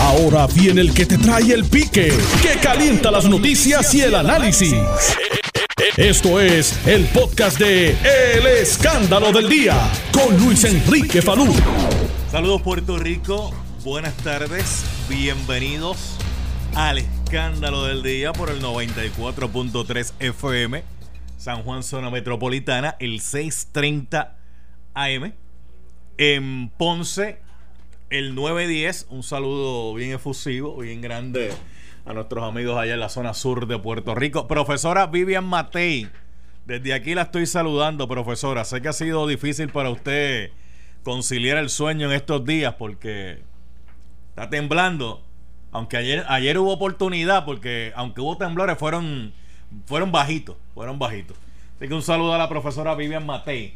Ahora 0.00 0.46
viene 0.46 0.80
el 0.80 0.94
que 0.94 1.06
te 1.06 1.18
trae 1.18 1.52
el 1.52 1.64
pique, 1.64 2.12
que 2.42 2.58
calienta 2.60 3.10
las 3.10 3.24
noticias 3.24 3.94
y 3.94 4.02
el 4.02 4.14
análisis. 4.14 4.74
Esto 5.96 6.40
es 6.40 6.86
el 6.86 7.06
podcast 7.06 7.58
de 7.58 7.90
El 7.90 8.46
Escándalo 8.46 9.32
del 9.32 9.48
Día 9.48 9.76
con 10.12 10.36
Luis 10.38 10.64
Enrique 10.64 11.22
Falú. 11.22 11.54
Saludos 12.30 12.62
Puerto 12.62 12.98
Rico, 12.98 13.52
buenas 13.84 14.14
tardes, 14.18 14.84
bienvenidos 15.08 16.16
al 16.74 16.98
Escándalo 16.98 17.84
del 17.84 18.02
Día 18.02 18.32
por 18.32 18.50
el 18.50 18.62
94.3 18.62 20.12
FM, 20.20 20.84
San 21.36 21.62
Juan 21.62 21.82
Zona 21.82 22.10
Metropolitana, 22.10 22.96
el 23.00 23.20
630 23.20 24.36
AM, 24.94 25.32
en 26.18 26.70
Ponce, 26.76 27.40
el 28.10 28.34
910, 28.34 29.06
un 29.10 29.22
saludo 29.22 29.94
bien 29.94 30.12
efusivo, 30.12 30.76
bien 30.78 31.00
grande 31.00 31.52
a 32.06 32.14
nuestros 32.14 32.42
amigos 32.42 32.78
allá 32.78 32.94
en 32.94 33.00
la 33.00 33.10
zona 33.10 33.34
sur 33.34 33.66
de 33.66 33.78
Puerto 33.78 34.14
Rico. 34.14 34.48
Profesora 34.48 35.06
Vivian 35.06 35.44
Matei, 35.44 36.08
desde 36.64 36.94
aquí 36.94 37.14
la 37.14 37.22
estoy 37.22 37.46
saludando, 37.46 38.08
profesora. 38.08 38.64
Sé 38.64 38.80
que 38.80 38.88
ha 38.88 38.94
sido 38.94 39.26
difícil 39.26 39.68
para 39.68 39.90
usted 39.90 40.50
conciliar 41.04 41.58
el 41.58 41.68
sueño 41.68 42.06
en 42.06 42.16
estos 42.16 42.44
días 42.44 42.74
porque 42.78 43.42
está 44.30 44.48
temblando. 44.48 45.22
Aunque 45.70 45.98
ayer, 45.98 46.24
ayer 46.28 46.58
hubo 46.58 46.72
oportunidad, 46.72 47.44
porque 47.44 47.92
aunque 47.94 48.22
hubo 48.22 48.38
temblores, 48.38 48.78
fueron, 48.78 49.34
fueron 49.84 50.10
bajitos, 50.10 50.56
fueron 50.74 50.98
bajitos. 50.98 51.36
Así 51.76 51.88
que 51.88 51.94
un 51.94 52.02
saludo 52.02 52.32
a 52.32 52.38
la 52.38 52.48
profesora 52.48 52.94
Vivian 52.94 53.26
Matei. 53.26 53.74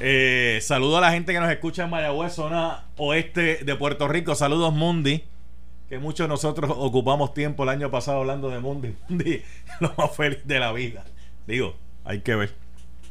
Eh, 0.00 0.58
saludo 0.60 0.98
a 0.98 1.00
la 1.00 1.12
gente 1.12 1.32
que 1.32 1.38
nos 1.38 1.50
escucha 1.50 1.84
en 1.84 1.90
Mayagüez, 1.90 2.32
zona 2.32 2.84
oeste 2.96 3.64
de 3.64 3.76
Puerto 3.76 4.08
Rico. 4.08 4.34
Saludos 4.34 4.74
Mundi, 4.74 5.24
que 5.88 5.98
muchos 5.98 6.24
de 6.24 6.28
nosotros 6.28 6.70
ocupamos 6.76 7.32
tiempo 7.32 7.62
el 7.62 7.68
año 7.68 7.90
pasado 7.90 8.18
hablando 8.18 8.50
de 8.50 8.58
Mundi. 8.58 8.94
Mundi, 9.08 9.42
lo 9.80 9.94
más 9.96 10.14
feliz 10.16 10.40
de 10.44 10.58
la 10.58 10.72
vida. 10.72 11.04
Digo, 11.46 11.76
hay 12.04 12.20
que 12.20 12.34
ver. 12.34 12.54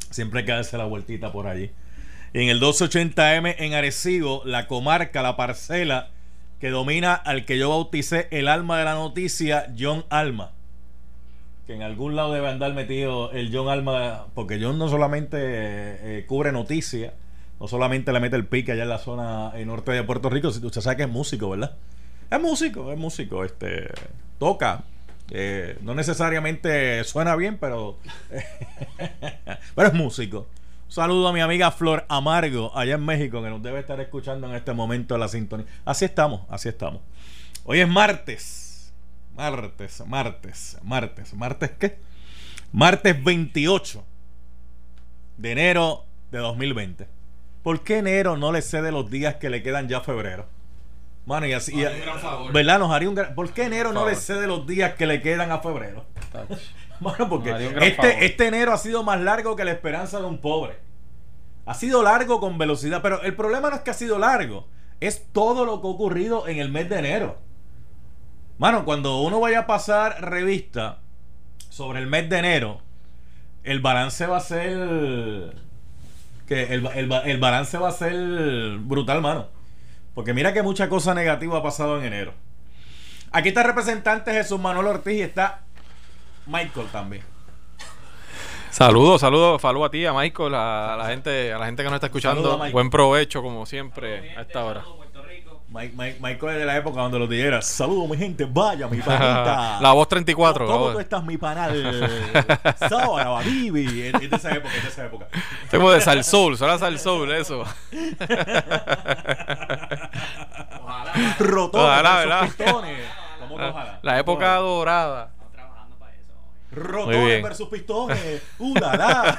Siempre 0.10 0.42
hay 0.42 0.46
que 0.46 0.52
darse 0.52 0.78
la 0.78 0.86
vueltita 0.86 1.32
por 1.32 1.48
allí. 1.48 1.72
En 2.34 2.50
el 2.50 2.60
1280M 2.60 3.56
en 3.60 3.74
Arecibo, 3.74 4.42
la 4.46 4.68
comarca, 4.68 5.22
la 5.22 5.38
parcela 5.38 6.10
que 6.60 6.70
domina 6.70 7.14
al 7.14 7.46
que 7.46 7.58
yo 7.58 7.70
bauticé 7.70 8.28
el 8.32 8.48
alma 8.48 8.78
de 8.78 8.86
la 8.86 8.96
noticia, 8.96 9.74
John 9.78 10.06
Alma 10.10 10.52
que 11.66 11.74
en 11.74 11.82
algún 11.82 12.16
lado 12.16 12.34
debe 12.34 12.50
andar 12.50 12.74
metido 12.74 13.32
el 13.32 13.56
John 13.56 13.70
Alma, 13.70 14.26
porque 14.34 14.60
John 14.62 14.78
no 14.78 14.90
solamente 14.90 15.38
eh, 15.40 16.26
cubre 16.28 16.52
noticias, 16.52 17.14
no 17.60 17.68
solamente 17.68 18.12
le 18.12 18.20
mete 18.20 18.36
el 18.36 18.46
pique 18.46 18.74
allá 18.74 18.84
en 18.84 18.90
la 18.90 18.98
zona 18.98 19.52
en 19.56 19.68
norte 19.68 19.92
de 19.92 20.04
Puerto 20.04 20.30
Rico, 20.30 20.50
usted 20.50 20.82
sabe 20.82 20.98
que 20.98 21.04
es 21.04 21.10
músico, 21.10 21.50
¿verdad? 21.50 21.78
Es 22.30 22.42
músico, 22.42 22.92
es 22.92 22.98
músico, 22.98 23.44
este 23.44 23.90
toca. 24.40 24.84
Eh, 25.30 25.78
no 25.82 25.96
necesariamente 25.96 27.04
suena 27.06 27.36
bien, 27.36 27.58
pero, 27.58 27.98
pero 29.76 29.88
es 29.88 29.94
músico. 29.94 30.48
Un 30.88 30.92
saludo 30.92 31.30
a 31.30 31.34
mi 31.34 31.40
amiga 31.40 31.72
Flor 31.72 32.06
Amargo, 32.10 32.78
allá 32.78 32.96
en 32.96 33.06
México, 33.06 33.42
que 33.42 33.50
nos 33.50 33.64
debe 33.64 33.80
estar 33.80 34.00
escuchando 34.02 34.48
en 34.48 34.56
este 34.56 34.74
momento 34.74 35.18
la 35.18 35.28
sintonía. 35.28 35.66
Así 35.86 36.06
estamos, 36.06 36.42
así 36.50 36.70
estamos. 36.70 37.02
Hoy 37.64 37.80
es 37.80 37.88
martes. 37.88 38.63
Martes, 39.36 40.04
martes, 40.06 40.78
martes. 40.84 41.34
¿Martes 41.34 41.72
qué? 41.80 41.98
Martes 42.72 43.24
28 43.24 44.04
de 45.38 45.52
enero 45.52 46.06
de 46.32 46.40
2020. 46.40 47.08
¿Por 47.64 47.84
qué 47.84 47.98
enero 48.00 48.38
no 48.38 48.52
le 48.52 48.62
cede 48.62 48.92
los 48.92 49.10
días 49.10 49.36
que 49.36 49.50
le 49.50 49.64
quedan 49.64 49.88
ya 49.88 49.98
a 49.98 50.02
febrero? 50.02 50.48
Mano, 51.26 51.48
y 51.48 51.54
así. 51.54 51.82
¿Verdad? 52.52 52.80
Nos 52.80 52.92
haría 52.92 53.10
un 53.10 53.16
gran. 53.16 53.34
¿Por 53.34 53.52
qué 53.54 53.64
enero 53.64 53.94
no 53.94 54.08
le 54.08 54.16
cede 54.16 54.46
los 54.48 54.68
días 54.68 54.96
que 54.96 55.08
le 55.08 55.22
quedan 55.22 55.52
a 55.52 55.60
febrero? 55.60 56.06
Bueno, 57.00 57.30
porque 57.30 57.52
este, 57.82 58.26
este 58.26 58.48
enero 58.48 58.74
ha 58.74 58.78
sido 58.78 59.04
más 59.04 59.22
largo 59.22 59.56
que 59.56 59.66
la 59.66 59.72
esperanza 59.72 60.20
de 60.20 60.26
un 60.26 60.40
pobre. 60.40 60.78
Ha 61.66 61.74
sido 61.74 62.04
largo 62.04 62.40
con 62.40 62.58
velocidad, 62.58 63.02
pero 63.02 63.22
el 63.22 63.36
problema 63.36 63.70
no 63.70 63.78
es 63.78 63.82
que 63.82 63.92
ha 63.92 63.96
sido 63.96 64.20
largo, 64.20 64.68
es 65.00 65.26
todo 65.32 65.66
lo 65.66 65.82
que 65.82 65.88
ha 65.88 65.92
ocurrido 65.92 66.48
en 66.48 66.60
el 66.60 66.70
mes 66.70 66.90
de 66.90 67.00
enero. 67.00 67.38
Mano, 68.58 68.86
cuando 68.86 69.22
uno 69.22 69.40
vaya 69.40 69.60
a 69.60 69.68
pasar 69.68 70.22
revista 70.22 71.00
sobre 71.70 72.00
el 72.00 72.08
mes 72.08 72.30
de 72.30 72.40
enero, 72.40 72.82
el 73.64 73.80
balance 73.80 74.26
va 74.28 74.38
a 74.38 74.42
ser. 74.42 75.56
Que 76.48 76.74
el, 76.74 77.40
balance 77.40 77.78
va 77.78 77.90
a 77.90 77.92
ser 77.92 78.78
brutal, 78.80 79.22
mano. 79.22 79.48
Porque 80.14 80.34
mira 80.34 80.54
que 80.54 80.62
mucha 80.62 80.90
cosa 80.90 81.14
negativa 81.14 81.58
ha 81.58 81.64
pasado 81.64 81.98
en 82.00 82.06
enero. 82.06 82.34
Aquí 83.32 83.50
está 83.50 83.62
el 83.62 83.68
representante 83.68 84.32
Jesús 84.32 84.60
Manuel 84.60 84.88
Ortiz 84.88 85.14
y 85.14 85.22
está 85.22 85.62
Michael 86.46 86.88
también. 86.92 87.24
Saludos, 88.70 89.22
saludos, 89.22 89.62
saludos 89.62 89.88
a 89.88 89.92
ti, 89.92 90.06
a 90.06 90.14
Michael, 90.14 90.54
a, 90.56 90.96
la 90.98 91.06
gente, 91.08 91.54
a 91.54 91.58
la 91.58 91.66
gente 91.66 91.84
que 91.84 91.90
nos 91.90 91.96
está 91.96 92.08
escuchando. 92.08 92.60
Buen 92.72 92.90
provecho, 92.90 93.42
como 93.42 93.66
siempre, 93.66 94.36
a 94.36 94.42
esta 94.42 94.64
hora. 94.66 94.84
Michael 95.74 96.54
es 96.54 96.60
de 96.60 96.66
la 96.66 96.78
época 96.78 97.02
donde 97.02 97.18
lo 97.18 97.26
dijera. 97.26 97.60
Saludos, 97.64 98.08
mi 98.08 98.16
gente. 98.16 98.46
Vaya, 98.46 98.88
mi 98.88 99.00
panita. 99.00 99.80
la 99.82 99.92
voz 99.92 100.08
34. 100.08 100.68
¿Cómo 100.68 100.92
tú 100.92 101.00
estás, 101.00 101.24
mi 101.24 101.36
panal? 101.38 102.32
Sábado, 102.78 103.40
Bibi. 103.44 104.04
Es 104.04 104.30
de 104.30 104.36
esa 104.36 104.52
época, 104.52 104.76
es 104.76 104.84
de 104.84 104.90
esa 104.90 105.06
época. 105.06 105.28
Tengo 105.72 105.92
de 105.92 106.00
Salsoul, 106.00 106.58
suena 106.58 106.78
Salsoul, 106.78 107.32
eso. 107.32 107.62
ojalá. 110.80 111.14
Rotones, 111.40 111.88
ojalá, 111.88 112.18
¿verdad? 112.18 112.42
Pistones. 112.44 113.00
¿Cómo 113.40 113.58
que 113.58 113.64
ojalá? 113.64 114.00
La 114.04 114.20
época 114.20 114.56
dorada. 114.58 115.32
Rotones 116.76 117.44
versus 117.44 117.70
pistones. 117.70 118.42
¡Uh, 118.58 118.76
la, 118.76 119.38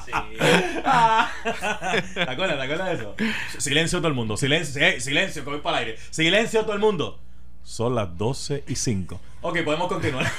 sí, 0.04 0.12
¿Te 2.14 2.20
acuerdas? 2.22 2.56
¿Te 2.56 2.62
acuerdas 2.62 2.88
de 2.88 2.94
eso? 2.94 3.14
Silencio 3.58 3.98
todo 3.98 4.08
el 4.08 4.14
mundo. 4.14 4.36
Silencio, 4.36 4.82
eh, 4.82 5.00
silencio, 5.00 5.44
que 5.44 5.50
voy 5.50 5.60
para 5.60 5.82
el 5.82 5.88
aire. 5.88 5.98
Silencio 6.10 6.62
todo 6.62 6.74
el 6.74 6.80
mundo. 6.80 7.18
Son 7.62 7.94
las 7.94 8.16
12 8.16 8.64
y 8.66 8.76
5. 8.76 9.20
Ok, 9.42 9.58
podemos 9.62 9.88
continuar. 9.88 10.26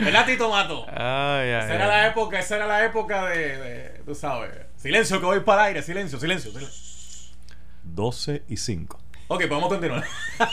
¿Verdad, 0.00 0.26
Tito 0.26 0.50
Mato? 0.50 0.86
Ay, 0.88 1.50
ay, 1.50 1.64
esa 1.64 1.74
era 1.74 1.86
la 1.86 2.06
época, 2.08 2.38
esa 2.38 2.56
era 2.56 2.66
la 2.66 2.84
época 2.84 3.26
de, 3.26 3.58
de, 3.58 4.02
tú 4.04 4.14
sabes. 4.14 4.50
Silencio, 4.76 5.20
que 5.20 5.26
voy 5.26 5.40
para 5.40 5.62
el 5.62 5.68
aire. 5.68 5.82
Silencio, 5.82 6.18
silencio, 6.18 6.50
silencio. 6.50 6.82
12 7.84 8.42
y 8.48 8.56
5. 8.56 9.03
Ok, 9.28 9.46
podemos 9.48 9.68
continuar. 9.68 10.04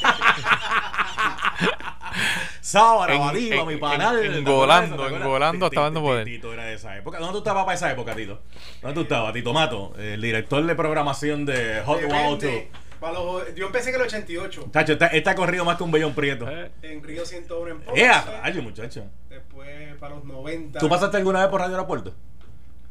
Sábado, 2.62 3.20
Badiva, 3.20 3.66
mi 3.66 3.76
panal. 3.78 4.24
Engolando, 4.24 5.08
engolando 5.09 5.66
hasta 5.66 5.82
dando 5.82 6.02
poder. 6.02 6.26
Tito 6.26 6.54
era 6.54 6.66
de 6.66 6.76
esa 6.76 6.96
época. 6.96 7.20
¿Dónde 7.20 7.34
tú 7.34 7.40
estabas 7.40 7.66
para 7.66 7.76
esa 7.76 7.92
época, 7.92 8.16
Tito? 8.16 8.40
¿Dónde 8.82 8.96
tú 8.96 9.02
estabas, 9.02 9.34
Tito 9.34 9.52
Mato? 9.52 9.94
El 9.98 10.22
director 10.22 10.66
de 10.66 10.76
programación 10.76 11.46
de 11.46 11.82
Hot 11.86 12.00
102. 12.00 13.56
yo 13.56 13.66
empecé 13.66 13.90
en 13.90 13.96
el 13.96 14.02
88. 14.04 14.70
Tacho, 14.72 14.94
está, 14.94 15.08
está 15.08 15.36
corrido 15.36 15.66
más 15.66 15.76
que 15.78 15.84
un 15.84 15.92
bellón 15.92 16.14
prieto. 16.14 16.48
Eh. 16.50 16.72
En 16.84 17.03
Río 17.03 17.26
101 17.26 17.72
en 17.72 17.82
Ponce. 17.82 18.06
¡Eh, 18.06 18.12
rayo, 18.42 18.62
muchacho! 18.62 19.03
Después, 19.28 19.96
para 20.00 20.16
los 20.16 20.24
90. 20.24 20.80
¿Tú 20.80 20.88
pasaste 20.88 21.18
alguna 21.18 21.42
vez 21.42 21.50
por 21.50 21.59
Radio 21.59 21.76
Aeropuerto? 21.76 22.14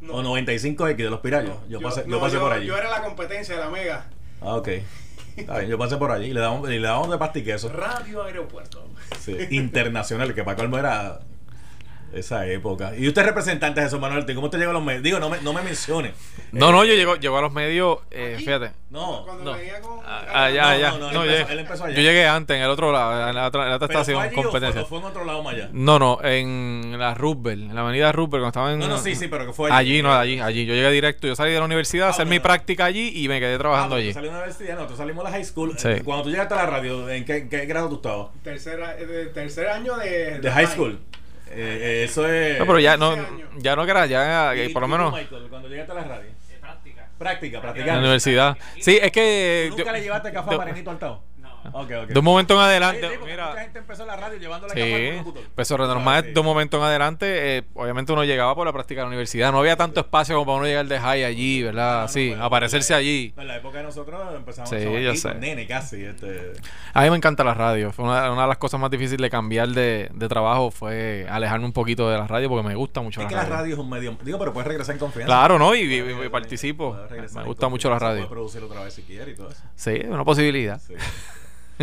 No. 0.01 0.15
¿O 0.15 0.23
95X 0.23 0.97
de 0.97 1.11
los 1.11 1.21
Pirayos? 1.21 1.57
yo, 1.69 1.81
pasé, 1.81 2.05
yo 2.07 2.21
pasé 2.21 2.39
por 2.39 2.53
allí. 2.53 2.67
Yo 2.67 2.77
era 2.77 2.91
la 2.91 3.03
competencia 3.03 3.55
de 3.55 3.61
la 3.61 3.71
Mega. 3.71 4.07
Ah, 4.41 4.57
ok. 4.57 4.69
Está 5.41 5.59
bien, 5.59 5.71
yo 5.71 5.79
pasé 5.79 5.97
por 5.97 6.11
allí 6.11 6.27
y 6.27 6.33
le 6.33 6.41
damos, 6.41 6.69
y 6.71 6.79
le 6.79 6.87
damos 6.87 7.11
de 7.11 7.19
pastiqueso. 7.19 7.69
Radio 7.71 8.23
Aeropuerto. 8.23 8.85
Sí, 9.19 9.37
internacional, 9.51 10.35
que 10.35 10.45
para 10.45 10.57
colmo 10.57 10.79
era 10.79 11.21
esa 12.13 12.47
época. 12.47 12.93
Y 12.97 13.07
usted 13.09 13.25
representante 13.25 13.81
de 13.81 13.87
Jesús 13.87 14.01
Manuel, 14.01 14.25
¿cómo 14.35 14.51
te 14.51 14.59
llegó 14.59 14.71
a 14.71 14.75
los 14.75 14.83
medios? 14.83 15.03
Digo, 15.03 15.19
no 15.19 15.29
me, 15.29 15.41
no 15.41 15.53
me 15.53 15.63
mencione. 15.63 16.13
No, 16.53 16.73
no, 16.73 16.85
yo 16.85 16.95
llego, 16.95 17.17
llegó 17.17 17.39
a 17.39 17.43
los 17.43 17.53
medios, 17.53 17.99
eh, 18.11 18.37
fíjate. 18.39 18.73
No, 18.91 19.23
cuando 19.25 19.45
no. 19.45 19.53
venía 19.57 19.81
con. 19.81 20.01
Ah, 20.05 20.51
ya, 20.51 20.77
ya. 20.77 20.91
No, 20.99 21.13
no, 21.13 21.23
él, 21.23 21.59
empezó, 21.61 21.85
allá. 21.85 21.95
Yo 21.95 22.03
llegué 22.03 22.27
antes, 22.27 22.57
en 22.57 22.63
el 22.65 22.71
otro 22.71 22.91
lado, 22.91 23.29
en 23.29 23.37
la 23.37 23.47
otra, 23.47 23.63
en 23.63 23.71
la 23.71 23.77
otra 23.77 23.87
estación, 23.87 24.19
fue 24.19 24.33
competencia. 24.33 24.83
O 24.83 24.87
fue, 24.87 24.99
en 24.99 25.05
otro 25.05 25.25
lado 25.25 25.45
más 25.45 25.55
allá? 25.55 25.69
No, 25.73 26.01
no, 26.01 26.19
en 26.25 26.99
la 26.99 27.15
Rubel, 27.15 27.63
en 27.63 27.75
la 27.75 27.83
avenida 27.83 28.11
Rubel, 28.11 28.41
cuando 28.41 28.49
estaba 28.49 28.73
en. 28.73 28.81
No, 28.81 28.89
no, 28.89 28.99
sí, 28.99 29.15
sí, 29.15 29.29
pero 29.29 29.47
que 29.47 29.53
fue 29.53 29.71
allí. 29.71 29.93
Allí, 29.93 30.03
no, 30.03 30.13
allí, 30.13 30.41
allí. 30.41 30.67
Yo 30.67 30.75
llegué 30.75 30.91
directo, 30.91 31.29
yo 31.29 31.37
salí 31.37 31.53
de 31.53 31.61
la 31.61 31.65
universidad 31.65 32.09
a 32.09 32.11
hacer 32.11 32.27
mi 32.27 32.41
práctica 32.41 32.87
allí 32.87 33.13
y 33.15 33.29
me 33.29 33.39
quedé 33.39 33.57
trabajando 33.59 33.95
ah, 33.95 33.99
allí. 33.99 34.09
Tú 34.09 34.15
salí 34.15 34.27
de 34.27 34.33
la 34.33 34.39
universidad, 34.39 34.75
nosotros 34.75 34.99
salimos 34.99 35.25
de 35.25 35.31
la 35.31 35.37
high 35.37 35.45
school. 35.45 35.75
Sí. 35.79 35.89
Cuando 36.05 36.25
tú 36.25 36.31
llegaste 36.31 36.55
a 36.55 36.57
la 36.57 36.67
radio, 36.67 37.09
¿en 37.09 37.25
qué, 37.25 37.49
qué 37.49 37.67
grado 37.67 37.89
tú 37.89 37.97
estabas? 37.97 38.29
Tercer, 38.43 38.81
eh, 38.99 39.31
tercer 39.33 39.69
año 39.69 39.97
de. 39.97 40.41
De 40.41 40.51
high 40.51 40.67
school. 40.67 40.99
Eh, 41.51 42.05
eso 42.05 42.27
es. 42.29 42.59
No, 42.59 42.67
pero 42.67 42.79
ya 42.79 42.97
no, 42.97 43.17
ya 43.59 43.75
no 43.75 43.85
era, 43.85 44.07
ya, 44.07 44.55
eh, 44.55 44.71
por 44.71 44.83
lo 44.83 44.89
menos. 44.89 45.13
Michael, 45.13 45.49
cuando 45.49 45.69
llegaste 45.69 45.93
a 45.93 45.95
la 45.97 46.05
radio. 46.05 46.31
Práctica. 46.61 47.09
Práctica, 47.19 47.61
práctica. 47.61 47.87
En 47.87 47.95
la 47.95 47.99
universidad. 47.99 48.57
Sí, 48.81 48.99
es 49.01 49.11
que. 49.11 49.69
¿Nunca 49.71 49.93
le 49.93 50.01
llevaste 50.03 50.33
café 50.33 50.55
a 50.55 50.59
Marenito 50.59 50.91
Altao? 50.91 51.25
Ok. 51.73 51.89
De 51.89 52.19
un 52.19 52.25
momento 52.25 52.55
en 52.55 52.61
adelante, 52.61 53.01
Sí, 53.03 53.07
sí, 53.13 53.17
porque 53.19 53.33
mira. 53.33 53.49
mucha 53.49 53.61
gente 53.61 53.79
empezó 53.79 54.07
la 54.07 54.17
radio 54.17 54.39
llevando 54.39 54.67
la 54.67 54.75
Sí, 54.75 54.81
cámara 54.81 55.41
pues 55.55 55.71
Ah, 55.73 55.77
normal, 55.79 56.35
de 56.35 56.41
un 56.41 56.47
momento 56.47 56.77
en 56.79 56.83
adelante, 56.83 57.59
eh, 57.59 57.63
obviamente 57.75 58.13
uno 58.13 58.25
llegaba 58.25 58.55
por 58.55 58.67
la 58.67 58.73
práctica 58.73 59.01
de 59.01 59.05
la 59.05 59.09
universidad. 59.09 59.53
No 59.53 59.59
había 59.59 59.77
tanto 59.77 60.01
espacio 60.01 60.35
como 60.37 60.47
para 60.47 60.59
uno 60.59 60.67
llegar 60.67 60.87
de 60.87 60.99
high 60.99 61.25
allí, 61.25 61.63
¿verdad? 61.63 62.01
Ah, 62.01 62.03
no, 62.03 62.09
sí, 62.09 62.35
aparecerse 62.39 62.95
allí. 62.95 63.33
En 63.37 63.47
la 63.49 63.57
época 63.57 63.79
de 63.79 63.85
nosotros 63.85 64.21
empezamos 64.35 64.71
Sí, 64.71 64.77
yo 65.03 65.15
sé. 65.15 65.35
nene 65.35 65.67
casi. 65.67 66.05
Este, 66.05 66.53
A 66.95 67.03
mí 67.03 67.11
me 67.11 67.17
encanta 67.17 67.45
la 67.45 67.55
radio. 67.55 67.93
Fue 67.93 68.05
una, 68.05 68.31
una 68.33 68.43
de 68.43 68.49
las 68.49 68.59
cosas 68.59 68.81
más 68.81 68.91
difíciles 68.91 69.21
de 69.21 69.31
cambiar 69.31 69.69
de, 69.69 70.11
de 70.13 70.29
trabajo 70.29 70.71
fue 70.71 71.27
alejarme 71.31 71.67
un 71.67 71.73
poquito 71.73 72.09
de 72.11 72.19
la 72.19 72.27
radio 72.27 72.49
porque 72.49 72.67
me 72.67 72.75
gusta 72.75 73.01
mucho 73.01 73.21
es 73.21 73.25
la 73.25 73.29
que 73.29 73.35
la 73.37 73.45
radio. 73.45 73.75
es 73.75 73.79
un 73.81 73.89
medio. 73.91 74.17
Digo, 74.23 74.39
pero 74.39 74.53
puedes 74.53 74.67
regresar 74.69 74.95
en 74.95 74.99
confianza. 74.99 75.27
Claro, 75.27 75.59
¿no? 75.59 75.75
Y, 75.75 75.81
y- 75.81 76.29
participo. 76.31 76.97
Me 77.35 77.45
gusta 77.45 77.69
mucho 77.69 77.91
la 77.91 77.99
radio. 77.99 78.17
Puedes 78.23 78.31
producir 78.31 78.63
otra 78.63 78.83
vez 78.85 78.95
si 78.95 79.03
quieres 79.03 79.35
y 79.35 79.37
todo 79.37 79.51
eso. 79.51 79.63
Sí, 79.75 79.91
es 79.95 80.09
una 80.09 80.25
posibilidad. 80.25 80.81
Sí. 80.81 80.95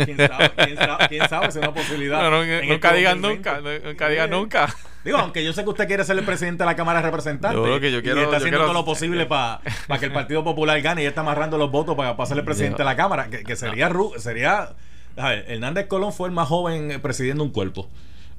¿Quién 0.04 0.16
sabe? 0.16 0.50
¿Quién 0.56 0.76
sabe? 0.76 1.08
¿Quién 1.08 1.28
sabe 1.28 1.52
si 1.52 1.58
es 1.58 1.64
una 1.64 1.74
posibilidad? 1.74 2.22
No, 2.22 2.30
no, 2.30 2.42
en 2.42 2.68
nunca 2.68 2.92
digan 2.92 3.20
2020? 3.20 3.60
nunca, 3.62 3.88
nunca 3.88 4.08
digan 4.08 4.30
nunca. 4.30 4.74
Digo, 5.04 5.18
aunque 5.18 5.44
yo 5.44 5.52
sé 5.52 5.62
que 5.64 5.70
usted 5.70 5.86
quiere 5.86 6.04
ser 6.04 6.18
el 6.18 6.24
presidente 6.24 6.62
de 6.64 6.66
la 6.66 6.76
Cámara 6.76 7.00
de 7.00 7.06
Representantes. 7.06 7.60
Yo 7.64 7.80
que 7.80 7.90
yo 7.92 7.98
y 7.98 8.02
quiero- 8.02 8.20
está 8.20 8.32
yo 8.32 8.36
haciendo 8.36 8.58
quiero- 8.58 8.64
todo 8.64 8.74
lo 8.74 8.84
posible 8.84 9.26
para 9.26 9.60
que 9.98 10.06
el 10.06 10.12
Partido 10.12 10.44
Popular 10.44 10.80
gane 10.80 11.02
y 11.02 11.06
está 11.06 11.20
amarrando 11.22 11.56
los 11.58 11.70
votos 11.70 11.96
para, 11.96 12.14
ser 12.26 12.38
el 12.38 12.44
presidente 12.44 12.78
de 12.78 12.84
la 12.84 12.96
Cámara. 12.96 13.28
Que, 13.30 13.42
que 13.44 13.56
sería. 13.56 13.88
ru- 13.88 14.16
sería 14.18 14.70
a 15.16 15.28
ver, 15.30 15.46
Hernández 15.48 15.86
Colón 15.86 16.12
fue 16.12 16.28
el 16.28 16.34
más 16.34 16.46
joven 16.48 17.00
presidiendo 17.00 17.42
un 17.42 17.50
cuerpo. 17.50 17.88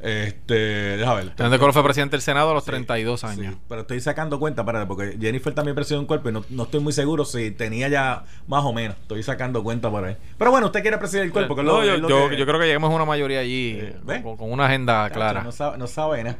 Este, 0.01 0.53
déjame 0.97 1.23
ver. 1.23 1.33
Hernández 1.35 1.59
Colón 1.59 1.73
fue 1.73 1.83
presidente 1.83 2.15
del 2.15 2.21
Senado 2.21 2.51
a 2.51 2.53
los 2.53 2.63
Sí, 2.63 2.71
32 2.71 3.19
sí, 3.19 3.25
años. 3.27 3.55
pero 3.67 3.81
estoy 3.81 3.99
sacando 3.99 4.39
cuenta, 4.39 4.61
espérate, 4.61 4.85
porque 4.85 5.17
Jennifer 5.19 5.53
también 5.53 5.75
presidió 5.75 5.99
un 5.99 6.05
cuerpo 6.05 6.29
y 6.29 6.31
no, 6.31 6.45
no 6.49 6.63
estoy 6.63 6.79
muy 6.79 6.93
seguro 6.93 7.25
si 7.25 7.51
tenía 7.51 7.89
ya 7.89 8.23
más 8.47 8.63
o 8.63 8.71
menos. 8.71 8.95
Estoy 9.01 9.21
sacando 9.23 9.61
cuenta 9.61 9.89
por 9.91 10.05
ahí. 10.05 10.15
Pero 10.37 10.51
bueno, 10.51 10.67
usted 10.67 10.81
quiere 10.81 10.97
presidir 10.97 11.23
el 11.25 11.31
cuerpo. 11.33 11.55
que 11.55 11.63
lo- 11.63 11.83
yo, 11.83 11.97
lo 11.97 12.07
yo- 12.07 12.29
que- 12.29 12.37
yo 12.37 12.45
creo 12.45 12.59
que 12.59 12.65
llegamos 12.67 12.91
a 12.91 12.95
una 12.95 13.05
mayoría 13.05 13.39
allí 13.41 13.77
Eh, 13.79 14.21
con, 14.23 14.37
con 14.37 14.51
una 14.51 14.67
agenda 14.67 15.09
clara. 15.09 15.43
No 15.43 15.51
sabe, 15.51 15.77
no 15.77 15.87
sabe 15.87 16.23
nada. 16.23 16.37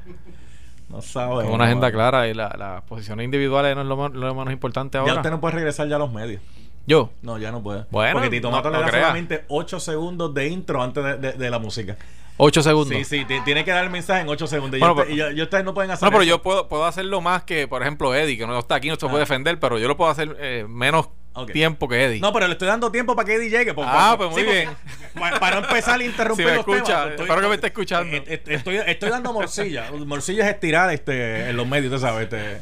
No 0.87 1.01
sabe. 1.01 1.43
Con 1.43 1.53
una 1.53 1.65
agenda 1.65 1.91
clara 1.91 2.27
y 2.27 2.33
la- 2.33 2.55
las 2.57 2.81
posiciones 2.83 3.23
individuales 3.25 3.75
no 3.75 3.81
es 3.81 3.87
lo, 3.87 3.97
más- 3.97 4.11
lo 4.13 4.33
menos 4.35 4.53
importante 4.53 4.97
Ya 4.97 5.01
ahora. 5.01 5.15
usted 5.15 5.29
no 5.31 5.39
puede 5.41 5.55
regresar 5.55 5.87
ya 5.87 5.97
a 5.97 5.99
los 5.99 6.11
medios. 6.11 6.41
Yo. 6.87 7.11
No, 7.21 7.37
ya 7.37 7.51
no 7.51 7.61
puede. 7.61 7.85
Bueno, 7.91 8.13
Porque 8.13 8.29
Tito 8.31 8.49
Mato 8.49 8.71
no 8.71 8.77
le 8.79 8.85
da 8.85 8.89
solamente 8.91 9.43
8 9.49 9.79
segundos 9.79 10.33
de 10.33 10.47
intro 10.47 10.81
antes 10.81 11.03
de, 11.03 11.17
de- 11.17 11.33
de 11.33 11.49
la 11.51 11.59
música. 11.59 11.97
8 12.41 12.63
segundos. 12.63 12.97
Sí, 12.97 13.03
sí, 13.03 13.25
ti- 13.25 13.41
tiene 13.43 13.65
que 13.65 13.71
dar 13.71 13.83
el 13.83 13.89
mensaje 13.89 14.21
en 14.21 14.29
8 14.29 14.47
segundos. 14.47 14.77
Y, 14.77 14.79
Bueno, 14.81 15.03
yo- 15.09 15.31
y 15.31 15.41
ustedes 15.41 15.65
no 15.65 15.73
pueden 15.73 15.91
hacer 15.91 16.05
No, 16.05 16.11
pero 16.11 16.23
eso. 16.23 16.29
yo 16.29 16.41
puedo, 16.41 16.67
puedo 16.69 16.85
hacerlo 16.85 17.19
más 17.21 17.43
que, 17.43 17.67
por 17.67 17.81
ejemplo, 17.81 18.15
Eddie, 18.15 18.37
que 18.37 18.47
no 18.47 18.57
está 18.57 18.75
aquí, 18.75 18.87
no 18.87 18.95
se 18.95 19.05
Ah. 19.05 19.09
puede 19.09 19.21
defender, 19.23 19.59
pero 19.59 19.77
yo 19.77 19.87
lo 19.89 19.97
puedo 19.97 20.09
hacer 20.09 20.35
eh, 20.39 20.65
menos 20.67 21.09
tiempo 21.53 21.87
que 21.87 22.03
Eddie. 22.03 22.19
No, 22.19 22.33
pero 22.33 22.47
le 22.47 22.53
estoy 22.53 22.67
dando 22.67 22.91
tiempo 22.91 23.15
para 23.15 23.25
que 23.25 23.35
Eddie 23.35 23.49
llegue. 23.49 23.73
por- 23.73 23.85
Ah, 23.87 24.15
por- 24.17 24.29
pues 24.29 24.43
muy 24.43 24.51
bien. 24.53 24.69
Para, 25.39 25.59
empezar 25.59 25.99
a 25.99 26.03
interrumpir 26.03 26.45
Si 26.45 26.51
me 26.51 26.57
los 26.57 26.65
temas, 26.65 26.81
pues, 26.83 27.19
espero 27.21 27.41
que 27.41 27.47
me 27.47 27.55
esté 27.55 27.67
escuchando. 27.67 28.15
eh, 28.17 28.23
eh, 28.27 28.41
Estoy, 28.47 28.75
estoy 28.85 29.09
dando 29.09 29.31
morcilla. 29.33 29.89
Morcilla 30.05 30.45
es 30.47 30.53
estirar 30.53 30.91
este, 30.93 31.49
en 31.49 31.55
los 31.57 31.65
medios, 31.67 31.93
usted 31.93 32.07
sabe. 32.07 32.23
Este. 32.23 32.61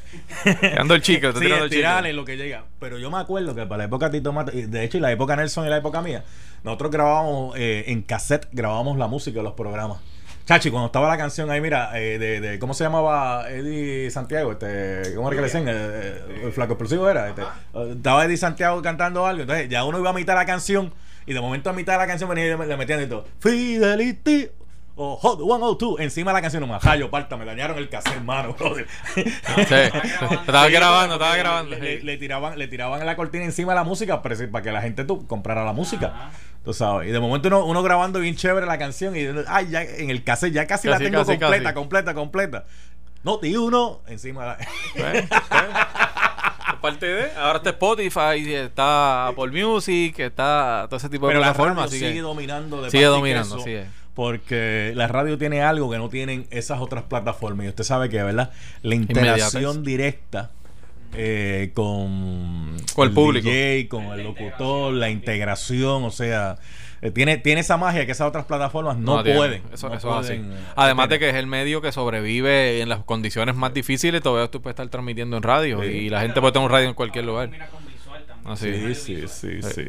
Tirando 0.59 0.93
el 0.95 1.01
chicle, 1.01 1.31
sí, 1.33 1.45
el 1.45 1.69
chicle. 1.69 2.09
en 2.09 2.15
lo 2.15 2.25
que 2.25 2.37
llega. 2.37 2.65
Pero 2.79 2.99
yo 2.99 3.09
me 3.09 3.17
acuerdo 3.17 3.55
que 3.55 3.65
para 3.65 3.79
la 3.79 3.83
época 3.85 4.09
de 4.09 4.19
Tito 4.19 4.31
Mato, 4.31 4.51
y 4.55 4.63
de 4.63 4.83
hecho, 4.83 4.97
y 4.97 5.01
la 5.01 5.11
época 5.11 5.35
Nelson 5.35 5.65
y 5.65 5.69
la 5.69 5.77
época 5.77 6.01
mía, 6.03 6.23
nosotros 6.67 6.91
grabábamos 6.91 7.55
eh, 7.57 7.85
en 7.87 8.01
cassette, 8.03 8.47
grabábamos 8.51 8.97
la 8.97 9.07
música 9.07 9.37
de 9.39 9.43
los 9.43 9.53
programas. 9.53 9.97
Chachi, 10.45 10.69
cuando 10.71 10.85
estaba 10.85 11.09
la 11.09 11.17
canción 11.17 11.51
ahí, 11.51 11.59
mira, 11.59 11.91
eh, 11.99 12.17
de, 12.19 12.39
de- 12.39 12.57
¿cómo 12.59 12.73
se 12.73 12.83
llamaba 12.85 13.49
Eddie 13.49 14.09
Santiago? 14.11 14.53
Este, 14.53 15.13
¿Cómo 15.15 15.27
era 15.27 15.35
que 15.35 15.41
le 15.41 15.47
decían? 15.47 15.67
Eh, 15.67 15.71
eh, 15.73 16.41
el 16.45 16.53
flaco 16.53 16.73
explosivo 16.73 17.09
era. 17.09 17.27
Este, 17.29 17.41
eh, 17.41 17.93
estaba 17.97 18.23
Eddie 18.23 18.37
Santiago 18.37 18.81
cantando 18.81 19.25
algo, 19.25 19.41
entonces 19.41 19.67
ya 19.67 19.83
uno 19.83 19.99
iba 19.99 20.09
a 20.09 20.13
mitad 20.13 20.33
de 20.33 20.39
la 20.39 20.45
canción 20.45 20.93
y 21.25 21.33
de 21.33 21.41
momento 21.41 21.69
a 21.69 21.73
mitad 21.73 21.93
de 21.93 21.99
la 21.99 22.07
canción 22.07 22.29
venía 22.29 22.45
y 22.45 22.57
le, 22.57 22.65
le 22.65 22.77
metían 22.77 22.99
de 22.99 23.07
todo. 23.07 23.25
Fidelity. 23.39 24.49
O 24.99 25.15
Hot 25.15 25.37
102 25.39 25.99
encima 25.99 26.31
de 26.31 26.37
la 26.37 26.41
canción 26.41 26.61
nomás. 26.61 26.81
Jayo, 26.81 27.11
parta, 27.11 27.37
me 27.37 27.45
dañaron 27.45 27.77
el 27.77 27.87
cassette, 27.87 28.15
hermano, 28.15 28.53
brother. 28.57 28.87
Sí, 29.13 29.21
estaba 30.41 30.69
grabando, 30.69 31.15
estaba 31.15 31.33
Le- 31.33 31.39
grabando. 31.39 31.75
Le, 31.75 31.99
sí. 31.99 32.03
le 32.03 32.17
tiraban, 32.17 32.57
le 32.57 32.67
tiraban 32.67 33.05
la 33.05 33.15
cortina 33.15 33.43
encima 33.45 33.73
de 33.73 33.75
la 33.75 33.83
música 33.83 34.23
para, 34.23 34.35
para 34.51 34.63
que 34.63 34.71
la 34.71 34.81
gente 34.81 35.03
tú, 35.03 35.27
comprara 35.27 35.63
la 35.65 35.73
música. 35.73 36.31
Tú 36.67 36.73
sabes. 36.73 37.07
Y 37.07 37.11
de 37.11 37.19
momento 37.21 37.47
uno, 37.47 37.63
uno 37.63 37.81
grabando 37.81 38.19
bien 38.19 38.35
chévere 38.35 38.65
la 38.65 38.77
canción 38.77 39.15
y 39.15 39.25
ay, 39.47 39.69
ya 39.69 39.83
en 39.83 40.09
el 40.09 40.25
cassette 40.25 40.51
ya 40.51 40.67
casi, 40.67 40.89
la 40.89 40.97
tengo 40.97 41.19
casi, 41.19 41.37
completa, 41.37 41.63
casi. 41.63 41.73
completa, 41.73 42.13
completa. 42.13 42.65
No, 43.23 43.37
di 43.37 43.55
uno 43.55 44.01
encima 44.05 44.41
de 44.41 44.47
la. 44.47 44.57
Pues, 44.93 45.29
Aparte 46.67 47.05
de, 47.05 47.31
ahora 47.37 47.59
está 47.59 47.69
Spotify, 47.69 48.53
está 48.53 49.27
Apple 49.27 49.47
Music, 49.63 50.19
está 50.19 50.87
todo 50.89 50.97
ese 50.97 51.07
tipo 51.07 51.27
de 51.27 51.35
Pero 51.35 51.39
la 51.39 51.53
plataformas. 51.53 51.85
radio 51.85 51.87
así 51.87 51.99
sigue 51.99 52.13
que 52.15 52.21
dominando 52.21 52.81
de 52.81 52.91
sigue 52.91 53.05
parte 53.05 53.15
dominando, 53.15 53.55
queso, 53.55 53.61
así 53.61 53.71
es. 53.71 53.87
Porque 54.13 54.91
la 54.93 55.07
radio 55.07 55.37
tiene 55.37 55.61
algo 55.61 55.89
que 55.89 55.97
no 55.97 56.09
tienen 56.09 56.47
esas 56.49 56.81
otras 56.81 57.03
plataformas. 57.03 57.65
Y 57.67 57.69
usted 57.69 57.85
sabe 57.85 58.09
que, 58.09 58.21
¿verdad? 58.21 58.51
La 58.81 58.95
interacción 58.95 59.85
directa 59.85 60.51
eh, 61.13 61.71
con, 61.73 62.77
Con 62.95 63.07
el 63.07 63.13
público. 63.13 63.47
DJ, 63.49 63.87
con 63.87 64.05
el 64.05 64.23
locutor, 64.23 64.93
la 64.93 65.09
integración, 65.09 66.03
o 66.03 66.11
sea, 66.11 66.57
eh, 67.01 67.11
tiene, 67.11 67.37
tiene 67.37 67.61
esa 67.61 67.77
magia 67.77 68.05
que 68.05 68.11
esas 68.11 68.27
otras 68.27 68.45
plataformas 68.45 68.97
no, 68.97 69.23
tiene. 69.23 69.37
pueden. 69.37 69.63
Eso, 69.73 69.89
no 69.89 69.95
eso 69.95 70.09
es 70.19 70.29
así. 70.29 70.37
pueden, 70.39 70.53
eh, 70.53 70.61
Además 70.75 71.09
de 71.09 71.19
que 71.19 71.29
es 71.29 71.35
el 71.35 71.47
medio 71.47 71.81
que 71.81 71.91
sobrevive 71.91 72.81
en 72.81 72.89
las 72.89 73.03
condiciones 73.03 73.55
más 73.55 73.73
difíciles, 73.73 74.21
todavía 74.21 74.49
tú 74.49 74.61
puedes 74.61 74.73
estar 74.73 74.87
transmitiendo 74.89 75.37
en 75.37 75.43
radio 75.43 75.81
Sí. 75.81 75.87
y 75.89 76.09
la 76.09 76.21
gente 76.21 76.39
puede 76.41 76.53
tener 76.53 76.65
un 76.65 76.71
radio 76.71 76.87
en 76.89 76.93
cualquier 76.95 77.25
lugar. 77.25 77.49
Así. 78.45 78.93
Sí, 78.95 78.95
sí, 78.95 79.27
sí, 79.27 79.61
sí. 79.61 79.83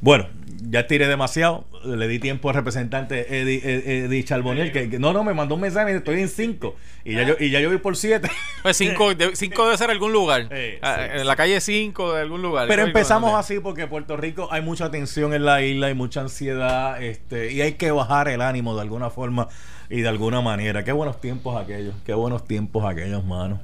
Bueno, 0.00 0.26
ya 0.70 0.86
tiré 0.86 1.06
demasiado. 1.08 1.64
Le 1.84 2.08
di 2.08 2.18
tiempo 2.18 2.48
al 2.48 2.56
representante 2.56 3.40
Eddie, 3.40 3.60
Eddie, 3.64 4.04
Eddie 4.06 4.72
que, 4.72 4.90
que- 4.90 4.98
no, 4.98 5.12
no, 5.12 5.22
me 5.22 5.32
mandó 5.32 5.54
un 5.54 5.60
mensaje 5.60 5.94
estoy 5.94 6.20
en 6.20 6.28
5. 6.28 6.74
Y 7.04 7.14
ya 7.14 7.22
yo, 7.22 7.36
y 7.38 7.50
ya 7.50 7.60
yo 7.60 7.68
voy 7.68 7.78
por 7.78 7.96
7. 7.96 8.28
Pues 8.62 8.76
cinco, 8.76 9.14
de- 9.14 9.36
cinco 9.36 9.64
debe 9.64 9.78
ser 9.78 9.90
algún 9.90 10.12
lugar. 10.12 10.48
Eh, 10.50 10.80
Ah, 10.82 10.96
sí, 11.12 11.20
en 11.20 11.26
la 11.26 11.36
calle 11.36 11.60
5 11.60 12.14
de 12.14 12.22
algún 12.22 12.42
lugar. 12.42 12.66
Pero 12.66 12.82
empezamos 12.82 13.32
así 13.34 13.60
porque 13.60 13.86
Puerto 13.86 14.16
Rico 14.16 14.48
hay 14.50 14.60
mucha 14.62 14.90
tensión 14.90 15.32
en 15.32 15.44
la 15.44 15.62
isla, 15.62 15.86
hay 15.86 15.94
mucha 15.94 16.20
ansiedad, 16.22 17.00
este, 17.00 17.52
y 17.52 17.60
hay 17.60 17.74
que 17.74 17.92
bajar 17.92 18.28
el 18.28 18.42
ánimo 18.42 18.74
de 18.74 18.82
alguna 18.82 19.10
forma 19.10 19.48
y 19.88 20.00
de 20.00 20.08
alguna 20.08 20.40
manera. 20.40 20.82
Qué 20.82 20.90
buenos 20.92 21.20
tiempos 21.20 21.56
aquellos, 21.56 21.94
qué 22.04 22.14
buenos 22.14 22.44
tiempos 22.46 22.84
aquellos, 22.84 23.24
mano. 23.24 23.60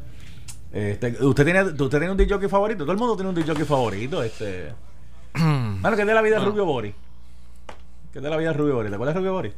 Este, 0.72 1.08
¿usted 1.24 1.44
tiene 1.44 1.62
usted 1.64 1.88
tiene 1.98 2.10
un 2.10 2.16
DJ 2.16 2.48
favorito? 2.48 2.84
Todo 2.84 2.92
el 2.92 2.98
mundo 2.98 3.16
tiene 3.16 3.28
un 3.30 3.34
DJ 3.34 3.64
favorito, 3.64 4.22
este. 4.22 4.70
Mano, 5.82 5.96
¿qué 5.96 6.02
es 6.02 6.08
de 6.08 6.14
la 6.14 6.22
vida 6.22 6.38
de 6.38 6.44
Rubio 6.44 6.64
Bori? 6.64 6.94
¿Qué 8.12 8.18
es 8.18 8.22
de 8.22 8.30
la 8.30 8.36
vida 8.36 8.50
de 8.52 8.58
Rubio 8.58 8.74
Bori? 8.76 8.88
¿Te 8.88 8.94
acuerdas 8.94 9.14
de 9.14 9.20
Rubio 9.20 9.32
Bori? 9.32 9.52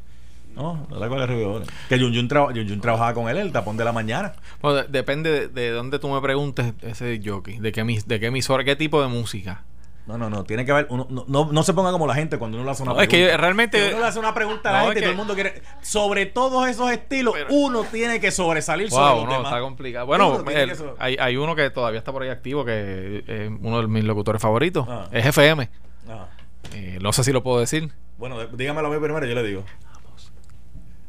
No, 0.55 0.87
no 0.89 0.99
te 0.99 1.05
acuerdas 1.05 1.29
de 1.29 1.35
Rubio 1.35 1.49
Bori. 1.51 1.67
Que 1.89 1.99
Jun 1.99 2.15
Jun, 2.15 2.29
traba- 2.29 2.53
Jun 2.55 2.67
Jun 2.69 2.81
trabajaba 2.81 3.13
con 3.15 3.29
él, 3.29 3.37
el 3.37 3.53
tapón 3.53 3.77
de 3.77 3.85
la 3.85 3.93
mañana. 3.93 4.33
Bueno, 4.63 4.79
de- 4.79 4.89
depende 4.89 5.31
de, 5.31 5.49
de 5.49 5.71
dónde 5.71 5.99
tú 5.99 6.09
me 6.09 6.21
preguntes 6.23 6.73
ese 6.83 7.21
jockey, 7.23 7.59
de 7.59 7.73
qué, 7.73 7.85
de 8.07 8.21
qué 8.21 8.27
emisora, 8.27 8.65
qué 8.65 8.75
tipo 8.77 9.03
de 9.03 9.09
música. 9.09 9.63
No, 10.07 10.17
no, 10.17 10.31
no, 10.31 10.45
tiene 10.45 10.65
que 10.65 10.71
haber. 10.71 10.87
Uno, 10.89 11.07
no, 11.11 11.25
no, 11.27 11.51
no 11.53 11.63
se 11.65 11.75
ponga 11.75 11.91
como 11.91 12.07
la 12.07 12.15
gente 12.15 12.39
cuando 12.39 12.57
uno 12.57 12.65
le 12.65 12.71
hace 12.71 12.85
una 12.85 12.93
No, 12.93 13.01
es 13.01 13.09
pregunta. 13.09 13.33
que 13.33 13.37
realmente- 13.37 13.83
Si 13.89 13.91
uno 13.93 14.01
le 14.03 14.07
hace 14.07 14.19
una 14.21 14.33
pregunta 14.35 14.69
a 14.71 14.73
la 14.73 14.79
No, 14.79 14.85
gente, 14.87 15.01
es 15.01 15.05
todo 15.05 15.09
que- 15.09 15.11
el 15.13 15.17
mundo 15.17 15.35
quiere. 15.35 15.63
Sobre 15.83 16.27
todos 16.27 16.69
esos 16.69 16.91
estilos, 16.93 17.35
Pero- 17.35 17.49
uno 17.51 17.83
tiene 17.85 18.21
que 18.21 18.31
sobresalir 18.31 18.89
sobre 18.91 19.05
Wow, 19.05 19.17
los 19.17 19.25
no, 19.25 19.33
demás. 19.33 19.47
está 19.53 19.61
complicado. 19.61 20.07
Bueno, 20.07 20.45
el- 20.49 20.77
que 20.77 20.85
hay, 21.01 21.17
hay 21.19 21.37
uno 21.37 21.57
que 21.57 21.71
todavía 21.71 21.99
está 21.99 22.13
por 22.13 22.23
ahí 22.23 22.29
activo, 22.29 22.65
que 22.65 23.25
es 23.27 23.51
uno 23.61 23.81
de 23.83 23.89
mis 23.89 24.05
locutores 24.05 24.41
favoritos. 24.41 24.87
Ah. 24.89 25.09
Es 25.11 25.27
FM. 25.27 25.69
Ah, 26.09 26.27
Eh, 26.73 26.99
no 27.01 27.13
sé 27.13 27.25
si 27.25 27.33
lo 27.33 27.43
puedo 27.43 27.59
decir. 27.61 27.93
Bueno, 28.19 28.45
dígamelo 28.47 28.89
a 28.89 28.91
mí 28.91 28.99
primero, 29.01 29.25
yo 29.27 29.35
le 29.35 29.43
digo. 29.43 29.65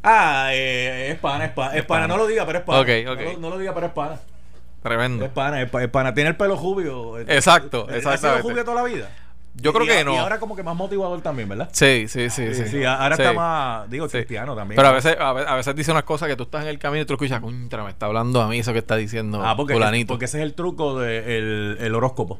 Ah, 0.03 0.49
eh, 0.53 1.09
es 1.11 1.19
pana, 1.19 1.45
es 1.45 1.51
pana. 1.51 1.75
Es 1.75 1.85
pana, 1.85 2.07
no 2.07 2.17
lo 2.17 2.27
diga, 2.27 2.45
pero 2.45 2.59
es 2.59 2.63
pana. 2.65 2.79
Ok, 2.79 2.87
ok. 3.09 3.19
No, 3.19 3.31
lo- 3.33 3.39
no 3.39 3.49
lo 3.49 3.57
diga, 3.57 3.73
pero 3.73 3.87
es 3.87 3.93
pana. 3.93 4.19
Tremendo. 4.87 5.25
Es 5.25 5.31
pana, 5.31 5.61
es 5.61 5.69
pa- 5.69 5.83
es 5.83 5.89
pana. 5.89 6.13
Tiene 6.13 6.29
el 6.31 6.35
pelo 6.37 6.55
rubio. 6.55 7.19
Exacto, 7.19 7.87
Eh, 7.89 7.93
¿Ha 7.93 7.97
exactamente. 7.97 8.41
sido 8.41 8.49
rubio 8.51 8.63
toda 8.65 8.81
la 8.81 8.87
vida? 8.87 9.09
Yo 9.59 9.73
creo 9.73 9.85
Y- 9.85 9.87
que 9.87 10.01
y 10.01 10.03
no. 10.03 10.19
ahora 10.19 10.39
como 10.39 10.55
que 10.55 10.61
más 10.61 10.75
motivador 10.75 11.19
también, 11.21 11.49
¿verdad? 11.49 11.69
Sí, 11.71 12.05
sí, 12.07 12.29
sí, 12.29 12.53
sí. 12.53 12.67
Sí, 12.67 12.83
ahora 12.85 13.15
Sí. 13.15 13.23
está 13.23 13.33
más, 13.33 13.89
digo, 13.89 14.05
Sí. 14.07 14.17
cristiano 14.17 14.55
también. 14.55 14.75
Pero 14.75 14.89
a 14.89 14.91
veces, 14.91 15.17
a 15.19 15.33
veces, 15.33 15.49
a 15.51 15.55
veces 15.55 15.75
dice 15.75 15.91
unas 15.91 16.03
cosas 16.03 16.27
que 16.29 16.35
tú 16.35 16.43
estás 16.43 16.61
en 16.61 16.67
el 16.69 16.77
camino 16.77 17.01
y 17.01 17.05
tú 17.05 17.13
escuchas, 17.13 17.39
contra, 17.41 17.83
me 17.83 17.89
está 17.89 18.05
hablando 18.05 18.39
a 18.41 18.47
mí 18.47 18.59
eso 18.59 18.71
que 18.71 18.79
está 18.79 18.95
diciendo 18.95 19.41
Ah, 19.43 19.55
porque, 19.57 19.73
fulanito". 19.73 20.13
porque 20.13 20.25
ese 20.25 20.37
es 20.37 20.43
el 20.43 20.53
truco 20.53 20.99
del 20.99 21.77
el 21.79 21.95
horóscopo. 21.95 22.39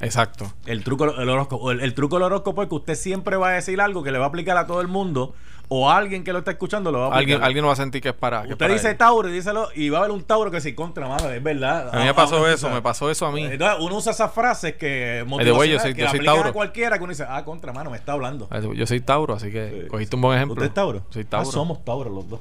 Exacto. 0.00 0.52
El 0.66 0.84
truco 0.84 1.04
el 1.18 1.28
horóscopo. 1.28 1.70
El, 1.70 1.80
el 1.80 1.94
truco 1.94 2.16
del 2.16 2.24
horóscopo 2.24 2.62
es 2.62 2.68
que 2.68 2.74
usted 2.74 2.94
siempre 2.94 3.36
va 3.36 3.48
a 3.48 3.52
decir 3.52 3.80
algo 3.80 4.02
que 4.02 4.10
le 4.10 4.18
va 4.18 4.26
a 4.26 4.28
aplicar 4.28 4.56
a 4.58 4.66
todo 4.66 4.80
el 4.82 4.88
mundo 4.88 5.34
o 5.68 5.90
alguien 5.90 6.22
que 6.22 6.32
lo 6.32 6.38
está 6.40 6.52
escuchando 6.52 6.92
lo 6.92 6.98
va 7.00 7.04
a 7.04 7.08
aplicar. 7.08 7.20
Alguien, 7.20 7.42
alguien 7.42 7.62
no 7.62 7.66
va 7.68 7.72
a 7.72 7.76
sentir 7.76 8.00
que 8.00 8.10
es 8.10 8.14
para. 8.14 8.42
que 8.42 8.46
es 8.48 8.52
usted 8.52 8.64
para 8.66 8.74
dice 8.74 8.90
él. 8.90 8.96
Tauro 8.96 9.28
y 9.28 9.32
díselo 9.32 9.68
y 9.74 9.88
va 9.88 9.98
a 9.98 10.00
haber 10.02 10.12
un 10.12 10.22
Tauro 10.22 10.50
que 10.50 10.60
se 10.60 10.74
contra, 10.74 11.08
mano, 11.08 11.28
es 11.30 11.42
verdad. 11.42 11.88
A 11.92 11.98
mí 11.98 12.04
me 12.04 12.10
Ah, 12.10 12.14
pasó 12.14 12.44
ah, 12.44 12.52
eso, 12.52 12.70
me 12.70 12.80
pasó 12.82 13.10
eso 13.10 13.26
a 13.26 13.32
mí. 13.32 13.44
Entonces, 13.44 13.78
uno 13.80 13.96
usa 13.96 14.12
esas 14.12 14.32
frases 14.32 14.76
que 14.76 15.24
güey, 15.26 15.70
yo 15.70 15.78
soy- 15.80 15.94
que 15.94 16.02
yo 16.02 16.08
soy 16.08 16.24
Tauro. 16.24 16.48
a 16.50 16.52
cualquiera 16.52 16.98
que 16.98 17.04
uno 17.04 17.10
dice, 17.12 17.24
ah, 17.28 17.44
contra, 17.44 17.72
mano, 17.72 17.90
me 17.90 17.96
está 17.96 18.12
hablando. 18.12 18.48
Yo 18.74 18.86
soy 18.86 19.00
Tauro, 19.00 19.34
así 19.34 19.50
que 19.50 19.82
Sí. 19.82 19.88
cogiste 19.88 20.14
un 20.16 20.22
buen 20.22 20.36
ejemplo. 20.36 20.54
¿Usted 20.54 20.66
es 20.66 20.74
Tauro? 20.74 21.02
Soy 21.10 21.22
Ah, 21.22 21.30
Tauro. 21.30 21.50
somos 21.50 21.84
Tauro 21.84 22.10
los 22.10 22.28
dos. 22.28 22.40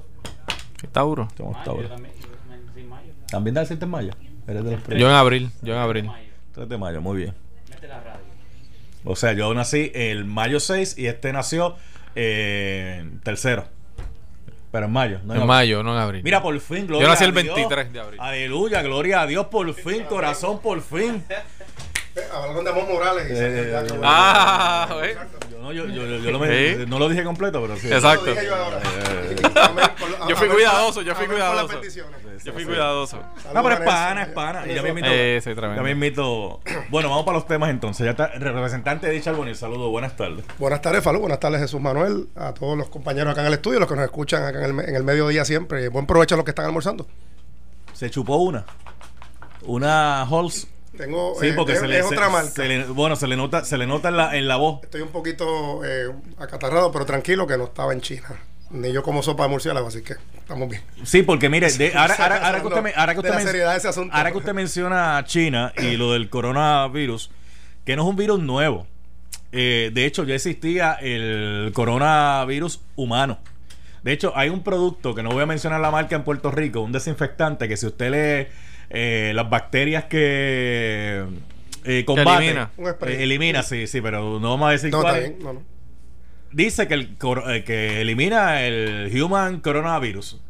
Soy 0.79 0.89
Tauro. 0.91 1.27
Somos 1.35 1.53
Mayo, 1.53 1.65
Tauro. 1.65 1.81
yo 1.83 1.89
también, 1.89 2.13
yo 2.21 2.27
también 2.27 2.89
mayo. 2.89 3.13
¿También 3.29 3.53
naciste 3.55 3.85
en 3.85 3.91
mayo? 3.91 4.11
Eres 4.47 4.63
de 4.63 4.71
los 4.71 4.83
Yo 4.99 5.09
en 5.09 5.15
abril, 5.15 5.49
yo 5.63 5.73
en 5.73 5.79
abril. 5.79 6.05
Mayo. 6.05 6.29
3 6.53 6.69
de 6.69 6.77
mayo, 6.77 7.01
muy 7.01 7.17
bien. 7.17 7.33
Mete 7.71 7.87
la 7.87 7.99
radio. 8.01 8.19
O 9.03 9.15
sea, 9.15 9.33
yo 9.33 9.51
nací 9.53 9.91
el 9.95 10.25
mayo 10.25 10.59
6 10.59 10.97
y 10.97 11.07
este 11.07 11.33
nació 11.33 11.75
eh, 12.15 13.09
tercero. 13.23 13.67
Pero 14.71 14.87
en 14.87 14.91
mayo, 14.91 15.19
no 15.23 15.35
en, 15.35 15.41
en 15.41 15.47
mayo, 15.47 15.83
no 15.83 15.93
en 15.93 15.99
abril. 15.99 16.21
Mira, 16.23 16.41
por 16.41 16.59
fin, 16.59 16.85
gloria 16.87 17.05
Yo 17.05 17.09
nací 17.09 17.23
el 17.23 17.31
23 17.31 17.93
de 17.93 17.99
abril. 17.99 18.19
Aleluya, 18.19 18.81
gloria 18.81 19.21
a 19.21 19.27
Dios, 19.27 19.45
por 19.47 19.73
fin, 19.73 20.03
corazón, 20.03 20.59
por 20.59 20.81
fin. 20.81 21.23
Hablando 22.33 22.63
de 22.63 22.69
Amor 22.69 22.87
Morales. 22.87 23.27
Eh, 23.29 23.99
ah, 24.03 24.87
yo, 24.89 25.44
no, 25.65 25.73
yo, 25.73 25.87
yo, 25.87 26.05
yo, 26.05 26.31
lo 26.31 26.37
me, 26.37 26.85
no 26.85 26.99
lo 26.99 27.09
dije 27.09 27.23
completo, 27.23 27.59
pero 27.59 27.75
sí. 27.75 27.91
Exacto. 27.91 28.27
Yo 30.29 30.35
fui 30.35 30.47
cuidadoso, 30.47 31.01
yo 31.01 31.15
fui 31.15 31.25
cuidadoso. 31.25 31.81
Yo 32.43 32.53
fui 32.53 32.65
cuidadoso. 32.65 33.19
No, 33.51 33.63
pero 33.63 33.75
es 33.75 33.81
pana, 33.81 34.23
es 34.23 34.27
pana. 34.29 34.65
Ya 34.67 34.83
me 34.83 34.89
invito. 34.89 35.07
Eh, 35.09 35.41
ya 35.43 35.81
me 35.81 35.91
invito. 35.91 36.59
Bueno, 36.89 37.09
vamos 37.09 37.25
para 37.25 37.39
los 37.39 37.47
temas 37.47 37.71
entonces. 37.71 38.05
Ya 38.05 38.11
está 38.11 38.27
representante 38.27 39.07
de 39.07 39.13
Dicha 39.13 39.31
Albonil. 39.31 39.55
Saludos, 39.55 39.89
buenas 39.89 40.15
tardes. 40.15 40.45
Buenas 40.59 40.81
tardes, 40.81 41.03
Falú. 41.03 41.21
Buenas 41.21 41.39
tardes, 41.39 41.59
Jesús 41.61 41.81
Manuel. 41.81 42.27
A 42.35 42.53
todos 42.53 42.77
los 42.77 42.89
compañeros 42.89 43.31
acá 43.31 43.41
en 43.41 43.47
el 43.47 43.53
estudio, 43.53 43.79
los 43.79 43.89
que 43.89 43.95
nos 43.95 44.05
escuchan 44.05 44.43
acá 44.43 44.63
en 44.65 44.79
el, 44.79 44.87
en 44.87 44.95
el 44.95 45.03
mediodía 45.03 45.45
siempre. 45.45 45.89
Buen 45.89 46.05
provecho 46.05 46.35
a 46.35 46.37
los 46.37 46.45
que 46.45 46.51
están 46.51 46.65
almorzando. 46.65 47.07
Se 47.93 48.11
chupó 48.11 48.35
una. 48.35 48.65
Una 49.63 50.21
Halls 50.21 50.67
tengo, 50.95 51.35
sí, 51.39 51.51
porque 51.55 51.75
se 51.75 51.87
le, 51.87 52.01
otra 52.01 52.29
marca. 52.29 52.63
bueno, 52.89 53.15
se 53.15 53.27
le 53.27 53.35
nota, 53.35 53.63
se 53.63 53.77
le 53.77 53.85
nota 53.87 54.09
en 54.09 54.17
la, 54.17 54.37
en 54.37 54.47
la 54.47 54.55
voz. 54.55 54.83
Estoy 54.83 55.01
un 55.01 55.09
poquito 55.09 55.83
eh, 55.85 56.11
acatarrado, 56.37 56.91
pero 56.91 57.05
tranquilo 57.05 57.45
que 57.45 57.57
no 57.57 57.65
estaba 57.65 57.93
en 57.93 58.01
China. 58.01 58.27
Ni 58.71 58.91
yo 58.91 59.03
como 59.03 59.21
sopa 59.21 59.43
de 59.43 59.49
murciélago, 59.49 59.87
así 59.87 60.01
que 60.01 60.15
estamos 60.37 60.69
bien. 60.69 60.81
Sí, 61.03 61.21
porque 61.21 61.49
mire, 61.49 61.67
ahora, 61.95 62.15
ahora, 62.15 62.61
que 62.61 62.67
usted, 62.67 62.93
ahora, 62.95 63.13
que 63.13 63.19
usted, 63.19 64.09
ahora 64.11 64.31
que 64.31 64.37
usted 64.37 64.53
menciona 64.53 65.23
China 65.25 65.71
y 65.77 65.97
lo 65.97 66.13
del 66.13 66.29
coronavirus, 66.29 67.29
que 67.85 67.95
no 67.95 68.03
es 68.03 68.09
un 68.09 68.15
virus 68.15 68.39
nuevo. 68.39 68.87
Eh, 69.51 69.91
de 69.93 70.05
hecho, 70.05 70.23
ya 70.23 70.35
existía 70.35 70.93
el 70.93 71.71
coronavirus 71.73 72.81
humano. 72.95 73.37
De 74.03 74.11
hecho, 74.11 74.33
hay 74.35 74.49
un 74.49 74.63
producto 74.63 75.15
que 75.15 75.23
no 75.23 75.31
voy 75.31 75.43
a 75.43 75.45
mencionar 75.45 75.79
la 75.79 75.89
marca 75.89 76.15
en 76.15 76.23
Puerto 76.23 76.51
Rico, 76.51 76.81
un 76.81 76.91
desinfectante 76.91 77.67
que 77.67 77.77
si 77.77 77.87
usted 77.87 78.11
le 78.11 78.49
eh, 78.89 79.31
las 79.35 79.49
bacterias 79.49 80.05
que 80.05 81.25
eh, 81.85 82.03
combate. 82.05 82.45
Elimina. 82.45 82.71
Eh, 82.77 83.23
elimina, 83.23 83.63
sí, 83.63 83.87
sí, 83.87 84.01
pero 84.01 84.39
no 84.39 84.49
vamos 84.49 84.69
a 84.69 84.71
decir 84.71 84.91
cuál. 84.91 85.35
Dice 86.51 86.87
que, 86.87 86.93
el, 86.93 87.17
eh, 87.47 87.63
que 87.63 88.01
elimina 88.01 88.63
el 88.63 89.11
human 89.13 89.59
coronavirus. 89.59 90.41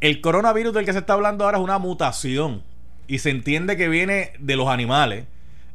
El 0.00 0.20
coronavirus 0.20 0.72
del 0.72 0.84
que 0.84 0.92
se 0.92 1.00
está 1.00 1.14
hablando 1.14 1.44
ahora 1.44 1.58
es 1.58 1.64
una 1.64 1.78
mutación 1.78 2.62
y 3.06 3.18
se 3.18 3.30
entiende 3.30 3.76
que 3.76 3.88
viene 3.88 4.32
de 4.38 4.56
los 4.56 4.68
animales. 4.68 5.26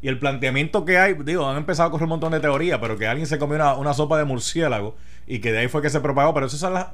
Y 0.01 0.07
el 0.07 0.17
planteamiento 0.17 0.85
que 0.85 0.97
hay, 0.97 1.13
digo, 1.13 1.47
han 1.47 1.57
empezado 1.57 1.89
a 1.89 1.91
correr 1.91 2.05
un 2.05 2.11
montón 2.11 2.31
de 2.31 2.39
teorías, 2.39 2.79
pero 2.79 2.97
que 2.97 3.05
alguien 3.05 3.27
se 3.27 3.37
comió 3.37 3.57
una, 3.57 3.75
una 3.75 3.93
sopa 3.93 4.17
de 4.17 4.23
murciélago 4.23 4.95
y 5.27 5.39
que 5.39 5.51
de 5.51 5.59
ahí 5.59 5.67
fue 5.67 5.81
que 5.81 5.89
se 5.89 5.99
propagó. 5.99 6.33
Pero 6.33 6.45
esas 6.45 6.59
son 6.59 6.73
las 6.73 6.87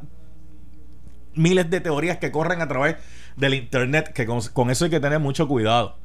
miles 1.36 1.70
de 1.70 1.82
teorías 1.82 2.18
que 2.18 2.32
corren 2.32 2.62
a 2.62 2.68
través 2.68 2.98
del 3.36 3.54
internet, 3.54 4.14
que 4.14 4.26
con, 4.26 4.70
eso 4.70 4.86
hay 4.86 4.92
que 4.92 5.00
tener 5.00 5.20
mucho 5.20 5.48
cuidado. 5.48 5.98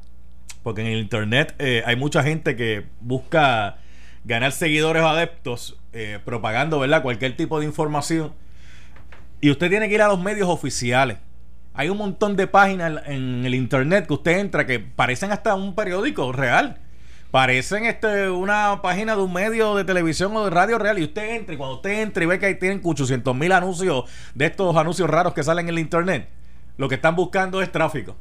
Porque 0.63 0.81
en 0.81 0.87
el 0.87 0.99
internet 0.99 1.55
eh, 1.59 1.83
hay 1.85 1.95
mucha 1.95 2.23
gente 2.23 2.55
que 2.55 2.85
busca 2.99 3.77
ganar 4.23 4.51
seguidores 4.51 5.01
o 5.01 5.07
adeptos 5.07 5.77
eh, 5.93 6.19
propagando, 6.23 6.79
¿verdad? 6.79 7.01
Cualquier 7.01 7.35
tipo 7.35 7.59
de 7.59 7.65
información. 7.65 8.33
Y 9.39 9.49
usted 9.49 9.69
tiene 9.69 9.89
que 9.89 9.95
ir 9.95 10.01
a 10.01 10.07
los 10.07 10.21
medios 10.21 10.47
oficiales. 10.47 11.17
Hay 11.73 11.89
un 11.89 11.97
montón 11.97 12.35
de 12.35 12.47
páginas 12.47 13.01
en 13.05 13.45
el 13.45 13.55
internet 13.55 14.05
que 14.05 14.13
usted 14.13 14.37
entra 14.37 14.65
que 14.65 14.79
parecen 14.79 15.31
hasta 15.31 15.55
un 15.55 15.73
periódico 15.73 16.31
real. 16.31 16.79
Parecen 17.31 17.85
este, 17.85 18.29
una 18.29 18.81
página 18.81 19.15
de 19.15 19.21
un 19.21 19.31
medio 19.31 19.75
de 19.75 19.85
televisión 19.85 20.35
o 20.35 20.43
de 20.43 20.49
radio 20.49 20.77
real. 20.77 20.99
Y 20.99 21.03
usted 21.03 21.35
entra 21.35 21.55
y 21.55 21.57
cuando 21.57 21.77
usted 21.77 22.01
entra 22.01 22.23
y 22.23 22.27
ve 22.27 22.39
que 22.39 22.45
ahí 22.45 22.55
tienen 22.55 22.81
800 22.83 23.33
mil 23.35 23.51
anuncios 23.53 24.03
de 24.35 24.45
estos 24.45 24.75
anuncios 24.75 25.09
raros 25.09 25.33
que 25.33 25.43
salen 25.43 25.67
en 25.67 25.75
el 25.75 25.79
internet 25.79 26.27
lo 26.81 26.89
que 26.89 26.95
están 26.95 27.15
buscando 27.15 27.61
es 27.61 27.71
tráfico. 27.71 28.15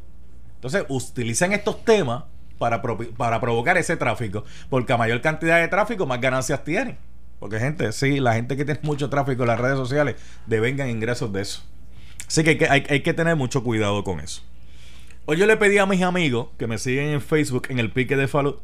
Entonces, 0.57 0.85
utilicen 0.89 1.53
estos 1.53 1.83
temas 1.83 2.25
para, 2.59 2.83
para 2.83 3.41
provocar 3.41 3.79
ese 3.79 3.97
tráfico, 3.97 4.45
porque 4.69 4.93
a 4.93 4.99
mayor 4.99 5.23
cantidad 5.23 5.59
de 5.59 5.69
tráfico, 5.69 6.05
más 6.05 6.21
ganancias 6.21 6.63
tienen. 6.63 6.99
Porque 7.39 7.59
gente, 7.59 7.91
sí, 7.93 8.21
la 8.21 8.35
gente 8.35 8.59
que 8.59 8.67
tiene 8.67 8.81
mucho 8.83 9.09
tráfico 9.09 9.45
en 9.45 9.49
las 9.49 9.59
redes 9.59 9.79
sociales 9.79 10.17
devengan 10.47 10.91
ingresos 10.91 11.33
de 11.33 11.41
eso. 11.41 11.63
Así 12.27 12.45
que 12.45 12.67
hay, 12.69 12.83
que 12.83 13.15
tener 13.15 13.35
mucho 13.35 13.65
cuidado 13.65 14.05
con 14.05 14.21
eso. 14.21 14.43
Hoy 15.25 15.39
yo 15.39 15.47
le 15.47 15.57
pedí 15.57 15.79
a 15.79 15.87
mis 15.87 16.03
amigos 16.03 16.49
que 16.59 16.67
me 16.67 16.77
siguen 16.77 17.09
en 17.09 17.23
Facebook 17.23 17.69
en 17.71 17.79
el 17.79 17.91
pique 17.91 18.17
de 18.17 18.29
Falud 18.29 18.57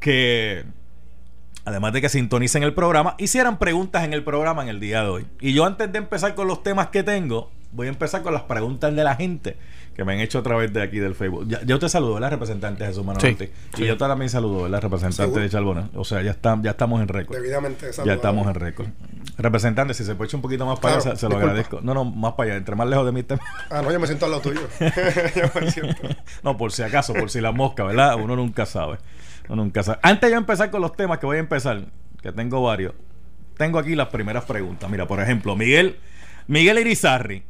que 0.00 0.64
además 1.64 1.92
de 1.92 2.00
que 2.00 2.08
sintonicen 2.08 2.62
el 2.62 2.74
programa, 2.74 3.14
hicieran 3.18 3.58
preguntas 3.58 4.04
en 4.04 4.12
el 4.12 4.24
programa 4.24 4.62
en 4.62 4.68
el 4.68 4.80
día 4.80 5.02
de 5.02 5.08
hoy. 5.08 5.26
Y 5.40 5.52
yo 5.52 5.64
antes 5.64 5.92
de 5.92 5.98
empezar 5.98 6.34
con 6.34 6.48
los 6.48 6.62
temas 6.62 6.88
que 6.88 7.02
tengo, 7.02 7.50
voy 7.72 7.86
a 7.86 7.90
empezar 7.90 8.22
con 8.22 8.32
las 8.32 8.42
preguntas 8.42 8.94
de 8.94 9.04
la 9.04 9.14
gente 9.14 9.56
que 9.94 10.04
me 10.04 10.14
han 10.14 10.20
hecho 10.20 10.38
a 10.38 10.42
través 10.42 10.72
de 10.72 10.82
aquí 10.82 10.98
del 10.98 11.14
Facebook. 11.14 11.46
Ya, 11.48 11.62
yo 11.62 11.78
te 11.78 11.88
saludo, 11.88 12.14
¿verdad? 12.14 12.30
Representante 12.30 12.86
Jesús 12.86 13.04
Manuel. 13.04 13.36
Sí, 13.36 13.50
y 13.76 13.86
yo 13.86 13.96
también 13.96 14.30
saludo, 14.30 14.62
¿verdad? 14.62 14.80
Representante 14.80 15.40
de 15.40 15.50
Chalbona. 15.50 15.90
O 15.94 16.04
sea, 16.04 16.22
ya, 16.22 16.30
está, 16.30 16.58
ya 16.62 16.70
estamos 16.70 17.02
en 17.02 17.08
récord. 17.08 17.36
Debidamente 17.36 17.90
Ya 18.04 18.14
estamos 18.14 18.46
en 18.46 18.54
récord. 18.54 18.88
Representante, 19.36 19.94
si 19.94 20.04
se 20.04 20.14
puede 20.14 20.28
echar 20.28 20.38
un 20.38 20.42
poquito 20.42 20.66
más 20.66 20.78
para 20.80 20.96
allá, 20.96 21.16
se, 21.16 21.28
lo 21.28 21.36
agradezco. 21.36 21.80
No, 21.82 21.94
no, 21.94 22.04
más 22.04 22.32
para 22.32 22.50
allá. 22.50 22.58
Entre 22.58 22.74
más 22.74 22.88
lejos 22.88 23.06
de 23.06 23.12
mí. 23.12 23.24
Ah, 23.70 23.82
no, 23.82 23.92
yo 23.92 24.00
me 24.00 24.06
siento 24.06 24.26
al 24.26 24.32
lado 24.32 24.42
tuyo. 24.42 24.60
no, 26.42 26.56
por 26.56 26.72
si 26.72 26.82
acaso, 26.82 27.12
por 27.14 27.30
si 27.30 27.40
la 27.40 27.52
mosca, 27.52 27.84
¿verdad? 27.84 28.16
Uno 28.16 28.36
nunca 28.36 28.66
sabe. 28.66 28.98
Uno 29.48 29.64
nunca. 29.64 29.82
Antes 30.02 30.30
de 30.30 30.36
empezar 30.36 30.70
con 30.70 30.80
los 30.80 30.96
temas 30.96 31.18
que 31.18 31.26
voy 31.26 31.38
a 31.38 31.40
empezar, 31.40 31.84
que 32.22 32.32
tengo 32.32 32.62
varios, 32.62 32.94
tengo 33.56 33.78
aquí 33.78 33.94
las 33.94 34.08
primeras 34.08 34.44
preguntas. 34.44 34.88
Mira, 34.90 35.06
por 35.06 35.20
ejemplo, 35.20 35.56
Miguel, 35.56 35.98
Miguel 36.46 36.78
Irizarri 36.78 37.44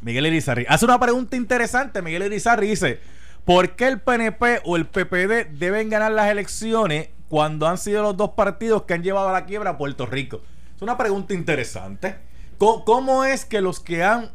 Miguel 0.00 0.26
Irizarri. 0.26 0.66
Hace 0.68 0.84
una 0.84 0.98
pregunta 0.98 1.36
interesante. 1.36 2.02
Miguel 2.02 2.24
Irizarri 2.24 2.68
dice: 2.68 3.00
¿Por 3.44 3.70
qué 3.70 3.88
el 3.88 4.00
PNP 4.00 4.62
o 4.64 4.76
el 4.76 4.86
PPD 4.86 5.50
deben 5.58 5.90
ganar 5.90 6.12
las 6.12 6.30
elecciones 6.30 7.08
cuando 7.28 7.66
han 7.66 7.78
sido 7.78 8.02
los 8.02 8.16
dos 8.16 8.30
partidos 8.30 8.82
que 8.82 8.94
han 8.94 9.02
llevado 9.02 9.28
a 9.28 9.32
la 9.32 9.44
quiebra 9.44 9.70
a 9.70 9.78
Puerto 9.78 10.06
Rico? 10.06 10.40
Es 10.76 10.82
una 10.82 10.96
pregunta 10.96 11.34
interesante. 11.34 12.16
¿Cómo, 12.58 13.24
es 13.24 13.44
que 13.44 13.60
los 13.60 13.80
que 13.80 14.02
han 14.02 14.30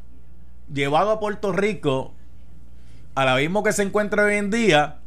llevado 0.74 1.12
a 1.12 1.20
Puerto 1.20 1.52
Rico 1.52 2.14
al 3.16 3.30
abismo 3.30 3.64
que 3.64 3.74
se 3.74 3.84
encuentra 3.84 4.24
hoy 4.24 4.36
en 4.36 4.50
día 4.50 5.00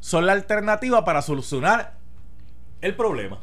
son 0.00 0.26
la 0.26 0.32
alternativa 0.32 1.04
para 1.04 1.22
solucionar 1.22 1.94
el 2.80 2.94
problema? 2.94 3.38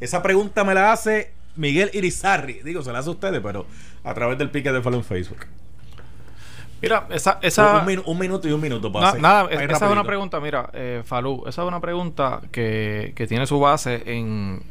Esa 0.00 0.22
pregunta 0.22 0.64
me 0.64 0.74
la 0.74 0.92
hace 0.92 1.32
Miguel 1.56 1.90
Irizarri. 1.92 2.60
Digo, 2.62 2.82
se 2.82 2.92
la 2.92 2.98
hace 2.98 3.08
a 3.08 3.12
ustedes, 3.12 3.40
pero 3.42 3.66
a 4.02 4.14
través 4.14 4.38
del 4.38 4.50
pique 4.50 4.72
de 4.72 4.82
follow 4.82 5.00
en 5.00 5.04
Facebook. 5.04 5.46
Mira, 6.82 7.06
esa... 7.10 7.38
esa 7.40 7.78
un, 8.04 8.18
minuto 8.18 8.46
y 8.46 8.52
un 8.52 8.60
minuto 8.60 8.92
para 8.92 9.14
Nada, 9.14 9.48
esa 9.50 9.86
es 9.86 9.92
una 9.92 10.04
pregunta, 10.04 10.38
mira, 10.38 10.68
eh, 10.74 11.02
Falú, 11.04 11.44
esa 11.46 11.62
es 11.62 11.68
una 11.68 11.80
pregunta 11.80 12.42
que, 12.52 13.14
tiene 13.26 13.46
su 13.46 13.58
base 13.58 14.02
en, 14.04 14.62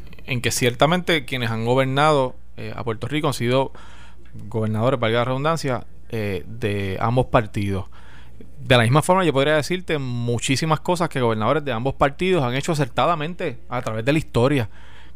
que 0.42 0.52
ciertamente 0.52 1.26
quienes 1.26 1.50
han 1.50 1.66
gobernado 1.66 2.36
eh, 2.58 2.72
a 2.76 2.84
Puerto 2.84 3.08
Rico 3.08 3.28
han 3.28 3.34
sido 3.34 3.72
gobernadores, 4.48 5.00
valga 5.00 5.20
la 5.20 5.26
redundancia, 5.26 5.86
eh, 6.10 6.44
de 6.46 6.98
ambos 7.02 7.28
partidos. 7.28 7.86
De 8.64 8.78
la 8.78 8.84
misma 8.84 9.02
forma, 9.02 9.26
yo 9.26 9.34
podría 9.34 9.56
decirte 9.56 9.98
muchísimas 9.98 10.80
cosas 10.80 11.10
que 11.10 11.20
gobernadores 11.20 11.66
de 11.66 11.74
ambos 11.74 11.96
partidos 11.96 12.44
han 12.44 12.56
hecho 12.56 12.72
acertadamente 12.72 13.60
a 13.68 13.82
través 13.82 14.06
de 14.06 14.14
la 14.14 14.20
historia 14.20 14.70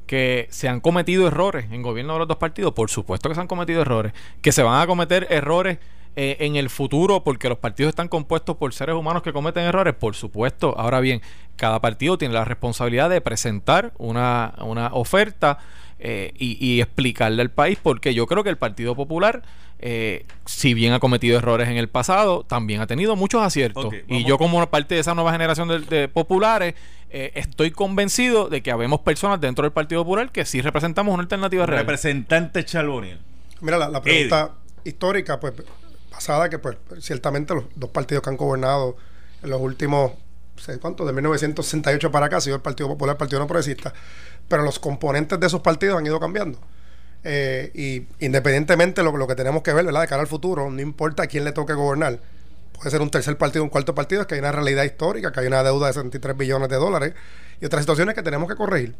que 0.06 0.48
se 0.51 0.68
han 0.68 0.82
cometido 0.82 1.27
errores 1.27 1.68
en 1.72 1.82
gobierno 1.82 2.13
de 2.13 2.20
los 2.20 2.27
dos 2.27 2.38
partidos, 2.38 2.74
por 2.74 2.89
supuesto 2.89 3.30
que 3.30 3.36
se 3.36 3.42
han 3.42 3.48
cometido 3.48 3.82
errores, 3.82 4.12
que 4.42 4.51
se 4.51 4.63
van 4.63 4.82
a 4.82 4.88
cometer 4.88 5.27
errores 5.30 5.77
eh, 6.19 6.38
en 6.39 6.55
el 6.55 6.71
futuro 6.71 7.24
porque 7.24 7.47
los 7.47 7.59
partidos 7.59 7.89
están 7.89 8.07
compuestos 8.07 8.57
por 8.57 8.74
seres 8.74 8.95
humanos 8.95 9.21
que 9.21 9.31
cometen 9.31 9.65
errores, 9.65 9.93
por 9.93 10.15
supuesto. 10.15 10.74
Ahora 10.75 11.00
bien, 11.00 11.21
cada 11.57 11.79
partido 11.79 12.17
tiene 12.17 12.33
la 12.33 12.43
responsabilidad 12.43 13.07
de 13.12 13.21
presentar 13.21 13.93
una, 14.00 14.55
una 14.62 14.88
oferta 14.93 15.59
eh, 16.00 16.33
y, 16.39 16.81
explicarle 16.81 17.43
al 17.43 17.51
país 17.51 17.77
porque 17.79 18.15
yo 18.15 18.25
creo 18.25 18.43
que 18.43 18.50
el 18.50 18.57
Partido 18.57 18.95
Popular, 18.95 19.43
eh, 19.77 20.25
si 20.47 20.74
bien 20.74 20.91
ha 20.93 21.00
cometido 21.00 21.38
errores 21.38 21.69
en 21.69 21.77
el 21.77 21.88
pasado, 21.88 22.43
también 22.43 22.81
ha 22.81 22.88
tenido 22.88 23.15
muchos 23.15 23.43
aciertos. 23.43 23.93
y 24.07 24.24
yo 24.24 24.39
como 24.39 24.67
parte 24.71 24.95
de 24.95 25.01
esa 25.01 25.13
nueva 25.13 25.31
generación 25.33 25.86
de, 25.88 26.07
populares, 26.07 26.74
estoy 27.12 27.69
convencido 27.69 28.50
de 28.50 28.63
que 28.63 28.71
habemos 28.71 29.01
personas 29.01 29.39
dentro 29.39 29.65
del 29.65 29.71
Partido 29.71 30.01
Popular 30.01 30.31
que 30.31 30.45
sí 30.45 30.62
representamos 30.62 31.13
una 31.13 31.21
alternativa 31.21 31.67
real. 31.67 31.81
Representante 31.81 32.65
Chalboniel. 32.65 33.19
Mira, 33.62 33.77
la, 33.77 34.01
pregunta 34.01 34.55
histórica, 34.83 35.39
pues 35.39 35.53
pasada, 36.17 36.50
que 36.50 36.57
pues 36.57 36.77
ciertamente 37.00 37.53
los 37.53 37.65
dos 37.75 37.91
partidos 37.91 38.24
que 38.24 38.31
han 38.31 38.38
gobernado 38.38 38.97
en 39.43 39.51
los 39.51 39.62
últimos, 39.62 40.13
sé 40.55 40.79
cuánto, 40.79 41.05
de 41.05 41.13
1968 41.13 42.12
para 42.12 42.25
acá, 42.25 42.38
ha 42.38 42.41
sido 42.41 42.55
el 42.55 42.62
Partido 42.63 42.89
Popular, 42.89 43.13
el 43.13 43.17
Partido 43.17 43.39
No 43.39 43.45
Progresista, 43.45 43.93
pero 44.47 44.63
los 44.63 44.79
componentes 44.79 45.39
de 45.39 45.45
esos 45.45 45.62
partidos 45.62 46.00
han 46.00 46.07
ido 46.07 46.19
cambiando. 46.19 46.57
Eh, 47.24 47.71
y 47.75 48.25
independientemente 48.25 49.01
de 49.01 49.05
lo, 49.05 49.15
lo, 49.15 49.27
que 49.27 49.36
tenemos 49.36 49.62
que 49.62 49.74
ver, 49.74 49.86
¿verdad? 49.86 50.01
De 50.01 50.07
cara 50.07 50.21
al 50.24 50.27
futuro, 50.27 50.71
no 50.71 50.81
importa 50.81 51.24
a 51.24 51.27
quién 51.27 51.43
le 51.43 51.51
toque 51.51 51.74
gobernar, 51.74 52.19
puede 52.74 52.89
ser 52.89 53.01
un 53.01 53.12
tercer 53.12 53.38
partido, 53.38 53.63
un 53.63 53.69
cuarto 53.69 53.93
partido, 53.93 54.21
es 54.21 54.27
que 54.27 54.33
hay 54.33 54.39
una 54.39 54.51
realidad 54.51 54.86
histórica, 54.86 55.31
que 55.31 55.41
hay 55.41 55.47
una 55.47 55.62
deuda 55.62 55.86
de 55.86 55.93
63 55.93 56.36
billones 56.36 56.69
de 56.69 56.77
dólares 56.77 57.13
y 57.62 57.65
otras 57.65 57.83
situaciones 57.83 58.15
que 58.15 58.24
tenemos 58.24 58.50
que 58.50 58.55
corregir. 58.55 58.95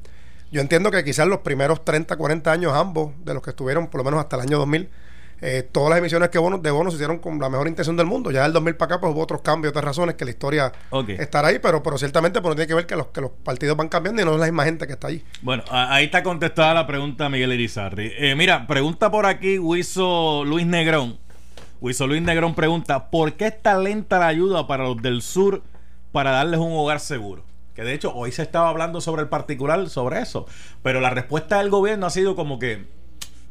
Yo 0.52 0.62
entiendo 0.62 0.92
que 0.92 1.04
quizás 1.04 1.28
los 1.28 1.40
primeros 1.40 1.84
30, 1.84 2.16
40 2.16 2.52
años, 2.52 2.74
ambos, 2.74 3.14
de 3.26 3.34
los 3.34 3.42
que 3.42 3.50
estuvieron 3.50 3.88
por 3.88 4.02
lo 4.02 4.06
menos 4.06 4.20
hasta 4.20 4.36
el 4.36 4.44
año 4.44 4.60
2000, 4.60 4.88
eh, 5.42 5.68
todas 5.72 5.92
las 5.92 6.00
emisiones 6.00 6.30
que 6.30 6.40
bonos, 6.40 6.64
de 6.64 6.72
bonos 6.72 6.94
se 6.94 6.98
hicieron 6.98 7.20
con 7.20 7.40
la 7.40 7.50
mejor 7.50 7.68
intención 7.68 7.96
del 7.96 8.08
mundo. 8.08 8.32
Ya 8.32 8.44
del 8.44 8.54
2000 8.54 8.76
para 8.76 8.96
acá, 8.96 9.02
pues 9.02 9.14
hubo 9.14 9.22
otros 9.22 9.42
cambios, 9.42 9.72
otras 9.72 9.86
razones 9.86 10.16
que 10.16 10.26
la 10.26 10.32
historia 10.32 10.72
estará 11.20 11.50
ahí, 11.50 11.60
pero, 11.60 11.84
pero 11.84 11.98
ciertamente 11.98 12.42
pues, 12.42 12.52
no 12.52 12.56
tiene 12.56 12.68
que 12.68 12.74
ver 12.74 12.86
que 12.86 12.96
los, 12.96 13.08
que 13.08 13.22
los 13.22 13.32
partidos 13.32 13.78
van 13.78 13.90
cambiando 13.90 14.22
y 14.22 14.26
no 14.26 14.34
es 14.34 14.40
la 14.40 14.46
misma 14.46 14.66
gente 14.66 14.88
que 14.88 14.94
está 14.94 15.08
ahí. 15.08 15.24
Bueno, 15.42 15.64
ahí 15.70 16.06
está 16.06 16.24
contestada 16.24 16.74
la 16.74 16.88
pregunta 16.88 17.30
Miguel 17.30 17.54
Irizarri. 17.54 18.12
Eh, 18.18 18.36
mira, 18.36 18.66
pregunta 18.68 19.12
por 19.12 19.26
aquí 19.26 19.60
Huizo 19.60 20.44
Luis 20.46 20.66
Negrón. 20.66 21.20
Huizo 21.80 22.08
Luis 22.08 22.22
Negrón 22.24 22.56
pregunta, 22.56 23.12
¿por 23.12 23.34
qué 23.34 23.48
está 23.48 23.78
lenta 23.78 24.18
la 24.18 24.28
ayuda 24.28 24.66
para 24.66 24.86
los 24.86 25.02
del 25.02 25.22
sur 25.22 25.62
para 26.12 26.32
darles 26.32 26.60
un 26.60 26.72
hogar 26.72 27.00
seguro? 27.00 27.44
Que 27.76 27.84
de 27.84 27.94
hecho 27.94 28.12
hoy 28.16 28.32
se 28.32 28.42
estaba 28.42 28.70
hablando 28.70 29.02
sobre 29.02 29.22
el 29.22 29.30
particular, 29.30 29.88
sobre 29.88 30.20
eso. 30.20 30.48
Pero 30.82 31.00
la 31.00 31.12
respuesta 31.12 31.60
del 31.60 31.70
gobierno 31.70 32.08
ha 32.08 32.10
sido 32.10 32.36
como 32.36 32.58
que 32.58 32.88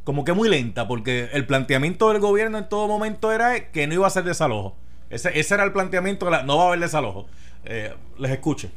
como 0.06 0.24
que 0.24 0.32
muy 0.34 0.48
lenta, 0.48 0.86
porque 0.86 1.30
el 1.32 1.46
planteamiento 1.46 2.08
del 2.10 2.20
gobierno 2.20 2.58
en 2.58 2.68
todo 2.68 2.86
momento 2.86 3.32
era 3.32 3.72
que 3.72 3.88
no 3.88 3.94
iba 3.94 4.06
a 4.06 4.10
ser 4.10 4.22
desalojo. 4.22 4.76
Ese, 5.10 5.36
ese 5.36 5.54
era 5.54 5.64
el 5.64 5.72
planteamiento, 5.72 6.30
no 6.44 6.56
va 6.58 6.62
a 6.62 6.66
haber 6.68 6.78
desalojo. 6.78 7.26
Eh, 7.64 7.92
les 8.16 8.30
escucho. 8.30 8.70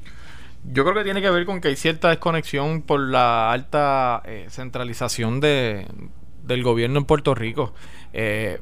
Yo 0.64 0.84
creo 0.84 0.96
que 0.96 1.04
tiene 1.04 1.22
que 1.22 1.30
ver 1.30 1.46
con 1.46 1.62
que 1.62 1.68
hay 1.68 1.76
cierta 1.76 2.10
desconexión 2.10 2.82
por 2.82 3.00
la 3.00 3.52
alta 3.52 4.24
eh, 4.26 4.48
centralización 4.50 5.40
de, 5.40 5.86
del 6.42 6.64
gobierno 6.64 6.98
en 6.98 7.06
Puerto 7.06 7.36
Rico. 7.36 7.76
Eh, 8.12 8.60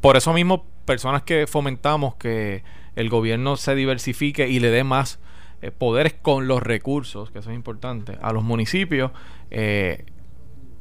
por 0.00 0.16
eso 0.16 0.32
mismo, 0.32 0.64
personas 0.84 1.24
que 1.24 1.48
fomentamos 1.48 2.14
que 2.14 2.62
el 2.94 3.08
gobierno 3.08 3.56
se 3.56 3.74
diversifique 3.74 4.46
y 4.46 4.60
le 4.60 4.70
dé 4.70 4.84
más 4.84 5.18
poderes 5.78 6.12
con 6.12 6.46
los 6.46 6.62
recursos, 6.62 7.32
que 7.32 7.40
eso 7.40 7.50
es 7.50 7.56
importante, 7.56 8.18
a 8.20 8.32
los 8.32 8.44
municipios, 8.44 9.12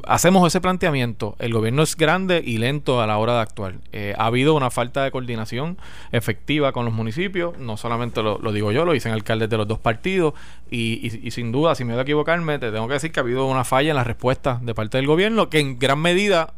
hacemos 0.07 0.47
ese 0.47 0.61
planteamiento, 0.61 1.35
el 1.39 1.53
gobierno 1.53 1.83
es 1.83 1.95
grande 1.95 2.41
y 2.45 2.57
lento 2.57 3.01
a 3.01 3.07
la 3.07 3.17
hora 3.17 3.33
de 3.35 3.39
actuar. 3.41 3.75
Eh, 3.91 4.13
ha 4.17 4.25
habido 4.25 4.55
una 4.55 4.69
falta 4.69 5.03
de 5.03 5.11
coordinación 5.11 5.77
efectiva 6.11 6.71
con 6.71 6.85
los 6.85 6.93
municipios, 6.93 7.57
no 7.57 7.77
solamente 7.77 8.21
lo, 8.21 8.39
digo 8.51 8.71
yo, 8.71 8.85
lo 8.85 8.93
dicen 8.93 9.11
alcaldes 9.11 9.49
de 9.49 9.57
los 9.57 9.67
dos 9.67 9.79
partidos, 9.79 10.33
y, 10.69 11.11
y, 11.23 11.31
sin 11.31 11.51
duda, 11.51 11.75
si 11.75 11.85
me 11.85 11.93
voy 11.93 11.99
a 11.99 12.03
equivocarme, 12.03 12.59
te 12.59 12.71
tengo 12.71 12.87
que 12.87 12.93
decir 12.93 13.11
que 13.11 13.19
ha 13.19 13.23
habido 13.23 13.45
una 13.45 13.63
falla 13.63 13.91
en 13.91 13.95
la 13.95 14.03
respuesta 14.03 14.59
de 14.61 14.73
parte 14.73 14.97
del 14.97 15.07
gobierno, 15.07 15.49
que 15.49 15.59
en 15.59 15.79
gran 15.79 15.99
medida 15.99 16.53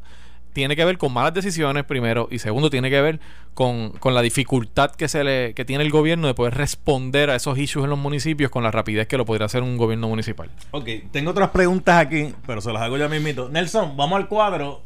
tiene 0.55 0.75
que 0.77 0.85
ver 0.85 0.97
con 0.97 1.11
malas 1.11 1.33
decisiones 1.33 1.83
primero 1.83 2.29
y 2.31 2.39
segundo 2.39 2.69
tiene 2.69 2.89
que 2.89 3.01
ver 3.01 3.19
con, 3.53 3.91
la 4.05 4.21
dificultad 4.21 4.91
que 4.91 5.09
se 5.09 5.25
le 5.25 5.53
que 5.53 5.65
tiene 5.65 5.83
el 5.83 5.91
gobierno 5.91 6.27
de 6.27 6.33
poder 6.33 6.55
responder 6.55 7.29
a 7.29 7.35
esos 7.35 7.57
issues 7.57 7.83
en 7.83 7.89
los 7.89 7.99
municipios 7.99 8.49
con 8.49 8.63
la 8.63 8.71
rapidez 8.71 9.05
que 9.05 9.17
lo 9.17 9.25
podría 9.25 9.47
hacer 9.47 9.63
un 9.63 9.75
gobierno 9.75 10.07
municipal. 10.07 10.49
Ok, 10.71 10.87
tengo 11.11 11.31
otras 11.31 11.49
preguntas 11.49 11.97
aquí, 11.97 12.33
pero 12.47 12.61
se 12.61 12.71
las 12.71 12.83
hago 12.83 12.97
ya 12.97 13.09
mismito. 13.09 13.49
Nelson, 13.49 13.97
vamos 13.97 14.15
al 14.17 14.29
cuadro. 14.29 14.81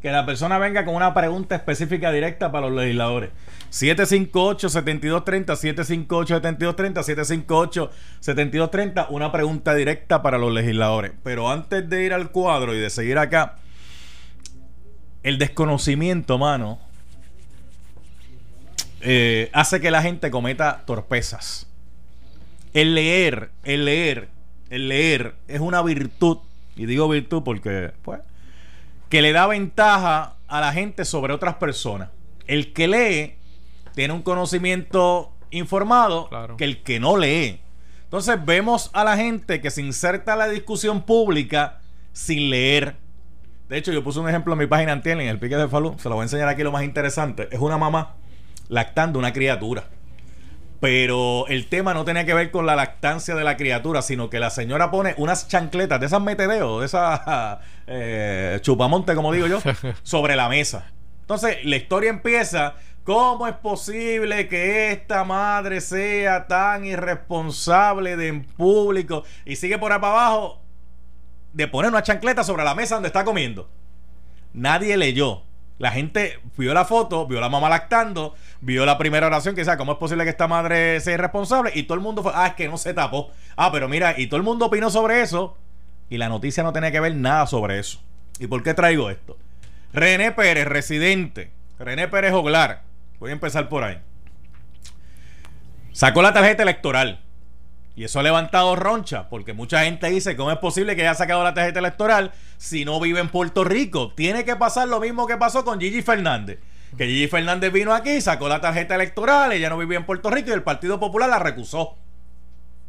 Que 0.00 0.10
la 0.10 0.24
persona 0.26 0.58
venga 0.58 0.84
con 0.84 0.96
una 0.96 1.14
pregunta 1.14 1.54
específica 1.54 2.10
directa 2.10 2.50
para 2.50 2.68
los 2.68 2.76
legisladores. 2.76 3.30
758-7230, 3.70 6.10
758-7230, 6.10 7.88
758-7230, 8.20 9.06
una 9.10 9.30
pregunta 9.30 9.74
directa 9.74 10.22
para 10.22 10.38
los 10.38 10.52
legisladores. 10.52 11.12
Pero 11.22 11.48
antes 11.50 11.88
de 11.88 12.04
ir 12.04 12.12
al 12.12 12.32
cuadro 12.32 12.74
y 12.74 12.80
de 12.80 12.90
seguir 12.90 13.18
acá, 13.18 13.58
el 15.22 15.38
desconocimiento, 15.38 16.38
mano, 16.38 16.78
eh, 19.00 19.50
hace 19.52 19.80
que 19.80 19.90
la 19.90 20.02
gente 20.02 20.30
cometa 20.30 20.82
torpezas. 20.86 21.66
El 22.72 22.94
leer, 22.94 23.50
el 23.64 23.84
leer, 23.84 24.28
el 24.70 24.88
leer 24.88 25.34
es 25.48 25.60
una 25.60 25.82
virtud, 25.82 26.38
y 26.76 26.86
digo 26.86 27.08
virtud 27.08 27.42
porque, 27.44 27.92
pues, 28.02 28.20
que 29.08 29.20
le 29.20 29.32
da 29.32 29.46
ventaja 29.46 30.36
a 30.48 30.60
la 30.60 30.72
gente 30.72 31.04
sobre 31.04 31.34
otras 31.34 31.56
personas. 31.56 32.08
El 32.46 32.72
que 32.72 32.88
lee 32.88 33.34
tiene 33.94 34.14
un 34.14 34.22
conocimiento 34.22 35.32
informado 35.50 36.30
que 36.56 36.64
el 36.64 36.82
que 36.82 36.98
no 36.98 37.16
lee. 37.16 37.60
Entonces 38.04 38.42
vemos 38.44 38.90
a 38.92 39.04
la 39.04 39.16
gente 39.16 39.60
que 39.60 39.70
se 39.70 39.82
inserta 39.82 40.32
a 40.32 40.36
la 40.36 40.48
discusión 40.48 41.02
pública 41.02 41.80
sin 42.12 42.50
leer. 42.50 42.96
De 43.72 43.78
hecho, 43.78 43.90
yo 43.90 44.04
puse 44.04 44.20
un 44.20 44.28
ejemplo 44.28 44.52
en 44.52 44.58
mi 44.58 44.66
página 44.66 44.92
Antiel, 44.92 45.18
en 45.22 45.28
el 45.28 45.38
pique 45.38 45.56
de 45.56 45.66
Falú. 45.66 45.96
Se 45.98 46.10
lo 46.10 46.16
voy 46.16 46.20
a 46.20 46.24
enseñar 46.24 46.46
aquí 46.46 46.62
lo 46.62 46.70
más 46.70 46.82
interesante. 46.82 47.48
Es 47.50 47.58
una 47.58 47.78
mamá 47.78 48.16
lactando 48.68 49.18
una 49.18 49.32
criatura. 49.32 49.84
Pero 50.78 51.46
el 51.48 51.68
tema 51.68 51.94
no 51.94 52.04
tenía 52.04 52.26
que 52.26 52.34
ver 52.34 52.50
con 52.50 52.66
la 52.66 52.76
lactancia 52.76 53.34
de 53.34 53.44
la 53.44 53.56
criatura, 53.56 54.02
sino 54.02 54.28
que 54.28 54.40
la 54.40 54.50
señora 54.50 54.90
pone 54.90 55.14
unas 55.16 55.48
chancletas 55.48 55.98
de 56.00 56.04
esas 56.04 56.20
metedeos, 56.20 56.80
de 56.80 56.84
esas 56.84 57.20
eh, 57.86 58.58
chupamonte, 58.60 59.14
como 59.14 59.32
digo 59.32 59.46
yo, 59.46 59.58
sobre 60.02 60.36
la 60.36 60.50
mesa. 60.50 60.92
Entonces, 61.22 61.64
la 61.64 61.76
historia 61.76 62.10
empieza. 62.10 62.74
¿Cómo 63.04 63.46
es 63.46 63.54
posible 63.54 64.48
que 64.48 64.92
esta 64.92 65.24
madre 65.24 65.80
sea 65.80 66.46
tan 66.46 66.84
irresponsable 66.84 68.18
de 68.18 68.28
en 68.28 68.44
público? 68.44 69.24
Y 69.46 69.56
sigue 69.56 69.78
por 69.78 69.92
ahí 69.92 69.98
para 69.98 70.12
abajo 70.12 70.61
de 71.52 71.68
poner 71.68 71.90
una 71.90 72.02
chancleta 72.02 72.44
sobre 72.44 72.64
la 72.64 72.74
mesa 72.74 72.96
donde 72.96 73.08
está 73.08 73.24
comiendo. 73.24 73.68
Nadie 74.52 74.96
leyó. 74.96 75.42
La 75.78 75.90
gente 75.90 76.38
vio 76.56 76.74
la 76.74 76.84
foto, 76.84 77.26
vio 77.26 77.40
la 77.40 77.48
mamá 77.48 77.68
lactando, 77.68 78.34
vio 78.60 78.86
la 78.86 78.98
primera 78.98 79.26
oración 79.26 79.54
que 79.54 79.62
decía, 79.62 79.76
¿cómo 79.76 79.92
es 79.92 79.98
posible 79.98 80.22
que 80.22 80.30
esta 80.30 80.46
madre 80.46 81.00
sea 81.00 81.14
irresponsable? 81.14 81.72
Y 81.74 81.84
todo 81.84 81.94
el 81.94 82.00
mundo 82.00 82.22
fue, 82.22 82.30
ah, 82.34 82.46
es 82.46 82.54
que 82.54 82.68
no 82.68 82.78
se 82.78 82.94
tapó. 82.94 83.32
Ah, 83.56 83.72
pero 83.72 83.88
mira, 83.88 84.14
y 84.16 84.28
todo 84.28 84.36
el 84.36 84.44
mundo 84.44 84.66
opinó 84.66 84.90
sobre 84.90 85.22
eso. 85.22 85.56
Y 86.08 86.18
la 86.18 86.28
noticia 86.28 86.62
no 86.62 86.72
tenía 86.72 86.92
que 86.92 87.00
ver 87.00 87.16
nada 87.16 87.46
sobre 87.46 87.78
eso. 87.78 88.00
¿Y 88.38 88.46
por 88.46 88.62
qué 88.62 88.74
traigo 88.74 89.10
esto? 89.10 89.36
René 89.92 90.30
Pérez, 90.32 90.66
residente. 90.66 91.50
René 91.78 92.06
Pérez 92.06 92.32
Oglar. 92.32 92.82
Voy 93.18 93.30
a 93.30 93.32
empezar 93.32 93.68
por 93.68 93.82
ahí. 93.82 93.98
Sacó 95.92 96.22
la 96.22 96.32
tarjeta 96.32 96.62
electoral. 96.62 97.22
Y 97.94 98.04
eso 98.04 98.20
ha 98.20 98.22
levantado 98.22 98.74
roncha, 98.74 99.28
porque 99.28 99.52
mucha 99.52 99.84
gente 99.84 100.08
dice, 100.08 100.34
¿cómo 100.34 100.50
es 100.50 100.58
posible 100.58 100.96
que 100.96 101.02
haya 101.02 101.14
sacado 101.14 101.44
la 101.44 101.52
tarjeta 101.52 101.80
electoral 101.80 102.32
si 102.56 102.84
no 102.84 102.98
vive 103.00 103.20
en 103.20 103.28
Puerto 103.28 103.64
Rico? 103.64 104.12
Tiene 104.14 104.44
que 104.44 104.56
pasar 104.56 104.88
lo 104.88 104.98
mismo 104.98 105.26
que 105.26 105.36
pasó 105.36 105.64
con 105.64 105.78
Gigi 105.78 106.00
Fernández. 106.00 106.58
Que 106.96 107.06
Gigi 107.06 107.28
Fernández 107.28 107.72
vino 107.72 107.92
aquí, 107.92 108.20
sacó 108.20 108.48
la 108.48 108.60
tarjeta 108.60 108.94
electoral, 108.94 109.52
ella 109.52 109.68
no 109.68 109.76
vivía 109.76 109.98
en 109.98 110.06
Puerto 110.06 110.30
Rico 110.30 110.50
y 110.50 110.52
el 110.52 110.62
Partido 110.62 110.98
Popular 110.98 111.28
la 111.28 111.38
recusó. 111.38 111.96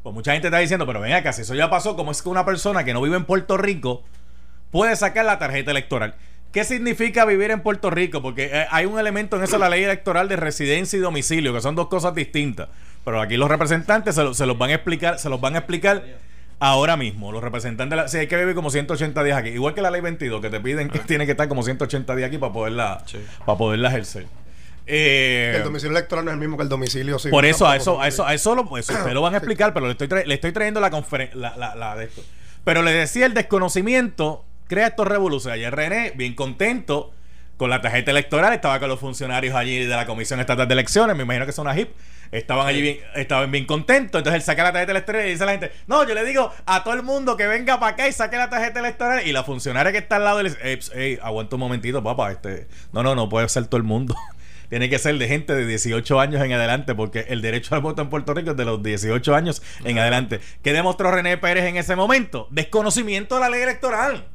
Pues 0.04 0.14
mucha 0.14 0.34
gente 0.34 0.48
está 0.48 0.60
diciendo, 0.60 0.86
pero 0.86 1.02
venga, 1.02 1.22
que 1.22 1.34
si 1.34 1.42
eso 1.42 1.56
ya 1.56 1.70
pasó, 1.70 1.96
¿cómo 1.96 2.12
es 2.12 2.22
que 2.22 2.30
una 2.30 2.46
persona 2.46 2.84
que 2.84 2.94
no 2.94 3.02
vive 3.02 3.18
en 3.18 3.26
Puerto 3.26 3.58
Rico 3.58 4.04
puede 4.72 4.96
sacar 4.96 5.26
la 5.26 5.38
tarjeta 5.38 5.72
electoral? 5.72 6.16
¿Qué 6.54 6.64
significa 6.66 7.26
vivir 7.26 7.52
en 7.52 7.62
Puerto 7.62 7.90
Rico? 7.90 8.22
Porque 8.22 8.50
eh, 8.54 8.68
hay 8.70 8.86
un 8.86 9.00
elemento 9.00 9.38
en 9.38 9.44
eso, 9.44 9.58
la 9.58 9.70
ley 9.70 9.84
electoral 9.84 10.30
de 10.30 10.36
residencia 10.36 10.98
y 10.98 11.02
domicilio, 11.02 11.52
que 11.52 11.62
son 11.62 11.74
dos 11.74 11.88
cosas 11.88 12.14
distintas. 12.14 12.70
Pero 13.06 13.22
aquí 13.22 13.38
los 13.38 13.50
representantes 13.50 14.16
se, 14.16 14.46
los 14.46 14.58
van 14.58 14.70
a 14.70 14.76
explicar, 14.76 15.20
se 15.20 15.30
los 15.30 15.42
van 15.42 15.56
a 15.56 15.60
explicar 15.60 16.04
ahora 16.60 16.96
mismo. 16.96 17.32
Los 17.32 17.44
representantes, 17.44 17.98
la, 17.98 18.08
sí, 18.08 18.18
hay 18.18 18.28
que 18.28 18.38
vivir 18.38 18.56
como 18.56 18.70
180 18.70 19.24
días 19.24 19.38
aquí. 19.38 19.50
Igual 19.50 19.74
que 19.74 19.82
la 19.82 19.92
ley 19.92 20.02
22, 20.02 20.42
que 20.42 20.50
te 20.50 20.60
piden 20.60 20.90
que 20.90 21.00
tiene 21.00 21.26
que 21.26 21.32
estar 21.32 21.48
como 21.48 21.64
180 21.64 22.16
días 22.16 22.28
aquí 22.28 22.38
para 22.38 22.54
poderla, 22.54 23.04
para 23.46 23.58
poderla 23.58 23.90
ejercer. 23.90 24.26
Eh, 24.86 25.54
el 25.56 25.64
domicilio 25.64 25.96
electoral 25.96 26.26
no 26.26 26.32
es 26.32 26.36
el 26.36 26.40
mismo 26.40 26.58
que 26.58 26.64
el 26.64 26.70
domicilio 26.70 27.18
civil. 27.20 27.32
Por 27.32 27.46
eso, 27.46 27.68
a 27.68 27.76
eso, 27.76 28.02
a 28.02 28.08
eso, 28.08 28.26
a 28.26 28.34
eso 28.34 28.56
lo, 28.56 28.64
lo 28.64 29.22
van 29.22 29.34
a 29.34 29.38
explicar, 29.38 29.74
pero 29.74 29.86
le 29.86 29.94
estoy, 29.94 30.08
le 30.26 30.34
estoy 30.34 30.52
trayendo 30.52 30.80
la 30.80 30.90
conferencia, 30.90 31.38
la, 31.38 31.76
la, 31.76 31.96
de 31.96 32.06
esto. 32.06 32.22
Pero 32.64 32.82
le 32.82 32.92
decía, 32.92 33.26
el 33.26 33.34
desconocimiento 33.34 34.46
crea 34.68 34.88
estos 34.88 35.08
revoluciones. 35.08 35.58
Ayer 35.58 35.74
René, 35.74 36.14
bien 36.16 36.36
contento 36.36 37.14
con 37.58 37.70
la 37.70 37.82
tarjeta 37.82 38.12
electoral, 38.12 38.54
estaba 38.54 38.80
con 38.80 38.90
los 38.90 39.00
funcionarios 39.00 39.56
allí 39.56 39.86
de 39.86 39.96
la 39.96 40.06
Comisión 40.06 40.40
Estatal 40.40 40.68
de 40.68 40.74
Elecciones, 40.74 41.16
me 41.16 41.24
imagino 41.24 41.46
que 41.46 41.52
son 41.52 41.68
una 41.68 41.78
HIP, 41.78 41.90
estaban 42.34 42.68
allí 42.68 42.82
bien, 42.82 42.98
estaban 43.16 43.52
bien 43.52 43.66
contentos. 43.66 44.20
Entonces 44.20 44.42
él 44.42 44.46
saca 44.46 44.64
la 44.64 44.74
tarjeta 44.74 44.92
electoral 44.92 45.26
y 45.26 45.32
dice 45.32 45.44
a 45.44 45.46
la 45.46 45.52
gente, 45.54 45.72
no, 45.88 46.08
yo 46.08 46.14
le 46.14 46.26
digo 46.26 46.52
a 46.66 46.84
todo 46.84 46.94
el 46.94 47.04
mundo 47.04 47.38
que 47.38 47.48
venga 47.48 47.80
para 47.80 47.94
acá 47.94 48.08
y 48.08 48.12
saque 48.12 48.38
la 48.38 48.50
tarjeta 48.50 48.80
electoral. 48.80 49.26
Y 49.26 49.32
la 49.32 49.44
funcionaria 49.44 49.92
que 49.92 50.00
está 50.00 50.18
al 50.18 50.24
lado 50.24 50.44
le 50.44 50.50
dice, 50.50 50.92
hey, 50.94 51.20
aguanta 51.22 51.56
un 51.56 51.62
momentito, 51.62 52.04
papá, 52.04 52.32
este, 52.32 52.68
no, 52.92 53.04
no, 53.04 53.16
no 53.16 53.30
puede 53.30 53.48
ser 53.50 53.68
todo 53.68 53.78
el 53.78 53.84
mundo. 53.84 54.16
Tiene 54.70 54.90
que 54.90 54.98
ser 54.98 55.16
de 55.20 55.28
gente 55.28 55.54
de 55.54 55.68
18 55.68 56.20
años 56.20 56.42
en 56.42 56.52
adelante, 56.52 56.96
porque 56.96 57.26
el 57.30 57.44
derecho 57.44 57.76
al 57.76 57.82
voto 57.82 58.02
en 58.02 58.10
Puerto 58.10 58.34
Rico 58.34 58.52
es 58.52 58.58
de 58.58 58.66
los 58.66 58.82
18 58.82 59.36
años 59.36 59.62
en 59.84 60.00
adelante. 60.00 60.40
¿Qué 60.64 60.74
demostró 60.74 61.12
René 61.12 61.38
Pérez 61.38 61.66
en 61.66 61.78
ese 61.78 61.96
momento? 61.96 62.48
Desconocimiento 62.50 63.36
de 63.36 63.42
la 63.42 63.50
ley 63.50 63.62
electoral. 63.62 64.26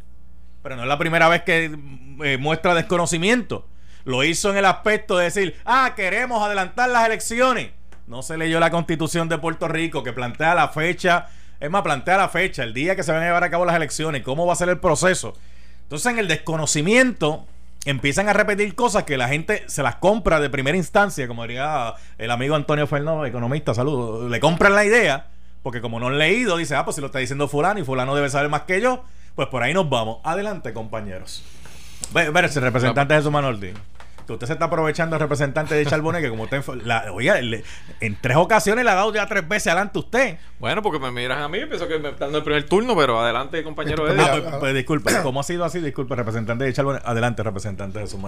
Pero 0.62 0.76
no 0.76 0.82
es 0.82 0.88
la 0.88 0.98
primera 0.98 1.28
vez 1.28 1.42
que 1.42 1.76
eh, 2.22 2.38
muestra 2.38 2.74
desconocimiento. 2.74 3.66
Lo 4.04 4.22
hizo 4.22 4.50
en 4.50 4.58
el 4.58 4.64
aspecto 4.64 5.18
de 5.18 5.24
decir, 5.24 5.56
ah, 5.64 5.94
queremos 5.96 6.40
adelantar 6.40 6.88
las 6.88 7.04
elecciones. 7.04 7.70
No 8.08 8.22
se 8.22 8.36
leyó 8.38 8.58
la 8.58 8.70
constitución 8.70 9.28
de 9.28 9.38
Puerto 9.38 9.68
Rico 9.68 10.02
que 10.02 10.12
plantea 10.12 10.54
la 10.54 10.68
fecha, 10.68 11.28
es 11.60 11.70
más, 11.70 11.82
plantea 11.82 12.16
la 12.16 12.28
fecha, 12.28 12.62
el 12.64 12.72
día 12.72 12.96
que 12.96 13.02
se 13.02 13.12
van 13.12 13.22
a 13.22 13.26
llevar 13.26 13.44
a 13.44 13.50
cabo 13.50 13.64
las 13.64 13.76
elecciones, 13.76 14.22
cómo 14.22 14.46
va 14.46 14.54
a 14.54 14.56
ser 14.56 14.70
el 14.70 14.78
proceso. 14.78 15.34
Entonces, 15.82 16.12
en 16.12 16.18
el 16.18 16.26
desconocimiento, 16.26 17.46
empiezan 17.84 18.28
a 18.28 18.32
repetir 18.32 18.74
cosas 18.74 19.04
que 19.04 19.16
la 19.16 19.28
gente 19.28 19.62
se 19.66 19.82
las 19.82 19.96
compra 19.96 20.40
de 20.40 20.48
primera 20.50 20.76
instancia, 20.76 21.28
como 21.28 21.42
diría 21.42 21.94
el 22.16 22.30
amigo 22.30 22.54
Antonio 22.54 22.86
Fernández, 22.86 23.28
economista, 23.28 23.74
saludos, 23.74 24.30
le 24.30 24.40
compran 24.40 24.74
la 24.74 24.84
idea 24.84 25.26
porque 25.62 25.80
como 25.80 26.00
no 26.00 26.06
han 26.06 26.18
leído, 26.18 26.56
dice, 26.56 26.74
ah, 26.76 26.84
pues 26.84 26.94
si 26.94 27.00
lo 27.00 27.08
está 27.08 27.18
diciendo 27.18 27.46
fulano 27.48 27.78
y 27.80 27.84
fulano 27.84 28.14
debe 28.14 28.30
saber 28.30 28.48
más 28.48 28.62
que 28.62 28.80
yo, 28.80 29.04
pues 29.34 29.48
por 29.48 29.62
ahí 29.62 29.74
nos 29.74 29.90
vamos. 29.90 30.18
Adelante, 30.24 30.72
compañeros. 30.72 31.42
Ve, 32.12 32.30
ve, 32.30 32.46
ese 32.46 32.60
representante 32.60 33.14
Jesús 33.14 33.30
Manuel 33.30 33.74
Que 34.28 34.34
usted 34.34 34.46
se 34.46 34.52
está 34.52 34.66
aprovechando 34.66 35.16
el 35.16 35.20
representante 35.20 35.74
de 35.74 35.86
Charbonnet, 35.86 36.20
que 36.20 36.28
como 36.28 36.42
usted, 36.42 36.62
la, 36.84 37.10
oiga, 37.10 37.38
en 37.38 38.16
tres 38.20 38.36
ocasiones 38.36 38.84
le 38.84 38.90
ha 38.90 38.94
dado 38.94 39.10
ya 39.14 39.26
tres 39.26 39.48
veces 39.48 39.68
adelante 39.68 39.98
usted. 39.98 40.36
Bueno, 40.58 40.82
porque 40.82 40.98
me 40.98 41.10
miras 41.10 41.38
a 41.38 41.48
mí, 41.48 41.64
pienso 41.64 41.88
que 41.88 41.98
me 41.98 42.10
están 42.10 42.26
dando 42.26 42.38
el 42.38 42.44
primer 42.44 42.64
turno, 42.64 42.94
pero 42.94 43.20
adelante, 43.20 43.64
compañero 43.64 44.06
Eddie. 44.06 44.22
Ah, 44.22 44.30
pues, 44.32 44.54
pues, 44.60 44.74
disculpe, 44.74 45.12
¿cómo 45.22 45.40
ha 45.40 45.44
sido 45.44 45.64
así? 45.64 45.80
Disculpe, 45.80 46.14
representante 46.14 46.64
de 46.64 46.72
Charbonnet. 46.74 47.02
Adelante, 47.06 47.42
representante 47.42 48.00
de 48.00 48.06
su 48.06 48.18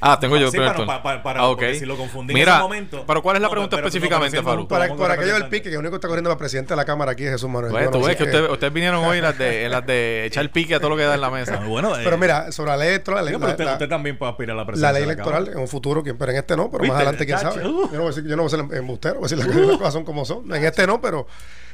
Ah, 0.00 0.18
tengo 0.18 0.38
yo 0.38 0.46
el 0.46 0.50
primer 0.50 0.72
turno. 0.72 0.86
Para, 1.02 1.22
para, 1.22 1.42
ah, 1.42 1.56
si 1.74 1.84
lo 1.84 1.98
confundí 1.98 2.32
Mira, 2.32 2.52
en 2.52 2.56
ese 2.56 2.62
momento. 2.62 3.04
Pero 3.06 3.22
¿cuál 3.22 3.36
es 3.36 3.42
la 3.42 3.50
pregunta 3.50 3.76
específicamente, 3.76 4.42
Faru? 4.42 4.66
Para, 4.66 4.94
para 4.96 5.14
aquello 5.14 5.34
del 5.34 5.48
pique, 5.48 5.64
que 5.64 5.74
el 5.74 5.78
único 5.78 5.90
que 5.90 5.96
está 5.96 6.08
corriendo 6.08 6.30
para 6.30 6.38
presidente 6.38 6.72
de 6.72 6.76
la 6.76 6.86
Cámara 6.86 7.12
aquí 7.12 7.24
es 7.24 7.32
Jesús 7.32 7.50
Manuel. 7.50 7.72
Bueno, 7.72 7.90
tú 7.90 8.02
ves 8.02 8.16
que 8.16 8.24
ustedes 8.24 8.72
vinieron 8.72 9.04
hoy 9.04 9.18
en 9.18 9.24
las 9.24 9.36
de, 9.36 9.68
las 9.68 9.84
de 9.84 10.24
echar 10.24 10.48
pique 10.50 10.76
a 10.76 10.78
todo 10.78 10.90
lo 10.90 10.96
que 10.96 11.02
da 11.02 11.14
en 11.14 11.20
la 11.20 11.30
mesa. 11.30 11.60
Bueno, 11.70 11.92
pero 12.02 12.18
mira, 12.18 12.50
sobre 12.50 12.70
la 12.70 12.76
ley 12.78 12.88
electoral. 12.88 13.24
Usted 13.28 13.88
también 13.88 14.18
puede 14.18 14.32
aspirar 14.32 14.56
a 14.56 14.60
la 14.60 14.66
presidencia. 14.66 14.92
La 14.92 14.98
ley 14.98 15.02
electoral 15.04 15.49
en 15.52 15.58
un 15.58 15.68
futuro, 15.68 16.02
quien 16.02 16.16
en 16.20 16.36
este 16.36 16.56
no, 16.56 16.70
pero 16.70 16.84
más 16.84 16.96
adelante 16.96 17.26
quién 17.26 17.38
sabe. 17.38 17.62
Yo 17.62 17.70
no 17.70 17.88
voy 17.88 18.04
a 18.04 18.06
decir, 18.08 18.24
yo 18.24 18.36
no 18.36 18.42
voy 18.42 18.46
a 18.46 18.50
ser 18.50 18.78
embustero, 18.78 19.14
voy 19.16 19.26
a 19.26 19.36
decir 19.36 19.38
las, 19.38 19.78
cosas 19.78 19.92
son 19.92 20.04
como 20.04 20.24
son. 20.24 20.52
En 20.54 20.64
este 20.64 20.86
no, 20.86 21.00
pero 21.00 21.26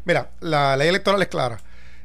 mira, 0.04 0.30
la 0.40 0.76
ley 0.76 0.88
electoral 0.88 1.20
es 1.22 1.28
clara. 1.28 1.58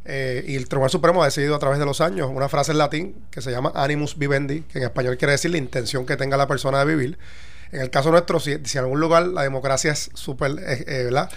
Eh, 0.03 0.43
y 0.47 0.55
el 0.55 0.67
Tribunal 0.67 0.89
Supremo 0.89 1.21
ha 1.21 1.25
decidido 1.25 1.55
a 1.55 1.59
través 1.59 1.77
de 1.77 1.85
los 1.85 2.01
años 2.01 2.29
una 2.33 2.49
frase 2.49 2.71
en 2.71 2.79
latín 2.79 3.23
que 3.29 3.41
se 3.41 3.51
llama 3.51 3.71
animus 3.75 4.17
vivendi, 4.17 4.61
que 4.61 4.79
en 4.79 4.85
español 4.85 5.17
quiere 5.17 5.33
decir 5.33 5.51
la 5.51 5.57
intención 5.57 6.05
que 6.05 6.17
tenga 6.17 6.37
la 6.37 6.47
persona 6.47 6.79
de 6.79 6.85
vivir. 6.85 7.19
En 7.71 7.81
el 7.81 7.89
caso 7.89 8.11
nuestro, 8.11 8.39
si, 8.39 8.57
si 8.63 8.77
en 8.77 8.85
algún 8.85 8.99
lugar 8.99 9.27
la 9.27 9.43
democracia 9.43 9.91
es 9.91 10.09
súper, 10.13 10.51
eh, 10.51 10.83
eh, 10.87 11.03
¿verdad? 11.05 11.29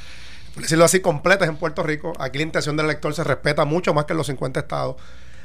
Por 0.55 0.63
decirlo 0.63 0.85
así, 0.85 1.01
completa 1.01 1.45
es 1.45 1.51
en 1.51 1.57
Puerto 1.57 1.83
Rico. 1.83 2.13
Aquí 2.19 2.39
la 2.39 2.45
intención 2.45 2.77
del 2.77 2.87
elector 2.87 3.15
se 3.15 3.25
respeta 3.25 3.65
mucho 3.65 3.93
más 3.93 4.05
que 4.07 4.13
en 4.13 4.19
los 4.19 4.27
50 4.29 4.61
estados 4.61 4.97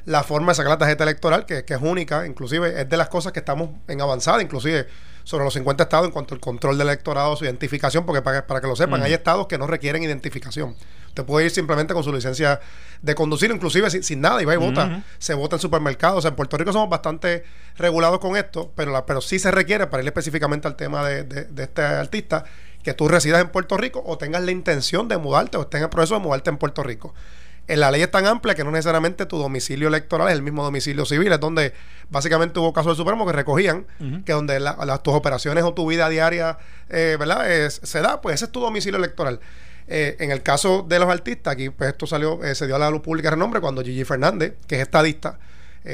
la 0.09 0.23
forma 0.23 0.53
de 0.53 0.55
sacar 0.55 0.71
la 0.71 0.77
tarjeta 0.79 1.03
electoral, 1.03 1.45
que, 1.45 1.63
que, 1.63 1.75
es 1.75 1.81
única, 1.81 2.25
inclusive 2.25 2.81
es 2.81 2.89
de 2.89 2.97
las 2.97 3.09
cosas 3.09 3.31
que 3.31 3.39
estamos 3.39 3.69
en 3.87 4.01
avanzada, 4.01 4.41
inclusive 4.41 4.87
sobre 5.23 5.43
los 5.45 5.53
50 5.53 5.83
estados 5.83 6.07
en 6.07 6.11
cuanto 6.11 6.33
al 6.33 6.39
control 6.39 6.79
del 6.79 6.87
electorado, 6.87 7.35
su 7.35 7.45
identificación, 7.45 8.07
porque 8.07 8.23
para, 8.23 8.47
para 8.47 8.59
que 8.59 8.65
lo 8.65 8.75
sepan, 8.75 9.03
hay 9.03 9.13
estados 9.13 9.45
que 9.45 9.59
no 9.59 9.67
requieren 9.67 10.01
identificación. 10.01 10.75
Usted 11.09 11.25
puede 11.25 11.45
ir 11.45 11.51
simplemente 11.51 11.93
con 11.93 12.03
su 12.03 12.11
licencia 12.11 12.59
de 13.03 13.13
conducir, 13.13 13.51
inclusive 13.51 13.87
sin, 13.91 14.19
nada, 14.19 14.41
y 14.41 14.45
va 14.45 14.55
y 14.55 14.57
vota. 14.57 15.03
Se 15.19 15.35
vota 15.35 15.57
en 15.57 15.61
supermercados. 15.61 16.25
en 16.25 16.35
Puerto 16.35 16.57
Rico 16.57 16.73
somos 16.73 16.89
bastante 16.89 17.43
regulados 17.77 18.17
con 18.17 18.35
esto, 18.35 18.71
pero, 18.75 18.91
la, 18.91 19.05
pero 19.05 19.21
sí 19.21 19.37
se 19.37 19.51
requiere, 19.51 19.85
para 19.85 20.01
ir 20.01 20.07
específicamente 20.07 20.67
al 20.67 20.75
tema 20.75 21.07
de, 21.07 21.23
de, 21.23 21.63
este 21.63 21.83
artista, 21.83 22.45
que 22.81 22.95
tú 22.95 23.07
residas 23.07 23.41
en 23.41 23.49
Puerto 23.49 23.77
Rico 23.77 24.01
o 24.03 24.17
tengas 24.17 24.41
la 24.41 24.49
intención 24.49 25.07
de 25.07 25.19
mudarte 25.19 25.57
o 25.57 25.61
estés 25.61 25.77
en 25.77 25.83
el 25.83 25.89
proceso 25.91 26.15
de 26.15 26.21
mudarte 26.21 26.49
en 26.49 26.57
Puerto 26.57 26.81
Rico 26.81 27.13
la 27.77 27.91
ley 27.91 28.01
es 28.01 28.10
tan 28.10 28.25
amplia 28.25 28.55
que 28.55 28.63
no 28.63 28.71
necesariamente 28.71 29.27
tu 29.27 29.38
domicilio 29.38 29.88
electoral 29.88 30.27
es 30.29 30.34
el 30.34 30.41
mismo 30.41 30.63
domicilio 30.63 31.05
civil, 31.05 31.32
es 31.32 31.39
donde 31.39 31.73
básicamente 32.10 32.60
hubo 32.60 32.73
casos 32.73 32.97
del 32.97 32.97
Supremo 32.97 33.27
que 33.27 33.34
recogían 33.34 33.86
que 34.25 34.34
donde 34.34 34.60
las 34.60 35.03
tus 35.03 35.13
operaciones 35.13 35.63
o 35.63 35.73
tu 35.73 35.88
vida 35.88 36.10
diaria, 36.10 36.58
eh, 36.89 37.15
¿verdad? 37.19 37.69
se 37.69 38.01
da, 38.01 38.21
pues 38.21 38.36
ese 38.36 38.45
es 38.45 38.51
tu 38.51 38.60
domicilio 38.60 38.97
electoral. 38.97 39.39
Eh, 39.88 40.17
en 40.19 40.32
el 40.32 40.41
caso 40.41 40.86
de 40.88 40.99
los 40.99 41.10
artistas, 41.10 41.53
aquí 41.53 41.69
pues 41.69 41.91
esto 41.91 42.08
salió, 42.08 42.43
eh, 42.43 42.55
se 42.55 42.65
dio 42.65 42.75
a 42.75 42.79
la 42.79 42.89
luz 42.89 43.01
pública 43.01 43.29
renombre 43.29 43.62
cuando 43.62 43.84
Gigi 43.84 44.03
Fernández, 44.03 44.55
que 44.67 44.75
es 44.75 44.82
estadista, 44.82 45.39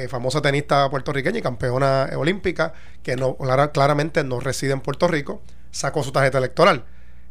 famosa 0.09 0.41
tenista 0.41 0.89
puertorriqueña 0.89 1.39
y 1.39 1.41
campeona 1.41 2.09
olímpica, 2.17 2.73
que 3.01 3.15
no 3.15 3.37
claramente 3.73 4.23
no 4.23 4.39
reside 4.41 4.73
en 4.73 4.81
Puerto 4.81 5.07
Rico, 5.07 5.41
sacó 5.71 6.03
su 6.03 6.11
tarjeta 6.11 6.37
electoral 6.39 6.83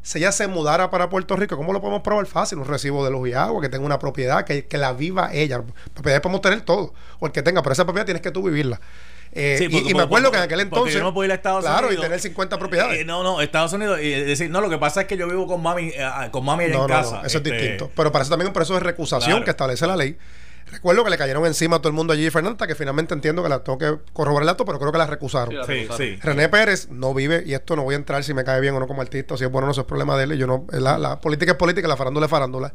si 0.04 0.18
ella 0.18 0.32
se 0.32 0.46
mudara 0.48 0.90
para 0.90 1.08
Puerto 1.08 1.34
Rico, 1.34 1.56
¿cómo 1.56 1.72
lo 1.72 1.80
podemos 1.80 2.02
probar 2.02 2.26
fácil? 2.26 2.58
Un 2.58 2.66
recibo 2.66 3.02
de 3.06 3.10
luz 3.10 3.30
y 3.30 3.32
agua, 3.32 3.62
que 3.62 3.70
tenga 3.70 3.86
una 3.86 3.98
propiedad, 3.98 4.44
que, 4.44 4.66
que 4.66 4.76
la 4.76 4.92
viva 4.92 5.30
ella. 5.32 5.62
Propiedad 5.94 6.20
podemos 6.20 6.42
tener 6.42 6.60
todo, 6.60 6.92
o 7.20 7.26
el 7.26 7.32
que 7.32 7.42
tenga, 7.42 7.62
pero 7.62 7.72
esa 7.72 7.84
propiedad 7.84 8.04
tienes 8.04 8.20
que 8.20 8.30
tú 8.30 8.42
vivirla. 8.42 8.80
Eh, 9.32 9.66
y, 9.70 9.94
me 9.94 10.02
acuerdo 10.02 10.30
que 10.30 10.36
en 10.36 10.42
aquel 10.42 10.60
entonces. 10.60 10.94
Yo 10.94 11.02
no 11.02 11.14
puedo 11.14 11.24
ir 11.24 11.32
a 11.32 11.36
Estados 11.36 11.64
claro, 11.64 11.86
Unidos. 11.86 12.04
y 12.04 12.06
tener 12.06 12.20
50 12.20 12.58
propiedades. 12.58 13.00
Eh, 13.00 13.04
no, 13.06 13.22
no, 13.22 13.40
Estados 13.40 13.72
Unidos. 13.72 13.98
Y 14.02 14.10
decir, 14.10 14.50
no, 14.50 14.60
lo 14.60 14.68
que 14.68 14.76
pasa 14.76 15.00
es 15.00 15.06
que 15.06 15.16
yo 15.16 15.26
vivo 15.26 15.46
con 15.46 15.62
mami, 15.62 15.88
eh, 15.88 16.06
con 16.30 16.44
mami 16.44 16.64
allá 16.64 16.82
en 16.82 16.86
casa. 16.86 17.16
eso 17.24 17.26
es 17.26 17.34
este, 17.34 17.50
distinto. 17.50 17.90
Pero 17.96 18.12
para 18.12 18.22
eso 18.22 18.30
también 18.30 18.48
un 18.48 18.52
proceso 18.52 18.74
de 18.74 18.80
recusación 18.80 19.42
que 19.42 19.50
establece 19.50 19.86
la 19.86 19.96
ley. 19.96 20.18
Recuerdo 20.70 21.04
que 21.04 21.10
le 21.10 21.18
cayeron 21.18 21.46
encima 21.46 21.76
a 21.76 21.78
todo 21.78 21.88
el 21.88 21.94
mundo 21.94 22.12
allí 22.12 22.28
Fernanda, 22.30 22.66
que 22.66 22.74
finalmente 22.74 23.14
entiendo 23.14 23.42
que 23.42 23.48
la 23.48 23.62
tengo 23.62 23.78
que 23.78 23.98
corroborar 24.12 24.42
el 24.42 24.46
dato, 24.46 24.64
pero 24.64 24.78
creo 24.78 24.92
que 24.92 24.98
la 24.98 25.06
recusaron. 25.06 25.54
René 26.22 26.48
Pérez 26.48 26.88
no 26.90 27.14
vive, 27.14 27.42
y 27.46 27.54
esto 27.54 27.76
no 27.76 27.82
voy 27.82 27.94
a 27.94 27.96
entrar 27.96 28.24
si 28.24 28.34
me 28.34 28.44
cae 28.44 28.60
bien 28.60 28.74
o 28.74 28.80
no 28.80 28.86
como 28.86 29.02
artista, 29.02 29.34
o 29.34 29.36
si 29.36 29.44
es 29.44 29.50
bueno 29.50 29.66
o 29.66 29.68
no, 29.68 29.72
eso 29.72 29.82
es 29.82 29.86
problema 29.86 30.16
de 30.16 30.24
él. 30.24 30.38
Yo 30.38 30.46
no, 30.46 30.66
la, 30.70 31.20
política 31.20 31.52
es 31.52 31.58
política, 31.58 31.86
la 31.86 31.96
farándula 31.96 32.26
es 32.26 32.30
farándula, 32.30 32.72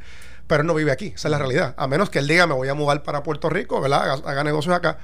pero 0.48 0.62
él 0.62 0.68
no 0.68 0.74
vive 0.74 0.92
aquí, 0.92 1.14
esa 1.16 1.28
es 1.28 1.32
la 1.32 1.40
realidad. 1.40 1.74
A 1.78 1.88
menos 1.88 2.10
que 2.10 2.20
él 2.20 2.28
diga, 2.28 2.48
me 2.48 2.54
voy 2.54 2.68
a 2.68 2.74
mudar 2.74 3.04
para 3.04 3.24
Puerto 3.24 3.50
Rico, 3.50 3.82
¿verdad? 3.82 4.22
Haga, 4.26 4.44
negocios 4.44 4.76
acá. 4.76 5.00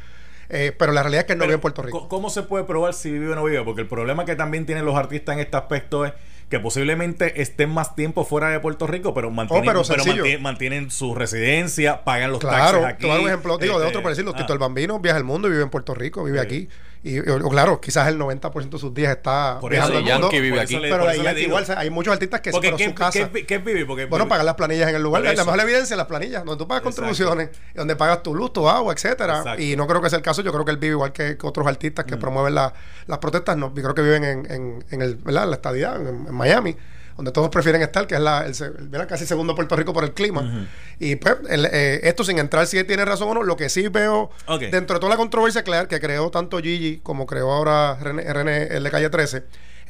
Eh, 0.50 0.76
pero 0.78 0.92
la 0.92 1.02
realidad 1.02 1.22
es 1.22 1.26
que 1.26 1.34
él 1.34 1.40
no 1.40 1.46
vive 1.46 1.56
en 1.56 1.62
Puerto 1.62 1.82
Rico. 1.82 2.08
¿Cómo 2.08 2.30
se 2.30 2.44
puede 2.44 2.66
probar 2.66 2.94
si 2.94 3.12
vive 3.12 3.32
o 3.32 3.36
no 3.36 3.44
vive? 3.44 3.64
Porque 3.64 3.82
el 3.82 3.88
problema 3.88 4.26
que 4.26 4.36
también 4.36 4.66
tienen 4.66 4.86
los 4.86 4.96
artistas 4.96 5.34
en 5.34 5.40
este 5.40 5.58
aspecto 5.58 6.06
es 6.06 6.14
que 6.50 6.60
posiblemente 6.60 7.42
estén 7.42 7.70
más 7.72 7.96
tiempo 7.96 8.24
fuera 8.24 8.50
de 8.50 8.60
Puerto 8.60 8.86
Rico, 8.86 9.14
pero 9.14 9.32
mantienen, 9.32 9.76
oh, 9.76 10.40
mantienen, 10.40 10.92
su 10.92 11.16
residencia, 11.16 12.04
pagan 12.04 12.32
los 12.32 12.40
taxes 12.40 12.84
aquí. 12.86 13.06
Claro, 13.06 13.22
un 13.24 13.28
ejemplo, 13.28 13.58
digo, 13.58 13.80
de 13.80 13.88
otro 13.88 14.02
decirlo, 14.08 14.34
Tito 14.34 14.46
ah. 14.50 14.54
el 14.54 14.60
Bambino 14.60 15.00
viaja 15.00 15.18
al 15.18 15.24
mundo 15.24 15.48
y 15.48 15.52
vive 15.52 15.64
en 15.64 15.70
Puerto 15.70 15.96
Rico, 15.96 16.24
vive 16.24 16.40
aquí. 16.40 16.70
Y 17.08 17.22
claro, 17.22 17.80
quizás 17.80 18.08
el 18.08 18.18
90% 18.18 18.68
de 18.68 18.80
sus 18.80 18.92
días 18.92 19.16
está 19.16 19.60
por 19.62 19.72
eso, 19.72 19.96
el 19.96 20.04
mundo, 20.04 20.28
vive 20.32 20.60
aquí. 20.60 20.76
pero 20.82 21.14
igual 21.38 21.64
hay 21.78 21.92
muchos 21.92 22.12
artistas 22.12 22.42
que 22.42 22.50
porque 22.50 22.84
su 22.84 22.96
casa. 22.96 23.30
¿qué, 23.32 23.46
qué 23.46 23.60
vive? 23.60 23.86
Porque, 23.86 24.06
bueno, 24.06 24.28
pagar 24.28 24.44
las 24.44 24.56
planillas 24.56 24.90
en 24.90 24.96
el 24.96 25.04
lugar. 25.04 25.22
La 25.22 25.46
mejor 25.46 25.60
evidencia 25.60 25.94
en 25.94 26.00
las 26.00 26.08
planillas, 26.08 26.44
donde 26.44 26.58
tú 26.58 26.68
pagas 26.68 26.82
contribuciones, 26.82 27.52
donde 27.76 27.96
pagas 27.96 28.24
tu 28.24 28.34
luz, 28.34 28.52
tu 28.54 28.68
agua, 28.68 28.92
etcétera. 28.92 29.56
Y 29.60 29.76
no 29.76 29.86
creo 29.86 30.02
que 30.02 30.10
sea 30.10 30.18
el 30.18 30.24
caso. 30.24 30.42
Yo 30.42 30.52
creo 30.52 30.66
que 30.66 30.72
él 30.72 30.78
vive 30.78 30.94
igual 30.94 31.12
que, 31.14 31.38
otros 31.44 31.68
artistas 31.68 32.06
que 32.06 32.16
mm. 32.16 32.20
promueven 32.20 32.56
las 32.56 32.74
protestas. 33.22 33.56
No, 33.56 33.68
yo 33.68 33.84
creo 33.84 33.94
que 33.94 34.02
viven 34.02 34.24
en, 34.24 34.84
en, 34.90 35.02
el, 35.04 35.18
¿verdad? 35.18 35.48
la 35.48 35.58
estadidad, 35.58 36.02
en 36.02 36.34
Miami 36.34 36.76
donde 37.16 37.32
todos 37.32 37.50
prefieren 37.50 37.82
estar, 37.82 38.08
que 38.08 38.16
es 38.16 38.22
la, 38.22 38.46
el, 38.46 39.08
casi 39.08 39.26
segundo 39.26 39.56
Puerto 39.56 39.76
Rico 39.76 39.94
por 39.94 40.04
el 40.04 40.14
clima. 40.14 40.68
Y 41.00 41.16
pues, 41.16 41.36
eh, 41.50 42.02
esto 42.04 42.24
sin 42.24 42.40
entrar 42.40 42.68
si 42.68 42.84
tiene 42.84 43.06
razón 43.06 43.30
o 43.30 43.34
no, 43.34 43.44
lo 43.44 43.56
que 43.56 43.70
sí 43.70 43.88
veo 43.88 44.32
dentro 44.72 44.96
de 44.96 45.00
toda 45.00 45.10
la 45.10 45.18
controversia 45.18 45.64
que 45.64 46.00
creó 46.00 46.30
tanto 46.30 46.60
Gigi 46.60 47.00
como 47.02 47.26
creó 47.26 47.52
ahora 47.52 47.96
René, 47.96 48.34
René 48.34 48.64
el 48.64 48.84
de 48.84 48.92
Calle 48.92 49.10
13, 49.10 49.38
es 49.38 49.44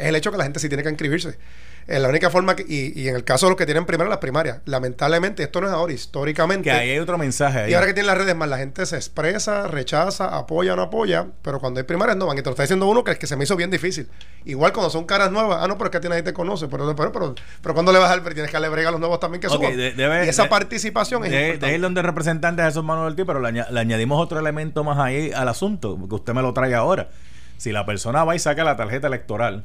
el 0.07 0.15
hecho 0.15 0.31
que 0.31 0.37
la 0.37 0.43
gente 0.43 0.59
sí 0.59 0.67
tiene 0.67 0.83
que 0.83 0.89
inscribirse. 0.89 1.37
Es 1.87 2.01
la 2.01 2.09
única 2.09 2.31
forma 2.31 2.55
que, 2.55 2.65
y, 2.67 2.99
y, 2.99 3.09
en 3.09 3.15
el 3.15 3.23
caso 3.23 3.45
de 3.45 3.51
los 3.51 3.57
que 3.57 3.65
tienen 3.65 3.85
primero 3.85 4.09
las 4.09 4.17
primarias, 4.17 4.59
lamentablemente, 4.65 5.43
esto 5.43 5.61
no 5.61 5.67
es 5.67 5.73
ahora, 5.73 5.93
históricamente. 5.93 6.63
Que 6.63 6.71
ahí 6.71 6.89
hay 6.89 6.99
otro 6.99 7.19
mensaje 7.19 7.59
ahí. 7.59 7.71
Y 7.71 7.73
ahora 7.75 7.85
que 7.85 7.93
tienen 7.93 8.07
las 8.07 8.17
redes 8.17 8.35
más, 8.35 8.49
la 8.49 8.57
gente 8.57 8.83
se 8.87 8.95
expresa, 8.95 9.67
rechaza, 9.67 10.35
apoya 10.35 10.73
o 10.73 10.75
no 10.75 10.81
apoya, 10.81 11.27
pero 11.43 11.59
cuando 11.59 11.79
hay 11.79 11.83
primarias 11.83 12.17
no 12.17 12.25
van. 12.25 12.39
Y 12.39 12.41
te 12.41 12.45
lo 12.45 12.51
está 12.51 12.63
diciendo 12.63 12.87
uno 12.87 13.03
que 13.03 13.11
es 13.11 13.19
que 13.19 13.27
se 13.27 13.35
me 13.35 13.43
hizo 13.43 13.55
bien 13.55 13.69
difícil. 13.69 14.09
Igual 14.45 14.73
cuando 14.73 14.89
son 14.89 15.05
caras 15.05 15.31
nuevas, 15.31 15.59
ah, 15.61 15.67
no, 15.67 15.77
pero 15.77 15.85
es 15.85 15.91
que 15.91 15.97
a 15.97 16.01
ti 16.01 16.09
nadie 16.09 16.23
te 16.23 16.33
conoce, 16.33 16.67
pero, 16.67 16.95
pero, 16.95 17.11
pero, 17.11 17.35
pero 17.61 17.73
cuando 17.75 17.91
le 17.91 17.99
vas 17.99 18.09
al 18.09 18.23
tienes 18.23 18.47
que 18.47 18.53
darle 18.53 18.69
brega 18.69 18.89
a 18.89 18.91
los 18.91 18.99
nuevos 18.99 19.19
también 19.19 19.39
que 19.39 19.49
son 19.49 19.61
y 19.63 20.01
esa 20.27 20.49
participación 20.49 21.23
es 21.25 21.31
de, 21.31 21.57
de, 21.57 21.77
donde 21.77 22.01
el 22.01 22.05
representante 22.05 22.61
de 22.61 22.67
Jesús 22.67 22.83
Manuel 22.83 23.15
Tío, 23.15 23.25
pero 23.25 23.39
le, 23.39 23.51
le 23.51 23.79
añadimos 23.79 24.21
otro 24.21 24.39
elemento 24.39 24.83
más 24.83 24.97
ahí 24.97 25.31
al 25.31 25.47
asunto, 25.47 25.97
que 26.09 26.15
usted 26.15 26.33
me 26.33 26.41
lo 26.41 26.53
trae 26.53 26.73
ahora. 26.73 27.09
Si 27.57 27.71
la 27.71 27.85
persona 27.85 28.23
va 28.23 28.35
y 28.35 28.39
saca 28.39 28.63
la 28.63 28.75
tarjeta 28.75 29.07
electoral, 29.07 29.63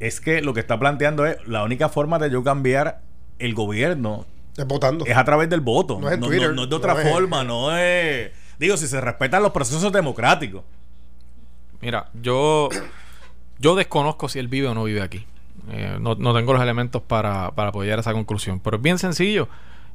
es 0.00 0.20
que 0.20 0.42
lo 0.42 0.54
que 0.54 0.60
está 0.60 0.78
planteando 0.78 1.26
es 1.26 1.46
la 1.46 1.64
única 1.64 1.88
forma 1.88 2.18
de 2.18 2.30
yo 2.30 2.42
cambiar 2.42 3.00
el 3.38 3.54
gobierno 3.54 4.26
es 4.56 4.66
votando. 4.66 5.06
Es 5.06 5.16
a 5.16 5.24
través 5.24 5.48
del 5.48 5.60
voto. 5.60 6.00
No 6.00 6.10
es, 6.10 6.18
no, 6.18 6.28
de 6.66 6.74
otra 6.74 6.96
forma, 6.96 7.44
no 7.44 7.76
es. 7.76 8.32
Digo, 8.58 8.76
si 8.76 8.88
se 8.88 9.00
respetan 9.00 9.42
los 9.42 9.52
procesos 9.52 9.92
democráticos. 9.92 10.62
Mira, 11.80 12.10
yo. 12.20 12.68
Yo 13.60 13.74
desconozco 13.74 14.28
si 14.28 14.38
él 14.38 14.48
vive 14.48 14.68
o 14.68 14.74
no 14.74 14.84
vive 14.84 15.00
aquí. 15.00 15.26
Eh, 15.70 15.98
no, 16.00 16.14
no, 16.14 16.34
tengo 16.34 16.52
los 16.52 16.62
elementos 16.62 17.02
para, 17.02 17.52
para 17.52 17.70
apoyar 17.70 17.98
esa 17.98 18.12
conclusión. 18.12 18.60
Pero 18.60 18.76
es 18.76 18.82
bien 18.82 18.98
sencillo 18.98 19.48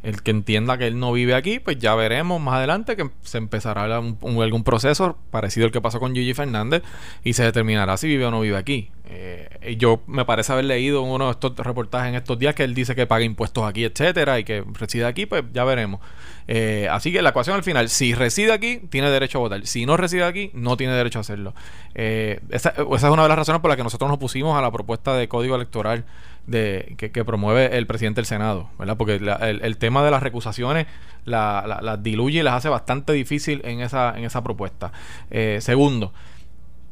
el 0.04 0.22
que 0.22 0.32
entienda 0.32 0.78
que 0.78 0.86
él 0.86 1.00
no 1.00 1.14
vive 1.14 1.34
aquí, 1.34 1.60
pues 1.60 1.80
ya 1.80 1.96
veremos 1.96 2.42
más 2.42 2.56
adelante 2.56 2.98
que 2.98 3.10
se 3.22 3.38
empezará 3.38 3.84
algún 3.84 4.64
proceso 4.64 5.18
parecido 5.32 5.66
al 5.66 5.72
que 5.72 5.82
pasó 5.82 6.00
con 6.00 6.14
Gigi 6.14 6.34
Fernández 6.34 6.84
y 7.24 7.34
se 7.34 7.44
determinará 7.44 7.96
si 7.96 8.08
vive 8.08 8.26
o 8.26 8.32
no 8.32 8.42
vive 8.42 8.58
aquí. 8.58 8.92
Eh, 9.06 9.76
yo 9.78 10.02
me 10.08 10.26
parece 10.26 10.52
haber 10.52 10.66
leído 10.66 11.04
uno 11.04 11.26
de 11.26 11.32
estos 11.32 11.56
reportajes 11.58 12.10
en 12.10 12.16
estos 12.16 12.38
días 12.40 12.56
que 12.56 12.64
él 12.64 12.74
dice 12.74 12.96
que 12.96 13.06
paga 13.06 13.24
impuestos 13.24 13.64
aquí, 13.64 13.86
etcétera, 13.86 14.40
y 14.40 14.44
que 14.44 14.64
reside 14.74 15.06
aquí, 15.06 15.26
pues 15.26 15.44
ya 15.54 15.64
veremos. 15.64 16.02
Eh, 16.48 16.88
así 16.92 17.14
que 17.14 17.22
la 17.22 17.30
ecuación 17.30 17.56
al 17.56 17.64
final, 17.64 17.90
si 17.90 18.14
reside 18.14 18.52
aquí, 18.52 18.82
tiene 18.90 19.10
derecho 19.10 19.38
a 19.38 19.42
votar. 19.42 19.66
Si 19.66 19.86
no 19.86 19.96
reside 19.98 20.24
aquí, 20.24 20.52
no 20.54 20.76
tiene 20.78 20.94
derecho 20.94 21.20
a 21.20 21.22
hacerlo. 21.22 21.54
Eh, 21.96 22.42
esa, 22.50 22.70
esa, 22.72 23.08
es 23.08 23.14
una 23.14 23.24
de 23.24 23.30
las 23.30 23.38
razones 23.38 23.62
por 23.62 23.70
las 23.70 23.78
que 23.78 23.84
nosotros 23.84 24.10
nos 24.10 24.20
pusimos 24.20 24.58
a 24.58 24.62
la 24.62 24.72
propuesta 24.72 25.16
de 25.16 25.28
código 25.28 25.56
electoral 25.56 26.06
de, 26.48 26.96
que, 26.98 27.26
promueve 27.26 27.78
el 27.78 27.88
presidente 27.88 28.20
del 28.20 28.26
Senado, 28.26 28.70
¿verdad? 28.78 28.98
Porque 28.98 29.16
el, 29.16 29.78
tema 29.78 30.04
de 30.04 30.12
las 30.12 30.24
recusaciones 30.24 30.88
las 31.26 31.82
la, 31.82 31.98
diluye 31.98 32.40
y 32.40 32.44
las 32.44 32.56
hace 32.56 32.70
bastante 32.70 33.14
difícil 33.14 33.62
en 33.64 33.80
esa, 33.80 34.18
en 34.18 34.26
esa 34.26 34.44
propuesta. 34.44 34.92
Eh, 35.32 35.60
segundo, 35.62 36.14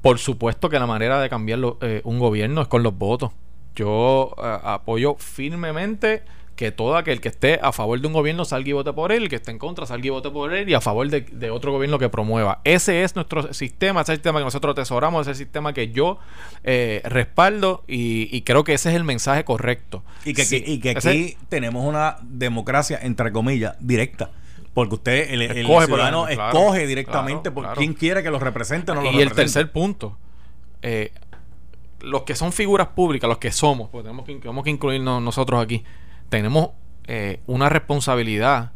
por 0.01 0.19
supuesto 0.19 0.69
que 0.69 0.79
la 0.79 0.87
manera 0.87 1.21
de 1.21 1.29
cambiar 1.29 1.59
eh, 1.81 2.01
un 2.03 2.19
gobierno 2.19 2.61
es 2.61 2.67
con 2.67 2.83
los 2.83 2.97
votos. 2.97 3.31
Yo 3.75 4.35
eh, 4.37 4.57
apoyo 4.63 5.15
firmemente 5.15 6.23
que 6.61 6.71
todo 6.71 6.95
aquel 6.95 7.21
que 7.21 7.29
esté 7.29 7.59
a 7.59 7.71
favor 7.71 7.99
de 7.99 8.05
un 8.05 8.13
gobierno 8.13 8.45
salga 8.45 8.69
y 8.69 8.73
vote 8.73 8.93
por 8.93 9.11
él, 9.11 9.23
el 9.23 9.29
que 9.29 9.37
esté 9.37 9.49
en 9.49 9.57
contra 9.57 9.87
salga 9.87 10.05
y 10.05 10.09
vote 10.11 10.29
por 10.29 10.53
él 10.53 10.69
y 10.69 10.75
a 10.75 10.79
favor 10.79 11.09
de, 11.09 11.49
otro 11.49 11.71
gobierno 11.71 11.97
que 11.97 12.07
promueva. 12.07 12.61
Ese 12.63 13.01
es 13.01 13.15
nuestro 13.15 13.51
sistema, 13.51 14.01
ese 14.01 14.11
es 14.11 14.13
el 14.13 14.19
sistema 14.19 14.37
que 14.37 14.45
nosotros 14.45 14.73
atesoramos, 14.73 15.21
ese 15.21 15.31
es 15.31 15.39
el 15.39 15.45
sistema 15.45 15.73
que 15.73 15.89
yo 15.89 16.19
eh, 16.63 17.01
respaldo 17.05 17.83
y, 17.87 18.39
creo 18.43 18.63
que 18.63 18.75
ese 18.75 18.89
es 18.91 18.95
el 18.95 19.03
mensaje 19.03 19.43
correcto. 19.43 20.03
Y 20.23 20.35
que, 20.35 20.45
que 20.79 20.89
aquí 20.91 21.35
tenemos 21.49 21.83
una 21.83 22.17
democracia, 22.21 22.99
entre 23.01 23.31
comillas, 23.31 23.75
directa. 23.79 24.29
Porque 24.75 24.93
usted, 24.93 25.31
el, 25.31 25.65
ciudadano, 25.65 26.27
escoge 26.27 26.85
directamente 26.85 27.49
por 27.49 27.73
quién 27.73 27.95
quiere 27.95 28.21
que 28.21 28.29
lo 28.29 28.37
represente 28.37 28.91
o 28.91 28.95
no 28.95 29.01
lo 29.01 29.11
Y 29.11 29.19
el 29.19 29.31
tercer 29.31 29.71
punto, 29.71 30.15
eh, 30.83 31.11
los 32.01 32.21
que 32.21 32.35
son 32.35 32.53
figuras 32.53 32.89
públicas, 32.89 33.27
los 33.27 33.39
que 33.39 33.51
somos, 33.51 33.89
porque 33.89 34.03
tenemos 34.03 34.27
que, 34.27 34.35
tenemos 34.35 34.63
que 34.63 34.69
incluirnos 34.69 35.23
nosotros 35.23 35.59
aquí, 35.59 35.83
tenemos 36.31 36.69
eh, 37.07 37.41
una 37.45 37.67
responsabilidad 37.67 38.71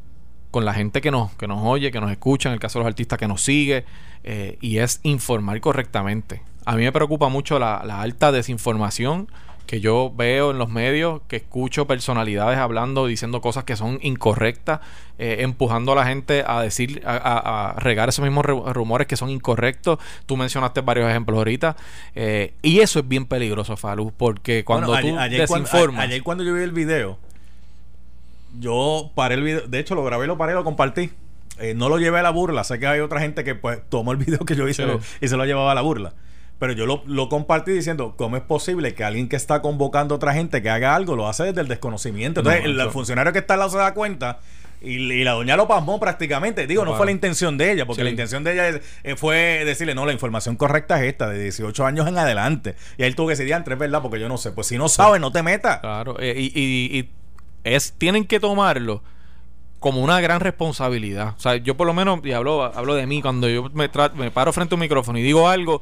con 0.51 0.65
la 0.65 0.73
gente 0.73 0.99
que 0.99 1.09
nos, 1.09 1.33
que 1.35 1.47
nos 1.47 1.63
oye, 1.63 1.89
que 1.89 2.01
nos 2.01 2.11
escucha, 2.11 2.49
en 2.49 2.53
el 2.53 2.59
caso 2.59 2.79
de 2.79 2.83
los 2.83 2.89
artistas 2.89 3.17
que 3.17 3.29
nos 3.29 3.41
sigue, 3.41 3.85
eh, 4.25 4.57
y 4.59 4.79
es 4.79 4.99
informar 5.03 5.61
correctamente. 5.61 6.41
A 6.65 6.75
mí 6.75 6.83
me 6.83 6.91
preocupa 6.91 7.29
mucho 7.29 7.57
la, 7.57 7.77
alta 7.77 8.33
desinformación 8.33 9.29
que 9.67 9.79
yo 9.79 10.11
veo 10.13 10.51
en 10.51 10.57
los 10.57 10.69
medios, 10.69 11.21
que 11.29 11.37
escucho 11.37 11.87
personalidades 11.87 12.59
hablando, 12.59 13.07
diciendo 13.07 13.39
cosas 13.39 13.63
que 13.63 13.77
son 13.77 13.99
incorrectas, 14.01 14.81
eh, 15.17 15.37
empujando 15.39 15.93
a 15.93 15.95
la 15.95 16.05
gente 16.05 16.43
a 16.45 16.61
decir, 16.61 17.01
a, 17.05 17.75
regar 17.77 18.09
esos 18.09 18.23
mismos 18.23 18.45
rumores 18.45 19.07
que 19.07 19.15
son 19.15 19.29
incorrectos. 19.29 19.97
Tú 20.25 20.35
mencionaste 20.35 20.81
varios 20.81 21.09
ejemplos 21.09 21.37
ahorita. 21.37 21.77
y 22.61 22.79
eso 22.79 22.99
es 22.99 23.07
bien 23.07 23.25
peligroso, 23.25 23.77
Falú, 23.77 24.11
porque 24.15 24.65
cuando 24.65 24.99
tú 24.99 25.15
desinformas... 25.29 26.03
ayer 26.03 26.21
cuando 26.21 26.43
yo 26.43 26.53
vi 26.53 26.61
el 26.61 26.73
video, 26.73 27.17
yo 28.59 29.11
paré 29.15 29.35
el 29.35 29.43
video, 29.43 29.61
de 29.67 29.79
hecho 29.79 29.95
lo 29.95 30.03
grabé, 30.03 30.27
lo 30.27 30.37
paré, 30.37 30.53
lo 30.53 30.63
compartí. 30.63 31.11
Eh, 31.59 31.73
no 31.73 31.87
lo 31.87 31.99
llevé 31.99 32.19
a 32.19 32.23
la 32.23 32.31
burla, 32.31 32.65
sé 32.65 32.79
que 32.79 32.87
hay 32.87 32.99
otra 32.99 33.21
gente 33.21 33.45
que 33.45 33.55
pues 33.55 33.79
tomó 33.87 34.11
el 34.11 34.17
video 34.25 34.39
que 34.39 34.55
yo 34.55 34.67
hice 34.67 34.85
y 35.21 35.27
se 35.27 35.37
lo 35.37 35.45
llevaba 35.45 35.71
a 35.71 35.75
la 35.75 35.81
burla. 35.81 36.13
Pero 36.59 36.71
yo 36.71 36.85
lo, 36.85 37.29
compartí 37.29 37.71
diciendo, 37.71 38.15
¿cómo 38.17 38.37
es 38.37 38.43
posible 38.43 38.93
que 38.93 39.03
alguien 39.03 39.27
que 39.27 39.35
está 39.35 39.61
convocando 39.61 40.15
a 40.15 40.17
otra 40.17 40.33
gente 40.33 40.61
que 40.61 40.69
haga 40.69 40.95
algo 40.95 41.17
lo 41.17 41.27
hace 41.27 41.43
desde 41.43 41.59
el 41.59 41.67
desconocimiento? 41.67 42.39
Entonces, 42.39 42.63
el, 42.63 42.89
funcionario 42.91 43.33
que 43.33 43.39
está 43.39 43.55
al 43.55 43.59
lado 43.59 43.71
se 43.71 43.77
da 43.77 43.93
cuenta 43.93 44.39
y, 44.79 45.23
la 45.25 45.31
doña 45.31 45.57
lo 45.57 45.67
pasmó 45.67 45.99
prácticamente. 45.99 46.65
Digo, 46.65 46.85
no, 46.85 46.95
fue 46.95 47.07
la 47.07 47.11
intención 47.11 47.57
de 47.57 47.73
ella, 47.73 47.85
porque 47.85 48.05
la 48.05 48.09
intención 48.09 48.45
de 48.45 48.53
ella 48.53 48.79
eh, 49.03 49.15
fue 49.17 49.63
decirle, 49.65 49.95
no, 49.95 50.05
la 50.05 50.13
información 50.13 50.55
correcta 50.55 51.03
es 51.03 51.11
esta, 51.11 51.29
de 51.29 51.43
18 51.43 51.85
años 51.85 52.07
en 52.07 52.17
adelante. 52.17 52.75
Y 52.97 53.03
él 53.03 53.15
tuvo 53.15 53.27
que 53.27 53.35
decir, 53.35 53.51
entre 53.51 53.75
verdad, 53.75 54.01
porque 54.01 54.19
yo 54.19 54.29
no 54.29 54.37
sé. 54.37 54.51
Pues 54.51 54.67
si 54.67 54.77
no 54.77 54.87
sabes, 54.87 55.19
no 55.19 55.33
te 55.33 55.43
metas. 55.43 55.81
Claro, 55.81 56.15
eh, 56.21 56.33
y 56.37 57.09
es, 57.65 57.93
tienen 57.97 58.25
que 58.25 58.39
tomarlo 58.39 59.01
como 59.79 60.01
una 60.01 60.21
gran 60.21 60.39
responsabilidad. 60.39 61.33
O 61.37 61.39
sea, 61.39 61.57
yo 61.57 61.75
por 61.75 61.85
lo 61.85 61.93
menos, 61.93 62.21
y 62.23 62.31
hablo, 62.31 62.63
hablo 62.63 62.95
de 62.95 63.05
mí, 63.05 63.21
cuando 63.21 63.49
yo 63.49 63.69
me, 63.73 63.89
me 64.15 64.31
paro 64.31 64.53
frente 64.53 64.73
a 64.73 64.77
un 64.77 64.81
micrófono 64.81 65.19
y 65.19 65.23
digo 65.23 65.49
algo, 65.49 65.81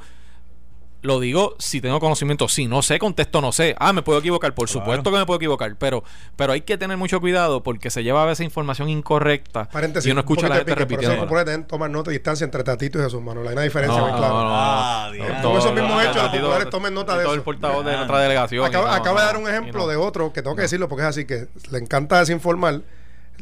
lo 1.03 1.19
digo 1.19 1.55
si 1.59 1.81
tengo 1.81 1.99
conocimiento. 1.99 2.47
Si 2.47 2.65
no 2.65 2.81
sé, 2.81 2.97
contesto 2.97 3.41
no 3.41 3.51
sé. 3.51 3.75
Ah, 3.77 3.93
me 3.93 4.01
puedo 4.01 4.19
equivocar. 4.19 4.55
Por 4.55 4.69
supuesto 4.69 5.11
que 5.11 5.17
me 5.17 5.25
puedo 5.25 5.37
equivocar. 5.37 5.75
Pero, 5.75 6.03
pero 6.35 6.53
hay 6.53 6.61
que 6.61 6.77
tener 6.77 6.97
mucho 6.97 7.19
cuidado 7.19 7.61
porque 7.61 7.91
se 7.91 8.03
lleva 8.03 8.23
a 8.23 8.25
veces 8.25 8.45
información 8.45 8.89
incorrecta 8.89 9.69
y 10.03 10.11
uno 10.11 10.21
escucha 10.21 10.47
a 10.47 10.49
la 10.49 10.55
gente 10.55 10.73
repitiendo. 10.73 11.27
Por 11.27 11.47
eso 11.47 11.63
tomar 11.67 11.89
nota 11.89 12.09
de 12.09 12.17
distancia 12.17 12.45
entre 12.45 12.63
Tatito 12.63 12.99
y 12.99 13.03
Jesús 13.03 13.21
Manuel. 13.21 13.47
Hay 13.49 13.53
una 13.53 13.63
diferencia 13.63 14.01
muy 14.01 14.11
clara. 14.11 14.33
Ah, 14.33 15.11
Todos 15.41 15.59
esos 15.59 15.73
mismos 15.73 16.01
hechos, 16.03 16.15
los 16.15 16.29
populares 16.31 16.69
tomen 16.69 16.93
nota 16.93 17.17
de 17.17 17.23
eso. 17.23 17.33
el 17.33 17.41
portavoz 17.41 17.85
de 17.85 17.95
nuestra 17.95 18.19
delegación. 18.19 18.65
Acaba, 18.65 19.21
de 19.21 19.25
dar 19.25 19.37
un 19.37 19.47
ejemplo 19.47 19.87
de 19.87 19.97
otro 19.97 20.31
que 20.31 20.41
tengo 20.41 20.55
que 20.55 20.63
decirlo 20.63 20.87
porque 20.87 21.03
es 21.03 21.09
así 21.09 21.25
que 21.25 21.47
le 21.69 21.79
encanta 21.79 22.19
desinformar. 22.19 22.81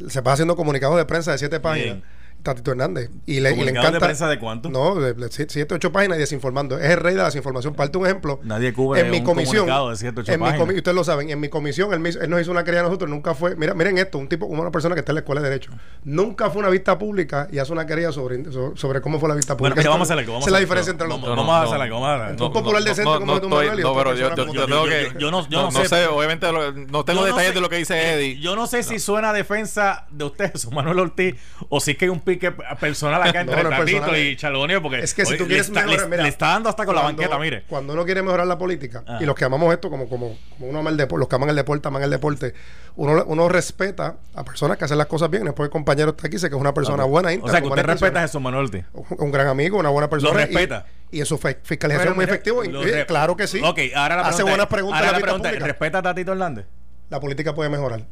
Se 0.08 0.20
va 0.20 0.32
haciendo 0.32 0.56
comunicados 0.56 0.96
de 0.96 1.04
prensa 1.04 1.32
de 1.32 1.38
siete 1.38 1.60
páginas. 1.60 1.98
Tatito 2.42 2.72
Hernández. 2.72 3.10
Y 3.26 3.40
le, 3.40 3.52
y 3.52 3.62
le 3.62 3.70
encanta. 3.70 3.92
de 3.92 4.00
prensa 4.00 4.28
de 4.28 4.38
cuánto? 4.38 4.68
No, 4.68 4.96
de, 4.96 5.14
siete, 5.30 5.74
ocho 5.74 5.92
páginas 5.92 6.18
y 6.18 6.20
desinformando. 6.20 6.78
Es 6.78 6.90
el 6.90 6.98
rey 6.98 7.14
de 7.14 7.18
la 7.18 7.26
desinformación. 7.26 7.74
Parte 7.74 7.98
un 7.98 8.06
ejemplo. 8.06 8.40
Nadie 8.42 8.72
cubre 8.72 9.00
en 9.00 9.10
mi 9.10 9.22
comisión. 9.22 9.66
De 9.66 9.96
siete, 9.96 10.20
ocho 10.20 10.32
en 10.32 10.40
mi 10.40 10.48
ustedes 10.48 10.94
lo 10.94 11.04
saben. 11.04 11.30
En 11.30 11.40
mi 11.40 11.48
comisión, 11.48 11.92
él, 11.92 12.04
él, 12.20 12.30
nos 12.30 12.40
hizo 12.40 12.50
una 12.50 12.64
querella 12.64 12.80
a 12.80 12.84
nosotros. 12.84 13.08
Nunca 13.08 13.34
fue. 13.34 13.56
Mira, 13.56 13.74
miren 13.74 13.98
esto: 13.98 14.18
un 14.18 14.28
tipo, 14.28 14.46
una 14.46 14.70
persona 14.70 14.94
que 14.94 15.00
está 15.00 15.12
en 15.12 15.16
la 15.16 15.20
escuela 15.20 15.40
de 15.40 15.48
Derecho. 15.48 15.72
Nunca 16.04 16.50
fue 16.50 16.60
una 16.60 16.68
vista 16.68 16.98
pública 16.98 17.48
y 17.50 17.58
hace 17.58 17.72
una 17.72 17.86
querella 17.86 18.12
sobre, 18.12 18.42
sobre, 18.74 19.00
cómo 19.00 19.20
fue 19.20 19.28
la 19.28 19.34
vista 19.34 19.56
pública. 19.56 19.76
Bueno, 19.76 19.90
vamos 19.90 20.10
a 20.10 20.14
hacer 20.14 20.24
algo. 20.24 20.38
Esa 20.38 20.46
es 20.46 20.52
la 20.52 20.58
diferencia 20.58 20.90
entre 20.90 21.08
los 21.08 21.20
dos. 21.20 21.36
Vamos 21.36 21.54
a 21.54 21.62
hacer 21.62 21.80
algo. 21.80 22.00
Vamos 22.00 22.40
a 22.40 22.44
Un 22.44 22.52
popular 22.52 22.82
decente 22.82 23.10
como 23.18 23.40
tú, 23.40 23.48
Manuel. 23.48 23.80
No, 23.80 23.94
pero 23.94 24.14
yo 24.14 24.34
tengo 24.34 24.84
que. 24.84 25.12
Yo 25.18 25.30
no 25.30 25.70
sé. 25.70 26.06
Obviamente, 26.06 26.46
no 26.52 27.04
tengo 27.04 27.24
detalles 27.24 27.54
de 27.54 27.60
lo 27.60 27.68
que 27.68 27.76
dice 27.76 28.14
Eddie. 28.14 28.38
Yo 28.40 28.56
no 28.56 28.66
sé 28.66 28.82
si 28.82 28.98
suena 28.98 29.32
defensa 29.32 30.06
de 30.10 30.24
usted, 30.24 30.52
Manuel 30.72 30.98
Ortiz, 30.98 31.36
o 31.68 31.80
si 31.80 31.92
es 31.92 31.96
que 31.98 32.06
hay 32.06 32.08
un 32.08 32.20
pique 32.32 32.52
personal 32.80 33.22
acá 33.22 33.40
entre 33.40 33.62
Tatito 33.62 34.16
y 34.16 34.36
Chalonio 34.36 34.82
porque 34.82 35.00
es 35.00 35.14
que 35.14 35.24
si 35.24 35.36
tú 35.36 35.46
quieres 35.46 35.68
le, 35.68 35.80
está, 35.80 36.06
le, 36.08 36.28
está 36.28 36.46
dando 36.48 36.68
hasta 36.68 36.84
con 36.84 36.94
la 36.94 37.02
banqueta, 37.02 37.38
mire. 37.38 37.64
Cuando 37.68 37.92
uno 37.92 38.04
quiere 38.04 38.22
mejorar 38.22 38.46
la 38.46 38.58
política 38.58 39.04
ah. 39.06 39.18
y 39.20 39.24
los 39.24 39.34
que 39.34 39.44
amamos 39.44 39.72
esto 39.72 39.90
como 39.90 40.08
como, 40.08 40.36
como 40.56 40.70
uno 40.70 40.78
ama 40.80 40.90
el 40.90 40.96
deporte, 40.96 41.20
los 41.20 41.28
que 41.28 41.36
aman 41.36 41.48
el 41.48 41.56
deporte, 41.56 41.88
aman 41.88 42.02
el 42.02 42.10
deporte, 42.10 42.54
uno, 42.96 43.24
uno 43.26 43.48
respeta 43.48 44.16
a 44.34 44.44
personas 44.44 44.76
que 44.76 44.84
hacen 44.84 44.98
las 44.98 45.06
cosas 45.06 45.30
bien. 45.30 45.44
Después 45.44 45.66
el 45.66 45.70
compañero 45.70 46.10
está 46.10 46.26
aquí, 46.26 46.38
sé 46.38 46.48
que 46.48 46.56
es 46.56 46.60
una 46.60 46.74
persona 46.74 47.04
buena, 47.04 47.32
íntegra, 47.32 47.48
O 47.48 47.52
sea, 47.52 47.60
que 47.60 47.68
usted 47.68 47.84
respeta 47.84 48.18
a 48.20 48.22
Jesús 48.22 48.40
Manuel 48.40 48.84
un, 48.92 49.32
gran 49.32 49.48
amigo, 49.48 49.78
una 49.78 49.88
buena 49.88 50.08
persona. 50.08 50.32
Lo 50.32 50.38
respeta. 50.38 50.86
Y, 51.10 51.20
en 51.20 51.26
su 51.26 51.38
fiscalización 51.38 52.10
es 52.10 52.16
muy 52.16 52.24
efectivo. 52.24 52.62
claro 53.06 53.36
que 53.36 53.46
sí. 53.46 53.60
Ok, 53.62 53.78
ahora 53.94 54.16
la 54.16 54.22
Hace 54.22 54.42
buenas 54.42 54.66
preguntas. 54.66 55.00
Ahora 55.00 55.12
la 55.12 55.20
pregunta, 55.20 55.50
¿respeta 55.50 55.98
a 55.98 56.02
Tatito 56.02 56.32
Hernández? 56.32 56.66
La 57.10 57.20
política 57.20 57.54
puede 57.54 57.68
mejorar. 57.68 58.06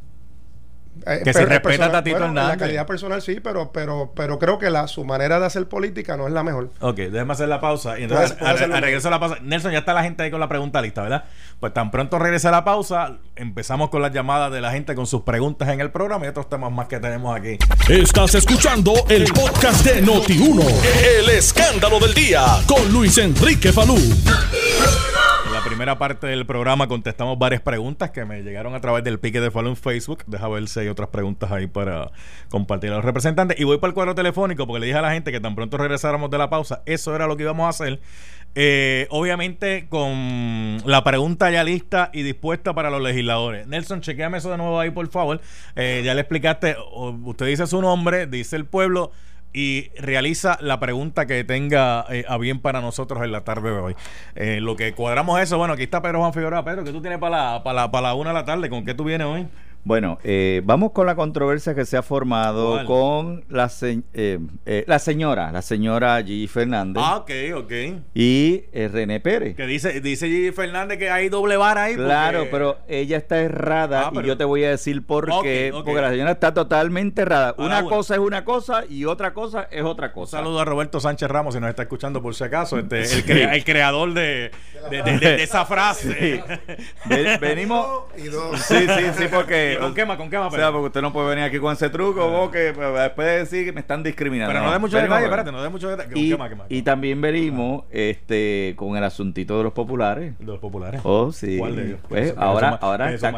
Eh, 1.06 1.22
que 1.24 1.32
se 1.32 1.46
respeta 1.46 1.86
a 1.86 1.92
Tatito 1.92 2.16
Hernández. 2.16 2.44
La 2.44 2.56
calidad 2.56 2.86
personal 2.86 3.22
sí, 3.22 3.40
pero, 3.40 3.72
pero, 3.72 4.12
pero 4.14 4.38
creo 4.38 4.58
que 4.58 4.70
la, 4.70 4.86
su 4.86 5.04
manera 5.04 5.40
de 5.40 5.46
hacer 5.46 5.66
política 5.66 6.16
no 6.16 6.26
es 6.26 6.32
la 6.32 6.42
mejor. 6.42 6.70
Ok, 6.80 6.96
déjeme 6.96 7.32
hacer 7.32 7.48
la 7.48 7.60
pausa. 7.60 7.98
Y 7.98 8.04
entonces, 8.04 8.36
a, 8.40 8.52
regreso 8.52 9.08
a 9.08 9.10
la 9.10 9.20
pausa. 9.20 9.36
Nelson, 9.42 9.72
ya 9.72 9.78
está 9.78 9.94
la 9.94 10.02
gente 10.02 10.22
ahí 10.22 10.30
con 10.30 10.40
la 10.40 10.48
pregunta 10.48 10.82
lista, 10.82 11.02
¿verdad? 11.02 11.24
Pues 11.58 11.72
tan 11.72 11.90
pronto 11.90 12.18
regrese 12.18 12.48
a 12.48 12.50
la 12.50 12.64
pausa, 12.64 13.18
empezamos 13.36 13.88
con 13.90 14.02
las 14.02 14.12
llamadas 14.12 14.52
de 14.52 14.60
la 14.60 14.72
gente 14.72 14.94
con 14.94 15.06
sus 15.06 15.22
preguntas 15.22 15.68
en 15.68 15.80
el 15.80 15.90
programa 15.90 16.26
y 16.26 16.28
otros 16.28 16.48
temas 16.48 16.70
más 16.70 16.86
que 16.86 17.00
tenemos 17.00 17.34
aquí. 17.36 17.56
Estás 17.88 18.34
escuchando 18.34 18.92
el 19.08 19.24
podcast 19.32 19.84
de 19.84 20.02
Noti1. 20.04 20.64
El 21.18 21.30
escándalo 21.30 21.98
del 21.98 22.14
día 22.14 22.44
con 22.66 22.92
Luis 22.92 23.16
Enrique 23.18 23.72
Falú 23.72 23.96
primera 25.80 25.98
parte 25.98 26.26
del 26.26 26.44
programa 26.44 26.88
contestamos 26.88 27.38
varias 27.38 27.62
preguntas 27.62 28.10
que 28.10 28.26
me 28.26 28.42
llegaron 28.42 28.74
a 28.74 28.82
través 28.82 29.02
del 29.02 29.18
pique 29.18 29.40
de 29.40 29.46
en 29.46 29.76
Facebook. 29.76 30.24
Deja 30.26 30.46
ver 30.46 30.68
si 30.68 30.80
hay 30.80 30.88
otras 30.88 31.08
preguntas 31.08 31.50
ahí 31.50 31.68
para 31.68 32.10
compartir 32.50 32.90
a 32.90 32.96
los 32.96 33.04
representantes. 33.06 33.58
Y 33.58 33.64
voy 33.64 33.78
para 33.78 33.88
el 33.88 33.94
cuadro 33.94 34.14
telefónico 34.14 34.66
porque 34.66 34.80
le 34.80 34.86
dije 34.88 34.98
a 34.98 35.00
la 35.00 35.12
gente 35.12 35.32
que 35.32 35.40
tan 35.40 35.54
pronto 35.54 35.78
regresáramos 35.78 36.30
de 36.30 36.36
la 36.36 36.50
pausa, 36.50 36.82
eso 36.84 37.16
era 37.16 37.26
lo 37.26 37.34
que 37.38 37.44
íbamos 37.44 37.64
a 37.64 37.70
hacer. 37.70 37.98
Eh, 38.54 39.06
obviamente 39.08 39.86
con 39.88 40.82
la 40.84 41.02
pregunta 41.02 41.50
ya 41.50 41.64
lista 41.64 42.10
y 42.12 42.24
dispuesta 42.24 42.74
para 42.74 42.90
los 42.90 43.00
legisladores. 43.00 43.66
Nelson, 43.66 44.02
chequeame 44.02 44.36
eso 44.36 44.50
de 44.50 44.58
nuevo 44.58 44.78
ahí, 44.78 44.90
por 44.90 45.08
favor. 45.08 45.40
Eh, 45.76 46.02
ya 46.04 46.12
le 46.12 46.20
explicaste, 46.20 46.76
usted 47.24 47.46
dice 47.46 47.66
su 47.66 47.80
nombre, 47.80 48.26
dice 48.26 48.56
el 48.56 48.66
pueblo 48.66 49.12
y 49.52 49.90
realiza 49.98 50.58
la 50.60 50.78
pregunta 50.78 51.26
que 51.26 51.44
tenga 51.44 52.04
eh, 52.08 52.24
a 52.28 52.38
bien 52.38 52.60
para 52.60 52.80
nosotros 52.80 53.22
en 53.24 53.32
la 53.32 53.42
tarde 53.44 53.70
de 53.70 53.78
hoy. 53.78 53.96
Eh, 54.34 54.60
lo 54.60 54.76
que 54.76 54.92
cuadramos 54.92 55.40
eso, 55.40 55.58
bueno, 55.58 55.74
aquí 55.74 55.84
está 55.84 56.02
Pedro 56.02 56.20
Juan 56.20 56.32
Figueroa. 56.32 56.64
Pedro, 56.64 56.84
¿qué 56.84 56.92
tú 56.92 57.00
tienes 57.00 57.18
para 57.18 57.54
la, 57.54 57.62
para 57.64 57.82
la, 57.82 57.90
para 57.90 58.08
la 58.08 58.14
una 58.14 58.30
de 58.30 58.34
la 58.34 58.44
tarde? 58.44 58.70
¿Con 58.70 58.84
qué 58.84 58.94
tú 58.94 59.04
vienes 59.04 59.26
hoy? 59.26 59.48
Bueno, 59.82 60.18
eh, 60.24 60.60
vamos 60.64 60.92
con 60.92 61.06
la 61.06 61.14
controversia 61.14 61.74
que 61.74 61.86
se 61.86 61.96
ha 61.96 62.02
formado 62.02 62.84
con 62.84 63.44
la, 63.48 63.70
eh, 63.82 64.38
eh, 64.66 64.84
la 64.86 64.98
señora, 64.98 65.50
la 65.52 65.62
señora 65.62 66.20
G. 66.20 66.46
Fernández. 66.48 67.02
Ah, 67.04 67.16
ok, 67.16 67.30
ok. 67.56 67.72
Y 68.14 68.64
René 68.72 69.20
Pérez. 69.20 69.56
Que 69.56 69.66
dice, 69.66 70.00
dice 70.02 70.28
G. 70.28 70.52
Fernández 70.52 70.98
que 70.98 71.10
hay 71.10 71.30
doble 71.30 71.56
vara 71.56 71.84
ahí. 71.84 71.94
Claro, 71.94 72.48
pero 72.50 72.78
ella 72.88 73.16
está 73.16 73.38
errada 73.38 74.08
ah, 74.14 74.20
y 74.22 74.26
yo 74.26 74.36
te 74.36 74.44
voy 74.44 74.64
a 74.64 74.70
decir 74.70 75.04
por 75.04 75.26
qué. 75.42 75.70
Porque 75.72 76.00
la 76.00 76.10
señora 76.10 76.32
está 76.32 76.52
totalmente 76.52 77.22
errada. 77.22 77.54
una 77.56 77.82
cosa 77.84 78.14
es 78.14 78.20
una 78.20 78.44
cosa 78.44 78.84
y 78.88 79.06
otra 79.06 79.32
cosa 79.32 79.66
es 79.70 79.82
otra 79.82 80.12
cosa. 80.12 80.38
Un 80.38 80.44
saludo 80.44 80.60
a 80.60 80.64
Roberto 80.66 81.00
Sánchez 81.00 81.28
Ramos, 81.30 81.54
si 81.54 81.60
nos 81.60 81.70
está 81.70 81.82
escuchando 81.82 82.20
por 82.20 82.34
si 82.34 82.44
acaso, 82.44 82.78
este, 82.78 83.02
el, 83.54 83.64
creador 83.64 84.12
de, 84.12 84.50
de, 84.90 85.42
esa 85.42 85.64
frase. 85.64 86.44
venimos. 87.40 88.04
sí, 88.56 88.86
sí, 88.86 89.04
sí, 89.16 89.24
porque 89.30 89.69
con 89.78 89.94
quema, 89.94 90.16
con 90.16 90.30
quema. 90.30 90.46
O 90.46 90.50
sea, 90.50 90.72
porque 90.72 90.86
usted 90.86 91.02
no 91.02 91.12
puede 91.12 91.30
venir 91.30 91.44
aquí 91.44 91.58
con 91.58 91.72
ese 91.72 91.90
truco, 91.90 92.28
vos 92.28 92.50
que 92.50 92.72
pues, 92.74 92.94
después 92.94 93.28
de 93.28 93.38
decir 93.38 93.64
que 93.64 93.72
me 93.72 93.80
están 93.80 94.02
discriminando. 94.02 94.52
Pero 94.52 94.64
no, 94.64 94.72
de 94.72 94.78
mucho 94.78 94.96
detalle, 94.96 95.24
espérate, 95.24 95.52
no 95.52 95.62
de 95.62 95.68
mucho 95.68 95.88
detalle. 95.88 96.18
Y, 96.18 96.36
y 96.68 96.82
también 96.82 97.20
venimos 97.20 97.84
este, 97.90 98.74
con 98.76 98.96
el 98.96 99.04
asuntito 99.04 99.58
de 99.58 99.64
los 99.64 99.72
populares. 99.72 100.38
¿De 100.38 100.44
los 100.44 100.58
populares? 100.58 101.00
Oh, 101.04 101.32
sí. 101.32 101.58
¿Cuál 101.58 101.76
de 101.76 101.86
ellos? 101.86 102.00
Pues 102.08 102.34
ahora, 102.36 102.78
ahora 102.80 103.08
Jesús 103.10 103.32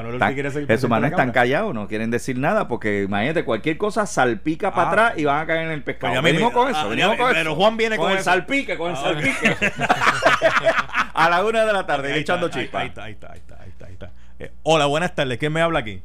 Manuel, 0.88 1.12
están, 1.12 1.33
callados, 1.33 1.75
no 1.75 1.88
quieren 1.88 2.11
decir 2.11 2.38
nada, 2.38 2.68
porque 2.68 3.03
imagínate, 3.03 3.45
cualquier 3.45 3.79
cosa 3.79 4.07
salpica 4.07 4.71
para 4.73 4.83
ah. 4.83 4.90
atrás 4.90 5.18
y 5.18 5.25
van 5.25 5.40
a 5.40 5.47
caer 5.47 5.66
en 5.66 5.73
el 5.73 5.83
pescado. 5.83 6.12
Pues 6.12 6.23
venimos 6.23 6.53
con 6.53 6.71
eso, 6.71 6.88
venimos 6.88 7.16
con 7.16 7.27
eso. 7.27 7.35
Pero 7.35 7.55
Juan 7.55 7.77
viene 7.77 7.97
con, 7.97 8.12
el 8.12 8.21
salpique, 8.21 8.77
con 8.77 8.90
el 8.90 8.97
ah, 8.97 9.01
salpique. 9.01 9.57
a 11.14 11.29
la 11.29 11.45
una 11.45 11.64
de 11.64 11.73
la 11.73 11.87
tarde, 11.87 12.18
echando 12.18 12.49
chispas. 12.49 12.83
Ahí 12.83 12.88
está, 12.88 13.05
ahí 13.05 13.12
está, 13.12 13.33
ahí 13.33 13.38
está, 13.38 13.87
ahí 13.87 13.92
está. 13.92 14.11
Eh, 14.38 14.51
hola, 14.62 14.87
buenas 14.87 15.14
tardes. 15.14 15.38
¿Quién 15.38 15.53
me 15.53 15.61
habla 15.61 15.81
aquí? 15.81 16.03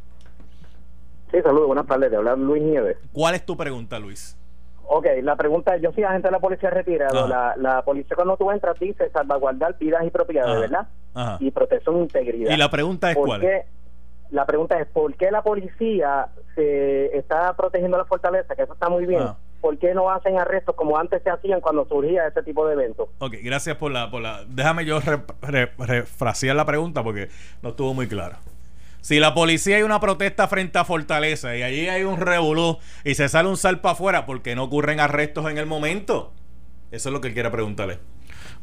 Sí, 1.32 1.42
saludos, 1.42 1.68
buenas 1.68 1.88
tardes. 1.88 2.10
Te 2.10 2.16
habla 2.16 2.36
Luis 2.36 2.64
Nieves. 2.64 2.98
¿Cuál 3.12 3.36
es 3.36 3.46
tu 3.46 3.58
pregunta, 3.58 4.00
Luis? 4.00 4.38
Ok, 4.90 5.06
la 5.22 5.36
pregunta 5.36 5.76
es, 5.76 5.82
yo 5.82 5.92
soy 5.92 6.04
agente 6.04 6.30
de 6.30 6.32
la 6.32 6.40
policía 6.40 6.70
retirado. 6.70 7.28
La, 7.28 7.56
la 7.58 7.82
policía 7.82 8.16
cuando 8.16 8.38
tú 8.38 8.50
entras 8.52 8.80
dice 8.80 9.10
salvaguardar 9.10 9.78
vidas 9.78 10.06
y 10.06 10.10
propiedades, 10.10 10.62
¿verdad? 10.62 10.88
Y 11.40 11.52
protección 11.52 11.98
e 11.98 12.00
integridad. 12.00 12.52
¿Y 12.52 12.58
la 12.58 12.70
pregunta 12.70 13.12
es 13.12 13.18
cuál? 13.18 13.42
la 14.30 14.46
pregunta 14.46 14.78
es, 14.80 14.88
¿por 14.88 15.16
qué 15.16 15.32
la 15.32 15.42
policía 15.42 16.28
se 16.56 17.18
está 17.18 17.56
protegiendo 17.56 17.98
la 17.98 18.06
fortaleza? 18.06 18.56
Que 18.56 18.64
eso 18.64 18.74
está 18.74 18.90
muy 18.90 19.06
bien. 19.06 19.24
¿Por 19.62 19.78
qué 19.78 19.94
no 19.94 20.10
hacen 20.10 20.40
arrestos 20.40 20.76
como 20.76 20.98
antes 20.98 21.24
se 21.24 21.30
hacían 21.30 21.62
cuando 21.62 21.86
surgía 21.88 22.28
ese 22.28 22.44
tipo 22.44 22.68
de 22.68 22.74
eventos? 22.74 23.10
Ok, 23.20 23.36
gracias 23.42 23.76
por 23.78 23.92
la... 23.92 24.12
Por 24.12 24.22
la 24.22 24.44
déjame 24.48 24.86
yo 24.86 25.00
refrasear 25.80 26.56
la 26.56 26.66
pregunta 26.66 27.04
porque 27.04 27.30
no 27.62 27.70
estuvo 27.70 27.94
muy 27.94 28.08
claro. 28.08 28.36
Si 29.08 29.22
la 29.22 29.34
policía 29.34 29.78
hay 29.78 29.84
una 29.84 30.02
protesta 30.02 30.50
frente 30.50 30.78
a 30.80 30.84
Fortaleza 30.84 31.56
y 31.56 31.64
allí 31.64 31.88
hay 31.88 32.04
un 32.04 32.20
revolú 32.20 32.78
y 33.06 33.16
se 33.16 33.30
sale 33.30 33.48
un 33.48 33.56
salpa 33.56 33.92
afuera, 33.92 34.26
¿por 34.26 34.42
qué 34.42 34.54
no 34.54 34.66
ocurren 34.66 35.00
arrestos 35.00 35.50
en 35.50 35.58
el 35.58 35.66
momento? 35.66 36.34
Eso 36.92 37.08
es 37.08 37.14
lo 37.14 37.22
que 37.22 37.30
él 37.30 37.34
quiere 37.34 37.50
preguntarle. 37.50 38.00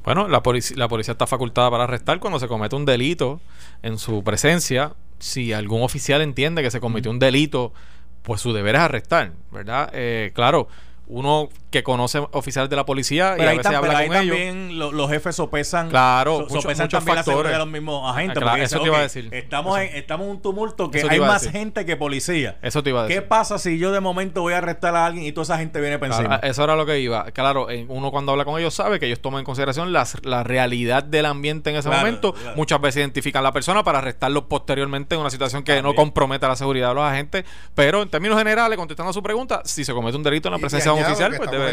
Bueno, 0.05 0.29
la, 0.29 0.43
la 0.77 0.89
policía 0.89 1.13
está 1.13 1.27
facultada 1.27 1.71
para 1.71 1.85
arrestar 1.85 2.21
cuando 2.21 2.39
se 2.39 2.47
comete 2.47 2.77
un 2.77 2.85
delito 2.85 3.41
en 3.81 3.97
su 3.97 4.23
presencia. 4.23 4.93
Si 5.19 5.55
algún 5.55 5.81
oficial 5.81 6.21
entiende 6.21 6.63
que 6.63 6.71
se 6.71 6.79
cometió 6.79 7.11
un 7.11 7.19
delito, 7.19 7.73
pues 8.21 8.43
su 8.43 8.53
deber 8.53 8.75
es 8.75 8.83
arrestar, 8.83 9.33
¿verdad? 9.51 9.89
Eh, 9.95 10.31
claro, 10.35 10.69
uno 11.07 11.49
que 11.75 11.83
conoce 11.83 12.25
oficiales 12.31 12.71
de 12.71 12.77
la 12.77 12.87
policía 12.87 13.35
y 13.37 13.43
a 13.43 13.51
veces 13.51 13.67
habla 13.67 14.05
con 14.05 14.13
también 14.13 14.79
los 14.79 15.11
jefes 15.11 15.35
sopesan 15.35 15.91
claro 15.91 16.47
sopesan 16.49 16.89
también 16.89 17.17
factores. 17.17 17.51
de 17.51 17.59
los 17.59 17.67
mismos 17.67 18.09
agentes. 18.09 18.41
Claro, 18.41 18.63
eso 18.63 18.79
te 18.79 18.87
iba 18.87 18.99
a 18.99 19.03
decir. 19.03 19.29
estamos 19.33 19.81
en, 19.81 19.97
estamos 19.97 20.27
en 20.27 20.31
un 20.31 20.41
tumulto 20.41 20.89
que 20.89 21.05
hay 21.09 21.19
más 21.19 21.51
gente 21.51 21.85
que 21.85 21.97
policía. 21.97 22.59
Eso 22.63 22.85
te 22.85 22.91
iba 22.91 23.01
a 23.01 23.03
decir. 23.05 23.21
¿qué 23.21 23.27
pasa 23.27 23.59
si 23.59 23.77
yo 23.77 23.91
de 23.91 23.99
momento 23.99 24.43
voy 24.43 24.53
a 24.53 24.59
arrestar 24.59 24.95
a 24.95 25.05
alguien 25.05 25.27
y 25.27 25.33
toda 25.33 25.43
esa 25.43 25.59
gente 25.59 25.81
viene 25.81 25.99
pensando 25.99 26.39
eso 26.43 26.63
era 26.63 26.77
lo 26.77 26.87
que 26.87 27.01
iba. 27.01 27.25
Claro 27.33 27.67
uno 27.89 28.13
cuando 28.13 28.31
habla 28.31 28.45
con 28.45 28.61
ellos 28.61 28.73
sabe 28.73 29.01
que 29.01 29.07
ellos 29.07 29.21
toman 29.21 29.41
en 29.41 29.45
consideración 29.45 29.93
la, 29.93 30.07
la 30.23 30.45
realidad 30.45 31.03
del 31.03 31.27
ambiente 31.27 31.71
en 31.71 31.77
ese 31.77 31.89
momento. 31.89 32.37
muchas 32.55 32.81
veces 32.81 33.01
identifican 33.01 33.41
a 33.41 33.43
la 33.43 33.53
persona 33.53 33.83
para 33.83 33.99
arrestarlo 33.99 34.49
posteriormente 34.49 35.17
en 35.17 35.23
una 35.23 35.31
situación 35.31 35.65
que 35.65 35.83
no 35.83 35.97
comprometa 35.97 36.47
la 36.47 36.55
seguridad 36.55 36.91
de 36.91 36.95
los 36.95 37.05
agentes 37.05 37.45
pero 37.75 38.01
en 38.03 38.09
términos 38.09 38.39
generales 38.39 38.79
contestando 38.79 39.11
a 39.11 39.13
su 39.13 39.25
pregunta 39.25 39.63
si 39.65 39.85
se 39.85 39.93
comete 39.93 40.17
un 40.17 40.23
delito 40.23 40.47
en 40.47 40.53
la 40.53 40.59
presencia 40.61 40.93
de 40.93 40.99
un 40.99 41.05
oficial 41.05 41.35
pues 41.37 41.51
debe 41.51 41.64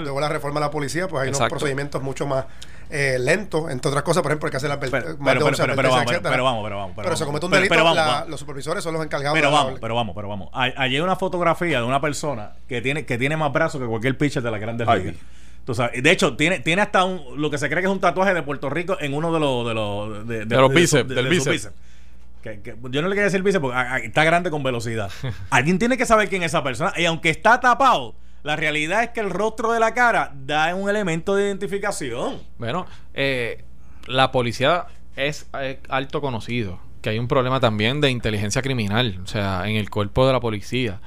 Luego 0.00 0.20
la 0.20 0.28
reforma 0.28 0.60
de 0.60 0.66
la 0.66 0.70
policía, 0.70 1.08
pues 1.08 1.22
hay 1.22 1.28
unos 1.28 1.48
procedimientos 1.48 2.02
mucho 2.02 2.26
más 2.26 2.46
eh, 2.90 3.18
lentos, 3.18 3.70
entre 3.70 3.90
otras 3.90 4.02
cosas, 4.02 4.22
por 4.22 4.32
ejemplo, 4.32 4.46
hay 4.46 4.50
que 4.50 4.56
hacer 4.56 4.70
la 4.70 4.80
pero, 4.80 4.90
pero, 4.90 5.18
pero, 5.18 5.76
pero, 5.76 5.90
vamos, 5.90 6.06
pero, 6.22 6.44
vamos, 6.44 6.64
pero 6.64 6.76
vamos, 6.78 6.96
pero, 6.96 7.16
se 7.16 7.26
comete 7.26 7.44
un 7.44 7.52
delito, 7.52 7.74
los 8.28 8.40
supervisores 8.40 8.82
son 8.82 8.94
los 8.94 9.04
encargados. 9.04 9.36
Pero 9.36 9.50
vamos, 9.50 9.78
pero 9.78 9.94
vamos, 9.94 10.14
pero 10.16 10.28
vamos. 10.28 10.48
Allí 10.54 10.96
hay 10.96 11.00
una 11.00 11.16
fotografía 11.16 11.80
de 11.80 11.84
una 11.84 12.00
persona 12.00 12.52
que 12.66 12.80
tiene, 12.80 13.04
que 13.04 13.18
tiene 13.18 13.36
más 13.36 13.52
brazos 13.52 13.78
que 13.80 13.86
cualquier 13.86 14.16
pitcher 14.16 14.42
de 14.42 14.50
la 14.50 14.58
Grande 14.58 14.86
Ligas. 14.86 15.16
de 16.02 16.10
hecho, 16.10 16.34
tiene, 16.36 16.60
tiene 16.60 16.80
hasta 16.80 17.04
un, 17.04 17.40
lo 17.40 17.50
que 17.50 17.58
se 17.58 17.68
cree 17.68 17.82
que 17.82 17.88
es 17.88 17.92
un 17.92 18.00
tatuaje 18.00 18.32
de 18.32 18.42
Puerto 18.42 18.70
Rico 18.70 18.96
en 19.00 19.12
uno 19.12 19.34
de 19.34 19.40
los 19.40 19.68
de 19.68 19.74
los 19.74 20.26
de, 20.26 20.44
los 20.46 20.72
bíceps, 20.72 21.14
del 21.14 21.28
bíceps. 21.28 21.70
yo 22.90 23.02
no 23.02 23.08
le 23.08 23.14
quería 23.14 23.24
decir 23.24 23.42
bíceps 23.42 23.60
porque 23.60 24.06
está 24.06 24.24
grande 24.24 24.48
con 24.48 24.62
velocidad. 24.62 25.10
Alguien 25.50 25.78
tiene 25.78 25.98
que 25.98 26.06
saber 26.06 26.30
quién 26.30 26.42
es 26.42 26.52
esa 26.52 26.62
persona. 26.62 26.94
Y 26.96 27.04
aunque 27.04 27.28
está 27.28 27.60
tapado, 27.60 28.14
la 28.48 28.56
realidad 28.56 29.02
es 29.02 29.10
que 29.10 29.20
el 29.20 29.28
rostro 29.28 29.72
de 29.72 29.78
la 29.78 29.92
cara 29.92 30.32
da 30.34 30.74
un 30.74 30.88
elemento 30.88 31.34
de 31.34 31.44
identificación. 31.44 32.40
Bueno, 32.56 32.86
eh, 33.12 33.62
la 34.06 34.32
policía 34.32 34.86
es 35.16 35.50
alto 35.90 36.22
conocido 36.22 36.80
que 37.02 37.10
hay 37.10 37.18
un 37.18 37.28
problema 37.28 37.60
también 37.60 38.00
de 38.00 38.10
inteligencia 38.10 38.62
criminal, 38.62 39.20
o 39.22 39.26
sea, 39.26 39.68
en 39.68 39.76
el 39.76 39.90
cuerpo 39.90 40.26
de 40.26 40.32
la 40.32 40.40
policía. 40.40 40.98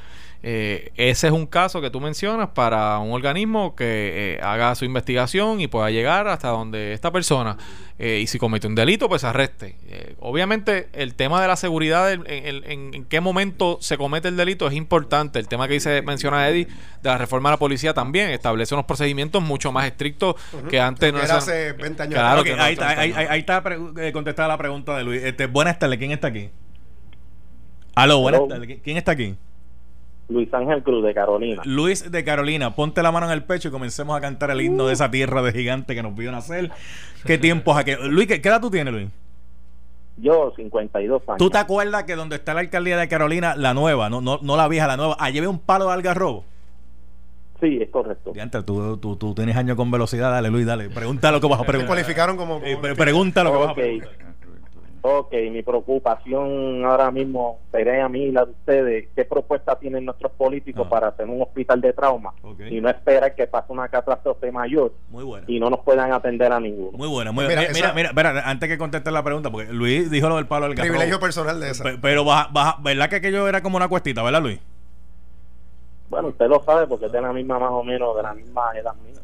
Eh, 0.43 0.91
ese 0.95 1.27
es 1.27 1.33
un 1.33 1.45
caso 1.45 1.81
que 1.81 1.91
tú 1.91 2.01
mencionas 2.01 2.49
para 2.49 2.97
un 2.97 3.11
organismo 3.11 3.75
que 3.75 4.37
eh, 4.37 4.39
haga 4.41 4.73
su 4.73 4.85
investigación 4.85 5.61
y 5.61 5.67
pueda 5.67 5.91
llegar 5.91 6.27
hasta 6.27 6.47
donde 6.47 6.93
esta 6.93 7.11
persona, 7.11 7.57
eh, 7.99 8.19
y 8.23 8.27
si 8.27 8.39
comete 8.39 8.65
un 8.65 8.73
delito, 8.73 9.07
pues 9.07 9.23
arreste. 9.23 9.75
obviamente, 10.19 10.89
el 10.93 11.13
tema 11.13 11.41
de 11.41 11.47
la 11.47 11.55
seguridad, 11.55 12.11
en, 12.11 12.23
en, 12.27 13.05
qué 13.05 13.21
momento 13.21 13.77
se 13.81 13.97
comete 13.97 14.29
el 14.29 14.37
delito, 14.37 14.67
es 14.67 14.73
importante. 14.73 15.37
El 15.37 15.47
tema 15.47 15.67
que 15.67 15.75
dice 15.75 16.01
menciona 16.01 16.49
Eddie 16.49 16.65
de 16.65 17.09
la 17.09 17.19
reforma 17.19 17.49
de 17.49 17.53
la 17.53 17.59
policía 17.59 17.93
también 17.93 18.31
establece 18.31 18.73
unos 18.73 18.85
procedimientos 18.85 19.43
mucho 19.43 19.71
más 19.71 19.85
estrictos 19.85 20.35
que 20.69 20.79
antes 20.79 21.13
no 21.13 21.21
era 21.21 21.37
hace 21.37 21.73
20 21.73 22.03
años. 22.03 22.15
Claro, 22.15 22.43
ahí, 22.57 23.39
está, 23.39 23.61
contestada 24.11 24.47
la 24.47 24.57
pregunta 24.57 24.97
de 24.97 25.03
Luis. 25.03 25.21
Este, 25.21 25.45
buenas 25.45 25.77
tardes, 25.77 25.99
¿quién 25.99 26.11
está 26.11 26.29
aquí? 26.29 26.49
Aló, 27.93 28.19
buenas 28.19 28.47
tardes, 28.47 28.79
¿quién 28.81 28.97
está 28.97 29.11
aquí? 29.11 29.35
Luis 30.31 30.53
Ángel 30.53 30.81
Cruz 30.81 31.03
de 31.03 31.13
Carolina. 31.13 31.61
Luis 31.65 32.09
de 32.09 32.23
Carolina, 32.23 32.75
ponte 32.75 33.03
la 33.03 33.11
mano 33.11 33.27
en 33.27 33.33
el 33.33 33.43
pecho 33.43 33.67
y 33.67 33.71
comencemos 33.71 34.17
a 34.17 34.21
cantar 34.21 34.51
el 34.51 34.61
himno 34.61 34.87
de 34.87 34.93
esa 34.93 35.11
tierra 35.11 35.41
de 35.41 35.51
gigante 35.51 35.93
que 35.93 36.01
nos 36.01 36.15
vio 36.15 36.31
nacer. 36.31 36.71
¿Qué 37.25 37.37
tiempos 37.37 37.77
aquellos? 37.77 38.05
Luis, 38.05 38.27
¿qué, 38.27 38.35
edad 38.35 38.61
tú 38.61 38.71
tienes, 38.71 38.93
Luis? 38.93 39.09
Yo, 40.17 40.53
52 40.55 41.21
años. 41.27 41.37
¿Tú 41.37 41.49
te 41.49 41.57
acuerdas 41.57 42.03
que 42.05 42.15
donde 42.15 42.35
está 42.35 42.53
la 42.53 42.61
alcaldía 42.61 42.97
de 42.97 43.07
Carolina, 43.07 43.55
la 43.55 43.73
nueva, 43.73 44.09
no, 44.09 44.21
no, 44.21 44.39
no 44.41 44.55
la 44.55 44.67
vieja, 44.67 44.87
la 44.87 44.97
nueva, 44.97 45.17
allí 45.19 45.39
ve 45.39 45.47
un 45.47 45.59
palo 45.59 45.87
de 45.87 45.93
algarrobo? 45.93 46.45
Sí, 47.59 47.79
es 47.79 47.89
correcto. 47.89 48.31
Diantre, 48.31 48.63
tú, 48.63 48.97
tú, 48.97 49.15
tú, 49.17 49.35
tienes 49.35 49.55
años 49.55 49.77
con 49.77 49.91
velocidad, 49.91 50.31
dale 50.31 50.49
Luis, 50.49 50.65
dale. 50.65 50.89
Pregunta 50.89 51.31
lo 51.31 51.39
que 51.39 51.47
vas 51.47 51.59
a 51.59 51.63
preguntar. 51.63 51.87
cualificaron 51.95 52.37
como... 52.37 52.59
Eh, 52.63 52.77
pregunta 52.97 53.43
lo 53.43 53.51
que 53.51 53.57
vas 53.57 53.69
a 53.69 53.75
preguntar. 53.75 54.30
Ok, 55.03 55.33
mi 55.51 55.63
preocupación 55.63 56.85
ahora 56.85 57.09
mismo 57.09 57.59
sería 57.71 58.05
a 58.05 58.09
mí 58.09 58.25
y 58.25 58.31
la 58.31 58.45
de 58.45 58.51
ustedes. 58.51 59.07
¿Qué 59.15 59.25
propuesta 59.25 59.75
tienen 59.79 60.05
nuestros 60.05 60.31
políticos 60.33 60.83
ah. 60.85 60.89
para 60.89 61.07
hacer 61.07 61.27
un 61.27 61.41
hospital 61.41 61.81
de 61.81 61.93
trauma? 61.93 62.33
Y 62.69 62.79
no 62.81 62.89
esperar 62.89 63.33
que 63.33 63.47
pase 63.47 63.71
una 63.73 63.87
catástrofe 63.87 64.51
mayor 64.51 64.93
y 65.47 65.59
no 65.59 65.69
nos 65.71 65.79
puedan 65.79 66.13
atender 66.13 66.51
a 66.51 66.59
ninguno. 66.59 66.97
Muy 66.97 67.07
buena, 67.07 67.31
muy 67.31 67.47
Mira, 67.47 67.63
mira, 67.73 67.93
mira, 67.93 68.13
mira, 68.13 68.49
antes 68.49 68.69
que 68.69 68.77
conteste 68.77 69.09
la 69.09 69.23
pregunta, 69.23 69.51
porque 69.51 69.73
Luis 69.73 70.11
dijo 70.11 70.29
lo 70.29 70.35
del 70.35 70.47
palo 70.47 70.67
del 70.67 70.75
Privilegio 70.75 71.19
personal 71.19 71.59
de 71.59 71.71
esa. 71.71 71.83
Pero, 71.99 72.23
baja, 72.23 72.77
¿verdad 72.81 73.09
que 73.09 73.15
aquello 73.15 73.47
era 73.47 73.61
como 73.61 73.77
una 73.77 73.87
cuestita, 73.87 74.21
verdad, 74.21 74.41
Luis? 74.41 74.59
Bueno, 76.09 76.27
usted 76.27 76.47
lo 76.47 76.61
sabe 76.63 76.87
porque 76.87 77.05
es 77.05 77.11
de 77.11 77.21
la 77.21 77.33
misma, 77.33 77.57
más 77.57 77.71
o 77.71 77.83
menos, 77.83 78.15
de 78.17 78.23
la 78.23 78.33
misma 78.33 78.63
edad 78.75 78.93
mía. 78.95 79.20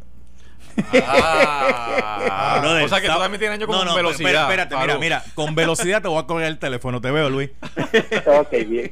Ah, 1.06 2.62
o 2.84 2.88
sea 2.88 3.02
que 3.02 3.08
tú 3.08 3.20
también 3.20 3.40
tienes 3.40 3.58
años 3.58 3.68
con 3.68 3.96
velocidad. 3.96 4.44
Espérate, 4.44 4.76
mira, 4.78 4.98
mira, 4.98 5.24
con 5.36 5.56
velocidad 5.56 6.02
te 6.02 6.08
voy 6.08 6.20
a 6.20 6.26
colgar 6.26 6.48
el 6.48 6.60
teléfono. 6.60 7.02
Te 7.02 7.12
veo, 7.12 7.30
Luis. 7.30 7.50
ok, 8.26 8.52
bien. 8.68 8.90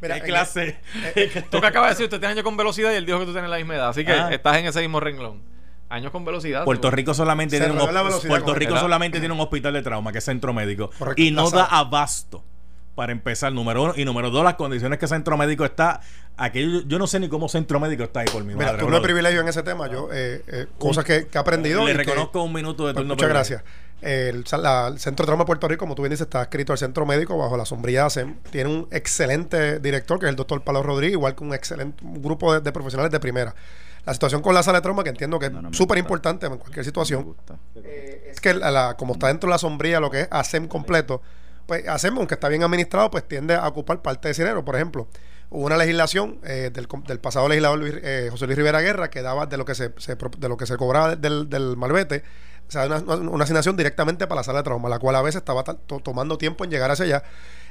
Mira, 0.00 0.20
¿Qué 0.20 0.26
clase? 0.26 0.78
Eh, 1.14 1.42
tú 1.50 1.60
que 1.60 1.66
acabas 1.66 1.90
de 1.90 1.94
decir, 1.94 2.04
usted 2.04 2.18
tiene 2.18 2.32
años 2.32 2.44
con 2.44 2.56
velocidad 2.56 2.92
y 2.92 2.96
él 2.96 3.06
dijo 3.06 3.18
que 3.18 3.26
tú 3.26 3.32
tienes 3.32 3.50
la 3.50 3.56
misma 3.56 3.74
edad. 3.74 3.88
Así 3.88 4.04
que 4.04 4.12
ah. 4.12 4.28
estás 4.30 4.56
en 4.56 4.66
ese 4.66 4.80
mismo 4.80 5.00
renglón. 5.00 5.42
Años 5.88 6.12
con 6.12 6.24
velocidad. 6.24 6.64
Puerto 6.64 6.90
Rico 6.90 7.14
solamente, 7.14 7.58
tiene 7.58 7.72
un, 7.72 7.78
Puerto 8.28 8.54
Rico 8.54 8.78
solamente 8.78 9.20
tiene 9.20 9.34
un 9.34 9.40
hospital 9.40 9.72
de 9.72 9.82
trauma, 9.82 10.12
que 10.12 10.18
es 10.18 10.24
centro 10.24 10.52
médico. 10.52 10.90
y 11.16 11.30
no 11.30 11.50
da 11.50 11.64
abasto 11.64 12.44
para 12.98 13.12
empezar, 13.12 13.52
número 13.52 13.84
uno. 13.84 13.92
Y 13.96 14.04
número 14.04 14.28
dos, 14.28 14.42
las 14.42 14.56
condiciones 14.56 14.98
que 14.98 15.06
Centro 15.06 15.36
Médico 15.36 15.64
está. 15.64 16.00
Aquí 16.36 16.82
yo, 16.84 16.98
no 16.98 17.06
sé 17.06 17.20
ni 17.20 17.28
cómo 17.28 17.48
Centro 17.48 17.78
Médico 17.78 18.02
está 18.02 18.20
ahí 18.20 18.26
por 18.26 18.42
mi 18.42 18.54
Mira, 18.54 18.66
madre. 18.66 18.80
Turno 18.80 18.96
de 18.96 19.02
privilegio 19.02 19.40
en 19.40 19.46
ese 19.46 19.62
tema. 19.62 19.88
Yo, 19.88 20.08
eh, 20.12 20.42
eh, 20.48 20.66
cosas 20.78 21.04
que, 21.04 21.28
he 21.32 21.38
aprendido. 21.38 21.86
Le 21.86 21.94
reconozco 21.94 22.42
un 22.42 22.52
minuto 22.52 22.88
de 22.88 22.94
turno 22.94 23.14
Muchas 23.14 23.28
gracias. 23.28 23.62
El, 24.02 24.44
Centro 24.48 25.22
de 25.22 25.26
Trauma 25.26 25.44
de 25.44 25.46
Puerto 25.46 25.68
Rico, 25.68 25.78
como 25.78 25.94
tú 25.94 26.02
bien 26.02 26.10
dices, 26.10 26.26
está 26.26 26.42
escrito 26.42 26.72
al 26.72 26.78
Centro 26.78 27.06
Médico 27.06 27.38
bajo 27.38 27.56
la 27.56 27.64
sombrilla 27.66 28.00
de 28.00 28.06
ASEM. 28.06 28.34
Tiene 28.50 28.68
un 28.68 28.88
excelente 28.90 29.78
director, 29.78 30.18
que 30.18 30.26
es 30.26 30.30
el 30.30 30.36
doctor 30.36 30.60
Pablo 30.62 30.82
Rodríguez, 30.82 31.12
igual 31.12 31.36
que 31.36 31.44
un 31.44 31.54
excelente 31.54 32.02
grupo 32.02 32.58
de, 32.58 32.72
profesionales 32.72 33.12
de 33.12 33.20
primera. 33.20 33.54
La 34.06 34.12
situación 34.12 34.42
con 34.42 34.56
la 34.56 34.64
sala 34.64 34.78
de 34.78 34.82
trauma, 34.82 35.04
que 35.04 35.10
entiendo 35.10 35.38
que 35.38 35.46
es 35.46 35.52
súper 35.70 35.98
importante 35.98 36.46
en 36.46 36.56
cualquier 36.56 36.84
situación, 36.84 37.36
eh, 37.76 38.32
es 38.32 38.40
que 38.40 38.58
como 38.96 39.12
está 39.12 39.28
dentro 39.28 39.46
de 39.46 39.52
la 39.52 39.58
sombrilla 39.58 40.00
lo 40.00 40.10
que 40.10 40.22
es 40.22 40.28
ASEM 40.32 40.66
completo, 40.66 41.22
pues 41.68 41.86
hacemos, 41.86 42.20
aunque 42.20 42.32
está 42.32 42.48
bien 42.48 42.62
administrado, 42.62 43.10
pues 43.10 43.28
tiende 43.28 43.54
a 43.54 43.68
ocupar 43.68 44.00
parte 44.00 44.28
de 44.28 44.32
ese 44.32 44.42
dinero. 44.42 44.64
Por 44.64 44.74
ejemplo, 44.74 45.06
hubo 45.50 45.66
una 45.66 45.76
legislación 45.76 46.40
eh, 46.42 46.70
del, 46.72 46.88
pasado 47.20 47.46
legislador 47.46 47.82
eh, 47.84 48.28
José 48.30 48.46
Luis 48.46 48.56
Rivera 48.56 48.80
Guerra 48.80 49.10
que 49.10 49.20
daba 49.20 49.44
de 49.44 49.58
lo 49.58 49.66
que 49.66 49.74
se, 49.74 49.90
de 49.90 50.48
lo 50.48 50.56
que 50.56 50.64
se 50.64 50.78
cobraba 50.78 51.14
del, 51.14 51.50
del 51.50 51.76
malvete, 51.76 52.24
o 52.66 52.70
sea, 52.70 52.86
una, 52.86 53.44
asignación 53.44 53.76
directamente 53.76 54.26
para 54.26 54.40
la 54.40 54.44
sala 54.44 54.60
de 54.60 54.62
trauma, 54.62 54.88
la 54.88 54.98
cual 54.98 55.14
a 55.16 55.20
veces 55.20 55.40
estaba 55.40 55.62
tomando 55.62 56.38
tiempo 56.38 56.64
en 56.64 56.70
llegar 56.70 56.90
hacia 56.90 57.04
allá. 57.04 57.22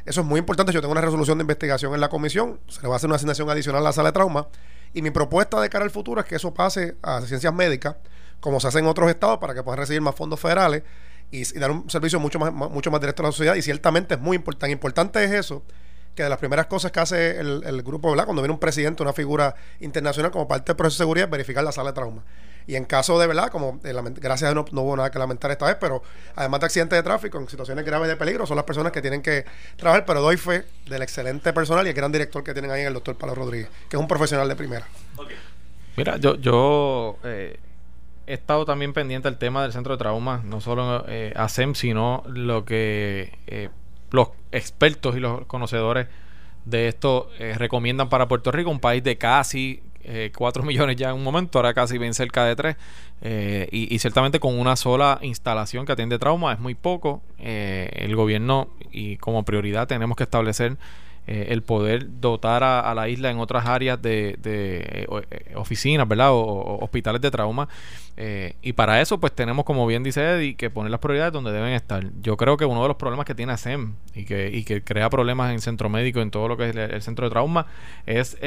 Eso 0.06 0.22
es 0.22 0.28
muy 0.28 0.38
importante. 0.38 0.72
Yo 0.72 0.82
tengo 0.82 0.92
una 0.92 1.02
resolución 1.02 1.40
de 1.40 1.42
investigación 1.42 1.96
en 1.96 2.00
la 2.00 2.10
comisión, 2.10 2.60
se 2.68 2.84
le 2.84 2.90
va 2.90 2.94
a 2.94 2.98
hacer 2.98 3.08
una 3.08 3.16
asignación 3.16 3.50
adicional 3.50 3.82
a 3.82 3.86
la 3.86 3.94
sala 3.94 4.10
de 4.10 4.14
trauma. 4.14 4.48
Y 4.94 5.02
mi 5.02 5.10
propuesta 5.10 5.60
de 5.60 5.70
cara 5.70 5.84
al 5.84 5.92
futuro 5.92 6.22
es 6.22 6.28
que 6.28 6.36
eso 6.36 6.54
pase 6.54 6.98
a 7.02 7.22
ciencias 7.22 7.52
médicas, 7.52 7.96
como 8.40 8.60
se 8.60 8.68
hace 8.68 8.78
en 8.78 8.86
otros 8.86 9.10
estados, 9.10 9.40
para 9.40 9.56
que 9.56 9.64
puedan 9.64 9.80
recibir 9.80 10.02
más 10.02 10.14
fondos 10.14 10.40
federales 10.40 10.84
y, 11.32 11.44
dar 11.60 11.72
un 11.72 11.90
servicio 11.90 12.20
mucho 12.20 12.40
más, 12.40 12.52
mucho 12.52 12.92
más 12.92 13.02
directo 13.02 13.24
a 13.24 13.28
la 13.28 13.32
sociedad. 13.32 13.56
Y 13.56 13.62
ciertamente 13.62 14.16
es 14.16 14.20
muy 14.20 14.36
importante. 14.36 14.72
Importante 14.72 15.24
es 15.24 15.32
eso, 15.32 15.64
que 16.16 16.24
de 16.24 16.30
las 16.30 16.40
primeras 16.40 16.68
cosas 16.68 16.92
que 16.92 17.00
hace 17.00 17.40
el, 17.40 17.64
el 17.66 17.84
grupo, 17.84 18.10
¿verdad? 18.10 18.26
Cuando 18.26 18.42
viene 18.42 18.54
un 18.54 18.60
presidente, 18.60 19.04
una 19.04 19.14
figura 19.14 19.56
internacional 19.80 20.32
como 20.32 20.48
parte 20.48 20.72
del 20.72 20.76
proceso 20.76 20.98
de 20.98 21.06
seguridad, 21.06 21.28
es 21.28 21.32
verificar 21.32 21.64
la 21.64 21.72
sala 21.72 21.92
de 21.92 21.96
trauma. 21.96 22.24
Y 22.68 22.76
en 22.76 22.84
caso 22.84 23.18
de 23.18 23.28
verdad, 23.28 23.50
como 23.50 23.80
eh, 23.86 23.94
gracias 24.20 24.52
a 24.52 24.54
Dios 24.54 24.74
no, 24.74 24.82
hubo 24.82 24.98
nada 24.98 25.10
que 25.10 25.18
lamentar 25.18 25.50
esta 25.52 25.66
vez, 25.68 25.78
pero 25.80 26.04
además 26.36 26.60
de 26.60 26.66
accidentes 26.66 27.00
de 27.00 27.04
tráfico, 27.04 27.40
en 27.40 27.48
situaciones 27.48 27.86
graves 27.86 28.10
de 28.10 28.18
peligro, 28.18 28.46
son 28.46 28.58
las 28.58 28.66
personas 28.66 28.92
que 28.92 29.02
tienen 29.02 29.22
que 29.22 29.46
trabajar. 29.78 30.06
Pero 30.06 30.22
doy 30.22 30.36
fe 30.36 30.66
del 30.86 31.02
excelente 31.02 31.54
personal 31.54 31.86
y 31.88 31.90
el 31.92 31.96
gran 31.96 32.12
director 32.12 32.44
que 32.44 32.54
tienen 32.54 32.70
ahí, 32.72 32.82
el 32.82 32.94
doctor 32.94 33.18
Pablo 33.18 33.36
Rodríguez, 33.36 33.70
que 33.90 33.96
es 33.96 34.00
un 34.00 34.08
profesional 34.08 34.50
de 34.50 34.56
primera. 34.58 34.86
Mira, 35.96 36.18
yo, 36.18 36.36
yo 36.36 37.18
eh, 37.24 37.58
he 38.28 38.34
estado 38.34 38.66
también 38.66 38.94
pendiente 38.94 39.30
del 39.30 39.38
tema 39.38 39.64
del 39.64 39.72
centro 39.72 39.94
de 39.94 39.98
trauma, 39.98 40.42
no 40.44 40.60
solo 40.60 41.06
eh, 41.08 41.34
ASEM, 41.36 41.74
sino 41.74 42.24
lo 42.28 42.66
que 42.66 43.40
eh, 43.48 43.70
los 44.12 44.30
expertos 44.52 45.16
y 45.16 45.22
los 45.22 45.46
conocedores 45.46 46.08
de 46.66 46.90
esto 46.90 47.30
eh, 47.40 47.56
recomiendan 47.58 48.10
para 48.10 48.28
Puerto 48.28 48.52
Rico, 48.52 48.70
un 48.70 48.82
país 48.82 49.04
de 49.04 49.18
casi 49.18 49.82
4 50.36 50.64
millones 50.66 50.96
ya 50.96 51.10
en 51.10 51.16
un 51.16 51.24
momento, 51.24 51.60
ahora 51.60 51.74
casi 51.74 51.98
bien 51.98 52.14
cerca 52.14 52.46
de 52.46 52.56
3, 52.56 52.76
y, 53.72 53.94
y, 53.94 54.00
ciertamente 54.00 54.40
con 54.40 54.58
una 54.58 54.78
sola 54.78 55.20
instalación 55.22 55.86
que 55.86 55.92
atiende 55.92 56.18
trauma 56.18 56.54
es 56.54 56.60
muy 56.60 56.76
poco. 56.76 57.22
el 57.38 58.16
gobierno 58.16 58.70
y 58.92 59.18
como 59.18 59.44
prioridad 59.44 59.86
tenemos 59.88 60.16
que 60.16 60.24
establecer 60.24 60.78
eh, 61.28 61.48
el 61.50 61.62
poder 61.62 62.22
dotar 62.22 62.64
a, 62.64 62.96
la 62.96 63.10
isla 63.10 63.30
en 63.30 63.40
otras 63.40 63.66
áreas 63.66 64.02
de, 64.02 64.38
de 64.42 64.78
eh, 64.78 65.08
eh, 65.30 65.54
oficinas, 65.56 66.08
¿verdad? 66.08 66.32
O, 66.32 66.80
hospitales 66.82 67.20
de 67.20 67.30
trauma. 67.30 67.68
y 68.62 68.74
para 68.74 69.02
eso, 69.02 69.20
pues 69.20 69.34
tenemos, 69.34 69.66
como 69.66 69.86
bien 69.86 70.04
dice 70.04 70.22
Eddie, 70.22 70.56
que 70.56 70.70
poner 70.70 70.90
las 70.90 71.02
prioridades 71.02 71.34
donde 71.34 71.52
deben 71.52 71.74
estar. 71.74 72.06
Yo 72.22 72.38
creo 72.38 72.56
que 72.56 72.64
uno 72.64 72.82
de 72.82 72.88
los 72.88 72.98
problemas 72.98 73.26
que 73.26 73.36
tiene 73.36 73.58
SEM 73.58 73.96
y 74.16 74.24
que, 74.24 74.82
crea 74.86 75.10
problemas 75.10 75.52
en 75.52 75.60
centro 75.60 75.90
médico, 75.90 76.22
en 76.22 76.32
todo 76.32 76.48
lo 76.48 76.56
que 76.56 76.70
es 76.70 76.76
el 76.76 77.02
centro 77.02 77.26
de 77.26 77.30
trauma, 77.32 77.66
es 78.06 78.38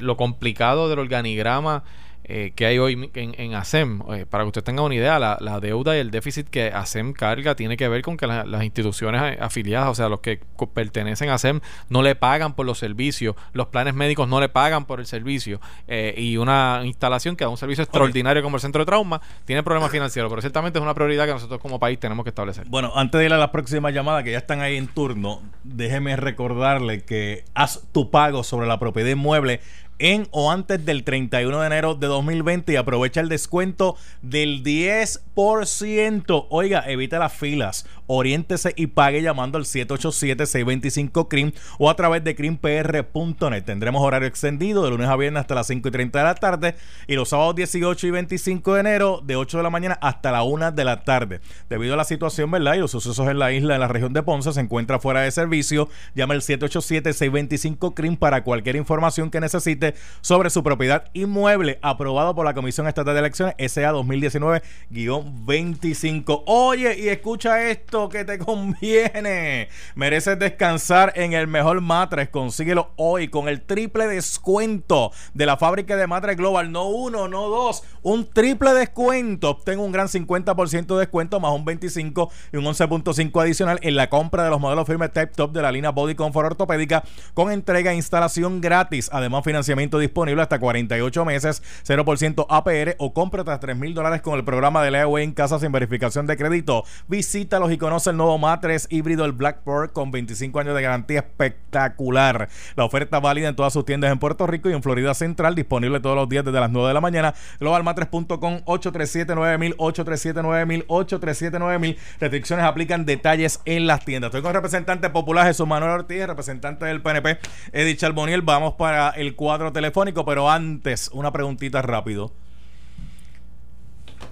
lo 0.00 0.18
complicado 0.18 0.90
del 0.90 0.98
organigrama 0.98 1.82
eh, 2.24 2.52
que 2.54 2.66
hay 2.66 2.78
hoy 2.78 3.10
en, 3.14 3.34
en 3.38 3.54
ASEM. 3.54 4.02
Eh, 4.12 4.26
para 4.26 4.44
que 4.44 4.48
usted 4.48 4.62
tenga 4.62 4.82
una 4.82 4.94
idea, 4.94 5.18
la, 5.18 5.38
la, 5.40 5.60
deuda 5.60 5.96
y 5.96 6.00
el 6.00 6.10
déficit 6.10 6.48
que 6.48 6.68
ASEM 6.68 7.12
carga 7.12 7.56
tiene 7.56 7.76
que 7.76 7.88
ver 7.88 8.02
con 8.02 8.16
que 8.16 8.26
las 8.26 8.62
instituciones 8.62 9.38
afiliadas, 9.40 9.88
o 9.88 9.94
sea, 9.94 10.08
los 10.08 10.20
que 10.20 10.40
pertenecen 10.72 11.28
a 11.30 11.34
ASEM, 11.34 11.60
no 11.88 12.02
le 12.02 12.14
pagan 12.14 12.54
por 12.54 12.64
los 12.66 12.78
servicios, 12.78 13.34
los 13.52 13.68
planes 13.68 13.94
médicos 13.94 14.28
no 14.28 14.40
le 14.40 14.48
pagan 14.48 14.84
por 14.84 15.00
el 15.00 15.06
servicio, 15.06 15.60
eh, 15.88 16.14
y 16.16 16.36
una 16.36 16.82
instalación 16.84 17.36
que 17.36 17.44
da 17.44 17.50
un 17.50 17.56
servicio 17.56 17.82
extraordinario 17.82 18.42
como 18.42 18.56
el 18.56 18.60
centro 18.60 18.80
de 18.80 18.86
trauma 18.86 19.20
tiene 19.44 19.62
problemas 19.62 19.90
financieros, 19.90 20.30
pero 20.30 20.40
ciertamente 20.40 20.78
es 20.78 20.82
una 20.82 20.94
prioridad 20.94 21.26
que 21.26 21.32
nosotros 21.32 21.60
como 21.60 21.78
país 21.78 21.98
tenemos 21.98 22.24
que 22.24 22.30
establecer. 22.30 22.66
Bueno, 22.68 22.92
antes 22.94 23.18
de 23.18 23.26
ir 23.26 23.32
a 23.32 23.38
las 23.38 23.50
próximas 23.50 23.92
llamadas 23.92 24.24
que 24.24 24.32
ya 24.32 24.38
están 24.38 24.60
ahí 24.60 24.76
en 24.76 24.86
turno, 24.86 25.42
déjeme 25.64 26.16
recordarle 26.16 27.02
que 27.02 27.44
haz 27.54 27.82
tu 27.92 28.10
pago 28.10 28.44
sobre 28.44 28.66
la 28.66 28.78
propiedad 28.78 29.10
inmueble 29.10 29.60
en 29.98 30.26
o 30.30 30.50
antes 30.50 30.84
del 30.84 31.04
31 31.04 31.60
de 31.60 31.66
enero 31.66 31.94
de 31.94 32.06
2020 32.06 32.72
y 32.72 32.76
aprovecha 32.76 33.20
el 33.20 33.28
descuento 33.28 33.96
del 34.20 34.62
10%. 34.64 36.46
Oiga, 36.50 36.84
evita 36.86 37.18
las 37.18 37.32
filas, 37.32 37.86
oriéntese 38.06 38.72
y 38.76 38.88
pague 38.88 39.22
llamando 39.22 39.58
al 39.58 39.64
787-625-CRIM 39.64 41.52
o 41.78 41.88
a 41.90 41.96
través 41.96 42.24
de 42.24 42.34
crimpr.net. 42.34 43.64
Tendremos 43.64 44.02
horario 44.02 44.28
extendido 44.28 44.84
de 44.84 44.90
lunes 44.90 45.08
a 45.08 45.16
viernes 45.16 45.40
hasta 45.40 45.54
las 45.54 45.66
5 45.68 45.88
y 45.88 45.90
30 45.90 46.18
de 46.18 46.24
la 46.24 46.34
tarde 46.34 46.74
y 47.06 47.14
los 47.14 47.30
sábados 47.30 47.54
18 47.54 48.06
y 48.06 48.10
25 48.10 48.74
de 48.74 48.80
enero 48.80 49.20
de 49.24 49.36
8 49.36 49.56
de 49.58 49.62
la 49.62 49.70
mañana 49.70 49.98
hasta 50.00 50.32
la 50.32 50.42
1 50.42 50.72
de 50.72 50.84
la 50.84 51.04
tarde. 51.04 51.40
Debido 51.68 51.94
a 51.94 51.96
la 51.96 52.04
situación, 52.04 52.50
¿verdad? 52.50 52.74
Y 52.74 52.78
los 52.78 52.90
sucesos 52.90 53.28
en 53.28 53.38
la 53.38 53.52
isla, 53.52 53.74
en 53.74 53.80
la 53.80 53.88
región 53.88 54.12
de 54.12 54.22
Ponce, 54.22 54.52
se 54.52 54.60
encuentra 54.60 54.98
fuera 54.98 55.22
de 55.22 55.30
servicio. 55.30 55.88
Llama 56.14 56.34
al 56.34 56.40
787-625-CRIM 56.42 58.18
para 58.18 58.44
cualquier 58.44 58.76
información 58.76 59.30
que 59.30 59.40
necesite 59.40 59.81
sobre 60.20 60.50
su 60.50 60.62
propiedad 60.62 61.10
inmueble, 61.12 61.78
aprobado 61.82 62.34
por 62.34 62.44
la 62.44 62.54
Comisión 62.54 62.86
Estatal 62.86 63.14
de 63.14 63.20
Elecciones 63.20 63.54
SA 63.58 63.92
2019-25. 63.92 66.44
Oye, 66.46 66.98
y 66.98 67.08
escucha 67.08 67.68
esto 67.68 68.08
que 68.08 68.24
te 68.24 68.38
conviene. 68.44 69.68
Mereces 69.94 70.38
descansar 70.38 71.12
en 71.16 71.32
el 71.32 71.46
mejor 71.46 71.80
matres. 71.80 72.28
Consíguelo 72.28 72.92
hoy 72.96 73.28
con 73.28 73.48
el 73.48 73.62
triple 73.62 74.06
descuento 74.06 75.12
de 75.34 75.46
la 75.46 75.56
fábrica 75.56 75.96
de 75.96 76.06
matres 76.06 76.36
Global. 76.36 76.70
No 76.70 76.88
uno, 76.88 77.28
no 77.28 77.48
dos, 77.48 77.82
un 78.02 78.28
triple 78.28 78.72
descuento. 78.74 79.50
Obtén 79.50 79.78
un 79.78 79.92
gran 79.92 80.08
50% 80.08 80.94
de 80.94 81.00
descuento 81.00 81.40
más 81.40 81.52
un 81.52 81.64
25 81.64 82.30
y 82.52 82.56
un 82.56 82.64
11.5 82.64 83.42
adicional 83.42 83.78
en 83.82 83.96
la 83.96 84.08
compra 84.08 84.44
de 84.44 84.50
los 84.50 84.60
modelos 84.60 84.86
firme 84.86 85.08
Type 85.08 85.32
Top 85.34 85.52
de 85.52 85.62
la 85.62 85.72
línea 85.72 85.90
Body 85.90 86.14
Comfort 86.14 86.46
Ortopédica 86.46 87.02
con 87.34 87.50
entrega 87.50 87.92
e 87.92 87.96
instalación 87.96 88.60
gratis. 88.60 89.10
Además, 89.12 89.44
financiamiento 89.44 89.71
disponible 89.98 90.42
hasta 90.42 90.58
48 90.58 91.24
meses, 91.24 91.62
0% 91.86 92.46
APR 92.48 92.96
o 92.98 93.12
compra 93.12 93.40
hasta 93.40 93.60
3 93.60 93.76
mil 93.76 93.94
dólares 93.94 94.22
con 94.22 94.34
el 94.34 94.44
programa 94.44 94.82
de 94.82 94.90
Leaway 94.90 95.24
en 95.24 95.32
casa 95.32 95.58
sin 95.58 95.72
verificación 95.72 96.26
de 96.26 96.36
crédito. 96.36 96.84
Visítalos 97.08 97.72
y 97.72 97.78
conoce 97.78 98.10
el 98.10 98.16
nuevo 98.16 98.38
matres 98.38 98.86
híbrido, 98.90 99.24
el 99.24 99.32
Blackboard, 99.32 99.92
con 99.92 100.10
25 100.10 100.60
años 100.60 100.74
de 100.74 100.82
garantía 100.82 101.20
espectacular. 101.20 102.48
La 102.76 102.84
oferta 102.84 103.20
válida 103.20 103.48
en 103.48 103.56
todas 103.56 103.72
sus 103.72 103.84
tiendas 103.84 104.12
en 104.12 104.18
Puerto 104.18 104.46
Rico 104.46 104.70
y 104.70 104.72
en 104.72 104.82
Florida 104.82 105.14
Central, 105.14 105.54
disponible 105.54 106.00
todos 106.00 106.16
los 106.16 106.28
días 106.28 106.44
desde 106.44 106.60
las 106.60 106.70
9 106.70 106.88
de 106.88 106.94
la 106.94 107.00
mañana. 107.00 107.34
Globalmatres.com 107.60 108.60
837-9000, 108.64 109.76
837-9000, 109.76 110.86
837-9000. 110.86 111.96
Restricciones 112.20 112.64
aplican 112.64 113.04
detalles 113.04 113.60
en 113.64 113.86
las 113.86 114.04
tiendas. 114.04 114.28
Estoy 114.28 114.42
con 114.42 114.50
el 114.50 114.54
representante 114.54 115.10
popular 115.10 115.46
Jesús 115.46 115.66
Manuel 115.66 115.92
Ortiz, 115.92 116.26
representante 116.26 116.84
del 116.86 117.02
PNP, 117.02 117.38
Edith 117.72 117.98
Charboniel. 117.98 118.42
Vamos 118.42 118.74
para 118.74 119.10
el 119.10 119.34
cuadro 119.62 119.72
telefónico, 119.72 120.24
pero 120.24 120.50
antes, 120.50 121.08
una 121.12 121.32
preguntita 121.32 121.82
rápido. 121.82 122.32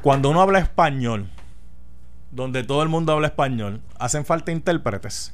Cuando 0.03 0.31
uno 0.31 0.41
habla 0.41 0.59
español, 0.59 1.29
donde 2.33 2.65
todo 2.65 2.83
el 2.83 2.89
mundo 2.89 3.13
habla 3.13 3.29
español, 3.29 3.81
¿hacen 3.99 4.25
falta 4.25 4.51
intérpretes? 4.51 5.33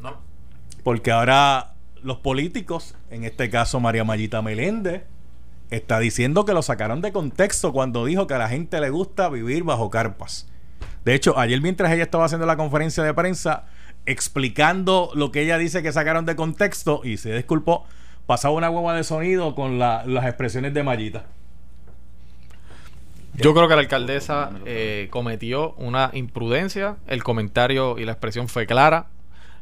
No. 0.00 0.16
Porque 0.82 1.10
ahora 1.10 1.74
los 2.02 2.18
políticos, 2.18 2.94
en 3.10 3.24
este 3.24 3.50
caso 3.50 3.78
María 3.78 4.04
Mayita 4.04 4.40
Meléndez, 4.40 5.02
está 5.70 5.98
diciendo 5.98 6.46
que 6.46 6.54
lo 6.54 6.62
sacaron 6.62 7.02
de 7.02 7.12
contexto 7.12 7.72
cuando 7.74 8.06
dijo 8.06 8.26
que 8.26 8.34
a 8.34 8.38
la 8.38 8.48
gente 8.48 8.80
le 8.80 8.88
gusta 8.88 9.28
vivir 9.28 9.64
bajo 9.64 9.90
carpas. 9.90 10.48
De 11.04 11.14
hecho, 11.14 11.38
ayer 11.38 11.60
mientras 11.60 11.92
ella 11.92 12.04
estaba 12.04 12.24
haciendo 12.24 12.46
la 12.46 12.56
conferencia 12.56 13.04
de 13.04 13.12
prensa 13.12 13.66
explicando 14.06 15.10
lo 15.14 15.30
que 15.30 15.42
ella 15.42 15.58
dice 15.58 15.82
que 15.82 15.92
sacaron 15.92 16.24
de 16.24 16.36
contexto 16.36 17.02
y 17.04 17.18
se 17.18 17.34
disculpó, 17.34 17.84
pasaba 18.30 18.54
una 18.54 18.68
guagua 18.68 18.94
de 18.94 19.02
sonido 19.02 19.56
con 19.56 19.80
las 19.80 20.24
expresiones 20.24 20.72
de 20.72 20.84
Mayita. 20.84 21.24
Yo 23.34 23.54
creo 23.54 23.66
que 23.66 23.74
la 23.74 23.80
alcaldesa 23.80 24.52
eh, 24.66 25.08
cometió 25.10 25.72
una 25.72 26.12
imprudencia. 26.12 26.96
El 27.08 27.24
comentario 27.24 27.98
y 27.98 28.04
la 28.04 28.12
expresión 28.12 28.46
fue 28.46 28.66
clara. 28.66 29.08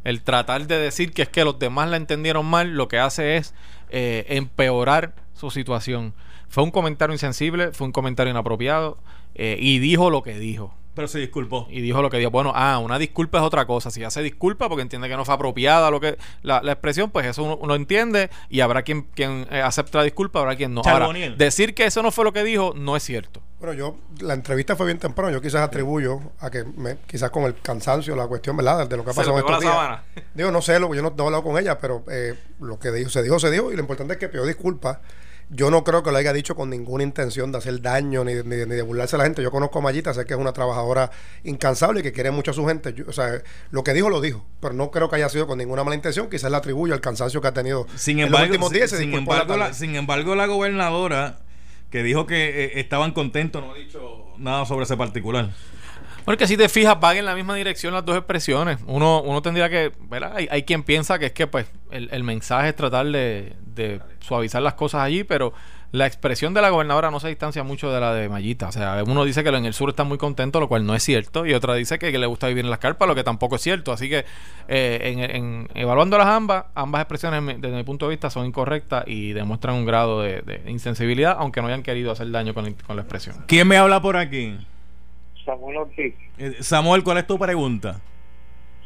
El 0.04 0.20
tratar 0.20 0.66
de 0.66 0.76
decir 0.76 1.14
que 1.14 1.22
es 1.22 1.30
que 1.30 1.44
los 1.44 1.58
demás 1.58 1.88
la 1.88 1.96
entendieron 1.96 2.44
mal, 2.44 2.74
lo 2.74 2.88
que 2.88 2.98
hace 2.98 3.38
es 3.38 3.54
eh, 3.88 4.26
empeorar 4.28 5.14
su 5.32 5.50
situación. 5.50 6.12
Fue 6.50 6.62
un 6.62 6.70
comentario 6.70 7.14
insensible, 7.14 7.72
fue 7.72 7.86
un 7.86 7.92
comentario 7.92 8.32
inapropiado 8.32 8.98
eh, 9.34 9.56
y 9.58 9.78
dijo 9.78 10.10
lo 10.10 10.22
que 10.22 10.38
dijo. 10.38 10.74
Pero 10.98 11.06
se 11.06 11.20
disculpó. 11.20 11.68
Y 11.70 11.80
dijo 11.80 12.02
lo 12.02 12.10
que 12.10 12.16
dijo. 12.16 12.32
Bueno, 12.32 12.50
ah, 12.56 12.78
una 12.78 12.98
disculpa 12.98 13.38
es 13.38 13.44
otra 13.44 13.68
cosa. 13.68 13.88
Si 13.88 14.02
hace 14.02 14.20
disculpa 14.20 14.68
porque 14.68 14.82
entiende 14.82 15.08
que 15.08 15.16
no 15.16 15.24
fue 15.24 15.32
apropiada 15.32 15.92
lo 15.92 16.00
que 16.00 16.18
la, 16.42 16.58
expresión, 16.72 17.12
pues 17.12 17.24
eso 17.24 17.44
uno, 17.44 17.76
entiende 17.76 18.30
y 18.48 18.62
habrá 18.62 18.82
quien, 18.82 19.02
quien 19.02 19.46
eh, 19.48 19.62
acepte 19.62 19.96
la 19.96 20.02
disculpa, 20.02 20.40
habrá 20.40 20.56
quien 20.56 20.74
no. 20.74 20.82
Ahora, 20.84 21.08
decir 21.36 21.76
que 21.76 21.84
eso 21.86 22.02
no 22.02 22.10
fue 22.10 22.24
lo 22.24 22.32
que 22.32 22.42
dijo 22.42 22.72
no 22.74 22.96
es 22.96 23.04
cierto. 23.04 23.40
Bueno, 23.60 23.74
yo, 23.74 23.96
la 24.18 24.34
entrevista 24.34 24.74
fue 24.74 24.86
bien 24.86 24.98
temprano. 24.98 25.30
Yo 25.30 25.40
quizás 25.40 25.60
atribuyo 25.60 26.18
a 26.40 26.50
que 26.50 26.64
me, 26.64 26.96
quizás 27.06 27.30
con 27.30 27.44
el 27.44 27.54
cansancio, 27.60 28.16
la 28.16 28.26
cuestión, 28.26 28.56
¿verdad? 28.56 28.88
De 28.88 28.96
lo 28.96 29.04
que 29.04 29.12
ha 29.12 29.14
pasado 29.14 29.38
en 29.38 29.44
estos 29.44 29.60
días. 29.60 30.00
Digo, 30.34 30.50
no 30.50 30.60
sé, 30.60 30.80
lo, 30.80 30.92
yo 30.96 31.02
no, 31.02 31.14
he 31.16 31.22
hablado 31.22 31.44
con 31.44 31.56
ella, 31.58 31.78
pero 31.78 32.02
eh, 32.10 32.34
lo 32.58 32.76
que 32.80 32.90
dijo, 32.90 33.08
se 33.08 33.22
dijo, 33.22 33.38
se 33.38 33.52
dijo. 33.52 33.70
Y 33.70 33.76
lo 33.76 33.82
importante 33.82 34.14
es 34.14 34.18
que 34.18 34.28
pidió 34.28 34.44
disculpas 34.44 34.98
yo 35.50 35.70
no 35.70 35.82
creo 35.82 36.02
que 36.02 36.10
lo 36.10 36.18
haya 36.18 36.32
dicho 36.32 36.54
con 36.54 36.68
ninguna 36.68 37.02
intención 37.02 37.50
de 37.52 37.58
hacer 37.58 37.80
daño 37.80 38.22
ni, 38.24 38.34
ni, 38.34 38.56
de 38.56 38.82
burlarse 38.82 39.16
a 39.16 39.18
la 39.18 39.24
gente. 39.24 39.42
Yo 39.42 39.50
conozco 39.50 39.78
a 39.78 39.82
Mayita, 39.82 40.12
sé 40.12 40.26
que 40.26 40.34
es 40.34 40.40
una 40.40 40.52
trabajadora 40.52 41.10
incansable 41.44 42.00
y 42.00 42.02
que 42.02 42.12
quiere 42.12 42.30
mucho 42.30 42.50
a 42.50 42.54
su 42.54 42.66
gente. 42.66 42.94
o 43.06 43.12
sea, 43.12 43.42
lo 43.70 43.82
que 43.82 43.94
dijo, 43.94 44.10
lo 44.10 44.20
dijo. 44.20 44.44
Pero 44.60 44.74
no 44.74 44.90
creo 44.90 45.08
que 45.08 45.16
haya 45.16 45.28
sido 45.28 45.46
con 45.46 45.58
ninguna 45.58 45.84
mala 45.84 45.96
intención. 45.96 46.28
Quizás 46.28 46.50
le 46.50 46.56
atribuyo 46.56 46.94
el 46.94 47.00
cansancio 47.00 47.40
que 47.40 47.48
ha 47.48 47.54
tenido 47.54 47.86
sin 47.94 48.18
embargo, 48.20 48.36
en 48.36 48.42
los 48.42 48.50
últimos 48.50 48.72
días. 48.72 48.90
Sin, 48.90 49.14
embargo, 49.14 49.56
la, 49.56 49.72
sin 49.72 49.96
embargo, 49.96 50.34
la 50.34 50.46
gobernadora 50.46 51.38
que 51.90 52.02
dijo 52.02 52.26
que 52.26 52.64
eh, 52.64 52.80
estaban 52.80 53.12
contentos 53.12 53.62
no 53.62 53.72
ha 53.72 53.76
dicho 53.76 54.26
nada 54.36 54.66
sobre 54.66 54.84
ese 54.84 54.96
particular. 54.96 55.50
Porque 56.24 56.46
si 56.46 56.56
te 56.56 56.68
fijas, 56.68 56.98
van 57.00 57.16
en 57.16 57.24
la 57.24 57.34
misma 57.34 57.54
dirección 57.54 57.94
las 57.94 58.04
dos 58.04 58.16
expresiones. 58.16 58.78
Uno, 58.86 59.22
uno 59.22 59.40
tendría 59.42 59.68
que, 59.70 59.92
¿verdad? 60.00 60.32
Hay, 60.36 60.48
hay 60.50 60.62
quien 60.62 60.82
piensa 60.82 61.18
que 61.18 61.26
es 61.26 61.32
que 61.32 61.46
pues 61.46 61.66
el, 61.90 62.08
el 62.12 62.22
mensaje 62.22 62.68
es 62.68 62.76
tratar 62.76 63.06
de, 63.06 63.54
de, 63.74 64.00
suavizar 64.20 64.60
las 64.62 64.74
cosas 64.74 65.00
allí, 65.02 65.24
pero 65.24 65.54
la 65.90 66.06
expresión 66.06 66.52
de 66.52 66.60
la 66.60 66.68
gobernadora 66.68 67.10
no 67.10 67.18
se 67.18 67.28
distancia 67.28 67.62
mucho 67.62 67.90
de 67.90 68.00
la 68.00 68.12
de 68.12 68.28
Mayita. 68.28 68.68
O 68.68 68.72
sea, 68.72 69.02
uno 69.06 69.24
dice 69.24 69.42
que 69.42 69.48
en 69.48 69.64
el 69.64 69.72
sur 69.72 69.88
está 69.88 70.04
muy 70.04 70.18
contento, 70.18 70.60
lo 70.60 70.68
cual 70.68 70.84
no 70.84 70.94
es 70.94 71.02
cierto, 71.02 71.46
y 71.46 71.54
otra 71.54 71.74
dice 71.74 71.98
que, 71.98 72.16
le 72.18 72.26
gusta 72.26 72.48
vivir 72.48 72.64
en 72.64 72.70
las 72.70 72.78
carpas, 72.78 73.08
lo 73.08 73.14
que 73.14 73.24
tampoco 73.24 73.56
es 73.56 73.62
cierto. 73.62 73.92
Así 73.92 74.08
que 74.08 74.24
eh, 74.68 75.00
en, 75.02 75.18
en, 75.20 75.68
evaluando 75.74 76.18
las 76.18 76.26
ambas, 76.26 76.66
ambas 76.74 77.00
expresiones 77.00 77.60
desde 77.60 77.76
mi 77.76 77.84
punto 77.84 78.06
de 78.06 78.10
vista 78.10 78.28
son 78.28 78.44
incorrectas 78.44 79.04
y 79.06 79.32
demuestran 79.32 79.76
un 79.76 79.86
grado 79.86 80.20
de, 80.20 80.42
de 80.42 80.70
insensibilidad, 80.70 81.36
aunque 81.38 81.62
no 81.62 81.68
hayan 81.68 81.82
querido 81.82 82.12
hacer 82.12 82.30
daño 82.30 82.52
con, 82.52 82.70
con 82.74 82.96
la 82.96 83.02
expresión. 83.02 83.36
¿Quién 83.46 83.66
me 83.66 83.78
habla 83.78 84.02
por 84.02 84.16
aquí? 84.16 84.58
Samuel 85.48 85.78
Ortiz. 85.78 86.14
Eh, 86.36 86.56
Samuel, 86.60 87.02
¿cuál 87.02 87.16
es 87.18 87.26
tu 87.26 87.38
pregunta? 87.38 88.00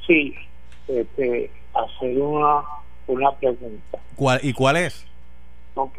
Sí, 0.06 0.32
este, 0.86 1.50
hacer 1.74 2.16
una, 2.16 2.62
una 3.08 3.32
pregunta. 3.32 3.98
¿Cuál, 4.14 4.38
¿Y 4.44 4.52
cuál 4.52 4.76
es? 4.76 5.04
Ok. 5.74 5.98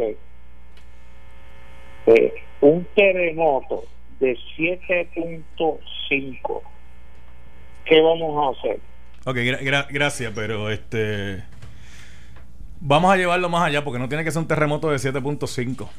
Eh, 2.05 2.34
un 2.61 2.88
terremoto 2.95 3.84
de 4.22 4.38
7.5, 4.57 6.61
¿qué 7.84 8.01
vamos 8.01 8.57
a 8.57 8.57
hacer? 8.57 8.80
Ok, 9.26 9.36
gracias, 9.89 10.32
pero 10.34 10.70
este... 10.70 11.43
Vamos 12.80 13.14
a 13.14 13.18
llevarlo 13.18 13.49
más 13.49 13.64
allá 13.64 13.84
porque 13.84 13.99
no 13.99 14.07
tiene 14.07 14.24
que 14.24 14.32
ser 14.32 14.41
un 14.41 14.47
terremoto 14.47 14.89
de 14.89 14.95
7.5. 14.95 15.89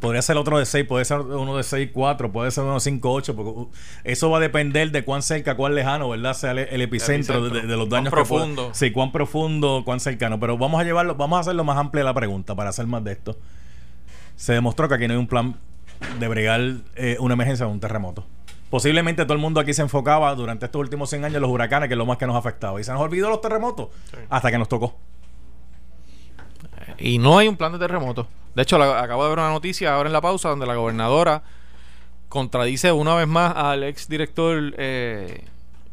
Podría 0.00 0.22
ser 0.22 0.36
otro 0.36 0.58
de 0.58 0.66
6, 0.66 0.86
puede 0.86 1.04
ser 1.04 1.20
uno 1.20 1.56
de 1.56 1.64
6, 1.64 1.90
4, 1.92 2.30
puede 2.30 2.50
ser 2.52 2.62
uno 2.62 2.74
de 2.74 2.80
5, 2.80 3.10
8, 3.10 3.34
porque 3.34 3.50
uh, 3.50 3.70
eso 4.04 4.30
va 4.30 4.38
a 4.38 4.40
depender 4.40 4.92
de 4.92 5.04
cuán 5.04 5.22
cerca, 5.22 5.56
cuán 5.56 5.74
lejano, 5.74 6.08
¿verdad? 6.08 6.34
Sea 6.34 6.52
el, 6.52 6.80
epicentro, 6.80 7.48
De, 7.48 7.62
los 7.62 7.88
daños 7.88 8.12
cuán 8.12 8.24
profundo. 8.24 8.70
sí, 8.74 8.92
cuán 8.92 9.10
profundo, 9.10 9.82
cuán 9.84 9.98
cercano. 9.98 10.38
Pero 10.38 10.56
vamos 10.56 10.80
a 10.80 10.84
llevarlo, 10.84 11.16
vamos 11.16 11.38
a 11.38 11.40
hacerlo 11.40 11.64
más 11.64 11.76
amplia 11.76 12.04
la 12.04 12.14
pregunta 12.14 12.54
para 12.54 12.70
hacer 12.70 12.86
más 12.86 13.02
de 13.02 13.12
esto. 13.12 13.38
Se 14.36 14.52
demostró 14.52 14.88
que 14.88 14.94
aquí 14.94 15.08
no 15.08 15.14
hay 15.14 15.18
un 15.18 15.26
plan 15.26 15.56
de 16.20 16.28
bregar 16.28 16.60
eh, 16.94 17.16
una 17.18 17.34
emergencia 17.34 17.66
o 17.66 17.70
un 17.70 17.80
terremoto. 17.80 18.24
Posiblemente 18.70 19.24
todo 19.24 19.32
el 19.32 19.40
mundo 19.40 19.60
aquí 19.60 19.72
se 19.74 19.82
enfocaba 19.82 20.32
durante 20.34 20.66
estos 20.66 20.78
últimos 20.78 21.10
100 21.10 21.24
años 21.24 21.36
en 21.36 21.42
los 21.42 21.50
huracanes, 21.50 21.88
que 21.88 21.94
es 21.94 21.98
lo 21.98 22.06
más 22.06 22.18
que 22.18 22.26
nos 22.26 22.36
afectaba. 22.36 22.80
Y 22.80 22.84
se 22.84 22.92
nos 22.92 23.00
olvidó 23.00 23.30
los 23.30 23.40
terremotos 23.40 23.88
hasta 24.28 24.50
que 24.50 24.58
nos 24.58 24.68
tocó. 24.68 24.96
Y 26.98 27.18
no 27.18 27.38
hay 27.38 27.48
un 27.48 27.56
plan 27.56 27.72
de 27.72 27.78
terremoto. 27.78 28.28
De 28.54 28.62
hecho, 28.62 28.82
acabo 28.82 29.24
de 29.24 29.30
ver 29.30 29.38
una 29.38 29.50
noticia 29.50 29.94
ahora 29.94 30.08
en 30.08 30.12
la 30.12 30.20
pausa 30.20 30.48
donde 30.48 30.66
la 30.66 30.74
gobernadora 30.74 31.42
contradice 32.28 32.92
una 32.92 33.14
vez 33.14 33.26
más 33.26 33.54
al 33.56 33.84
ex 33.84 34.08
director 34.08 34.74
eh, 34.76 35.44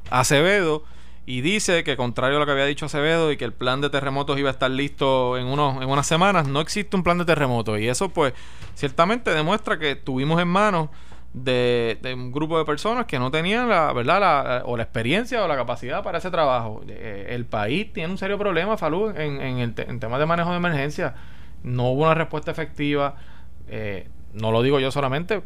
Acevedo 0.09 0.83
y 1.25 1.41
dice 1.41 1.83
que 1.83 1.97
contrario 1.97 2.37
a 2.37 2.39
lo 2.39 2.45
que 2.45 2.51
había 2.51 2.65
dicho 2.65 2.85
Acevedo 2.85 3.31
y 3.31 3.37
que 3.37 3.45
el 3.45 3.53
plan 3.53 3.81
de 3.81 3.89
terremotos 3.89 4.37
iba 4.37 4.49
a 4.49 4.51
estar 4.51 4.69
listo 4.69 5.37
en 5.37 5.47
unos 5.47 5.81
en 5.81 5.89
unas 5.89 6.05
semanas, 6.05 6.47
no 6.47 6.59
existe 6.61 6.95
un 6.95 7.03
plan 7.03 7.17
de 7.17 7.25
terremotos 7.25 7.79
y 7.79 7.87
eso 7.87 8.09
pues 8.09 8.33
ciertamente 8.75 9.31
demuestra 9.31 9.79
que 9.79 9.95
tuvimos 9.95 10.41
en 10.41 10.47
manos 10.47 10.89
de, 11.33 11.97
un 12.13 12.31
grupo 12.31 12.57
de 12.57 12.65
personas 12.65 13.05
que 13.05 13.19
no 13.19 13.29
tenían 13.31 13.67
la 13.67 13.91
verdad 13.91 14.63
o 14.65 14.77
la 14.77 14.83
experiencia 14.83 15.43
o 15.43 15.47
la 15.47 15.55
capacidad 15.55 16.01
para 16.01 16.19
ese 16.19 16.31
trabajo. 16.31 16.81
Eh, 16.87 17.27
el 17.31 17.45
país 17.45 17.91
tiene 17.91 18.11
un 18.11 18.17
serio 18.17 18.37
problema, 18.37 18.77
Falú, 18.77 19.09
en, 19.09 19.41
en, 19.41 19.57
el 19.59 19.73
en 19.75 19.99
temas 19.99 20.19
de 20.19 20.25
manejo 20.25 20.51
de 20.51 20.57
emergencia 20.57 21.13
no 21.65 21.89
hubo 21.89 22.03
una 22.03 22.13
respuesta 22.13 22.51
efectiva. 22.51 23.15
Eh, 23.67 24.07
no 24.33 24.51
lo 24.51 24.61
digo 24.61 24.79
yo 24.79 24.91
solamente. 24.91 25.41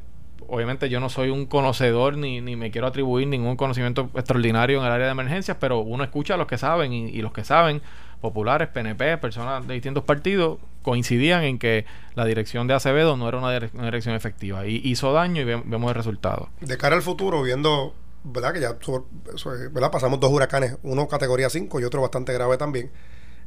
Obviamente 0.48 0.90
yo 0.90 1.00
no 1.00 1.10
soy 1.10 1.30
un 1.30 1.46
conocedor 1.46 2.18
ni, 2.18 2.42
ni, 2.42 2.56
me 2.56 2.72
quiero 2.72 2.88
atribuir 2.88 3.28
ningún 3.28 3.56
conocimiento 3.56 4.10
extraordinario 4.16 4.80
en 4.80 4.86
el 4.86 4.92
área 4.92 5.06
de 5.06 5.12
emergencias, 5.12 5.58
pero 5.60 5.80
uno 5.80 6.04
escucha 6.04 6.34
a 6.34 6.38
los 6.38 6.48
que 6.48 6.58
saben 6.58 6.92
y, 6.92 7.22
los 7.22 7.32
que 7.32 7.44
saben, 7.44 7.82
populares, 8.20 8.68
PNP, 8.70 9.18
personas 9.20 9.68
de 9.68 9.76
distintos 9.76 10.04
partidos, 10.04 10.58
coincidían 10.82 11.44
en 11.44 11.60
que 11.60 11.86
la 12.16 12.26
dirección 12.26 12.68
de 12.68 12.74
Acevedo 12.74 13.16
no 13.16 13.30
era 13.30 13.38
una, 13.38 13.52
dirección 13.52 14.16
efectiva 14.16 14.66
y 14.66 14.82
hizo 14.84 15.14
daño 15.14 15.42
y 15.42 15.46
vemos 15.46 15.90
el 15.90 15.96
resultado. 15.96 16.50
De 16.62 16.78
cara 16.78 16.96
al 16.96 17.04
futuro, 17.04 17.44
viendo, 17.44 17.94
¿verdad? 18.24 18.54
Que 18.54 18.60
ya 18.62 19.92
pasamos 19.92 20.20
dos 20.20 20.32
huracanes, 20.32 20.78
uno 20.82 21.08
categoría 21.08 21.50
5 21.50 21.80
y 21.80 21.84
otro 21.84 22.02
bastante 22.02 22.34
grave 22.34 22.58
también 22.58 22.90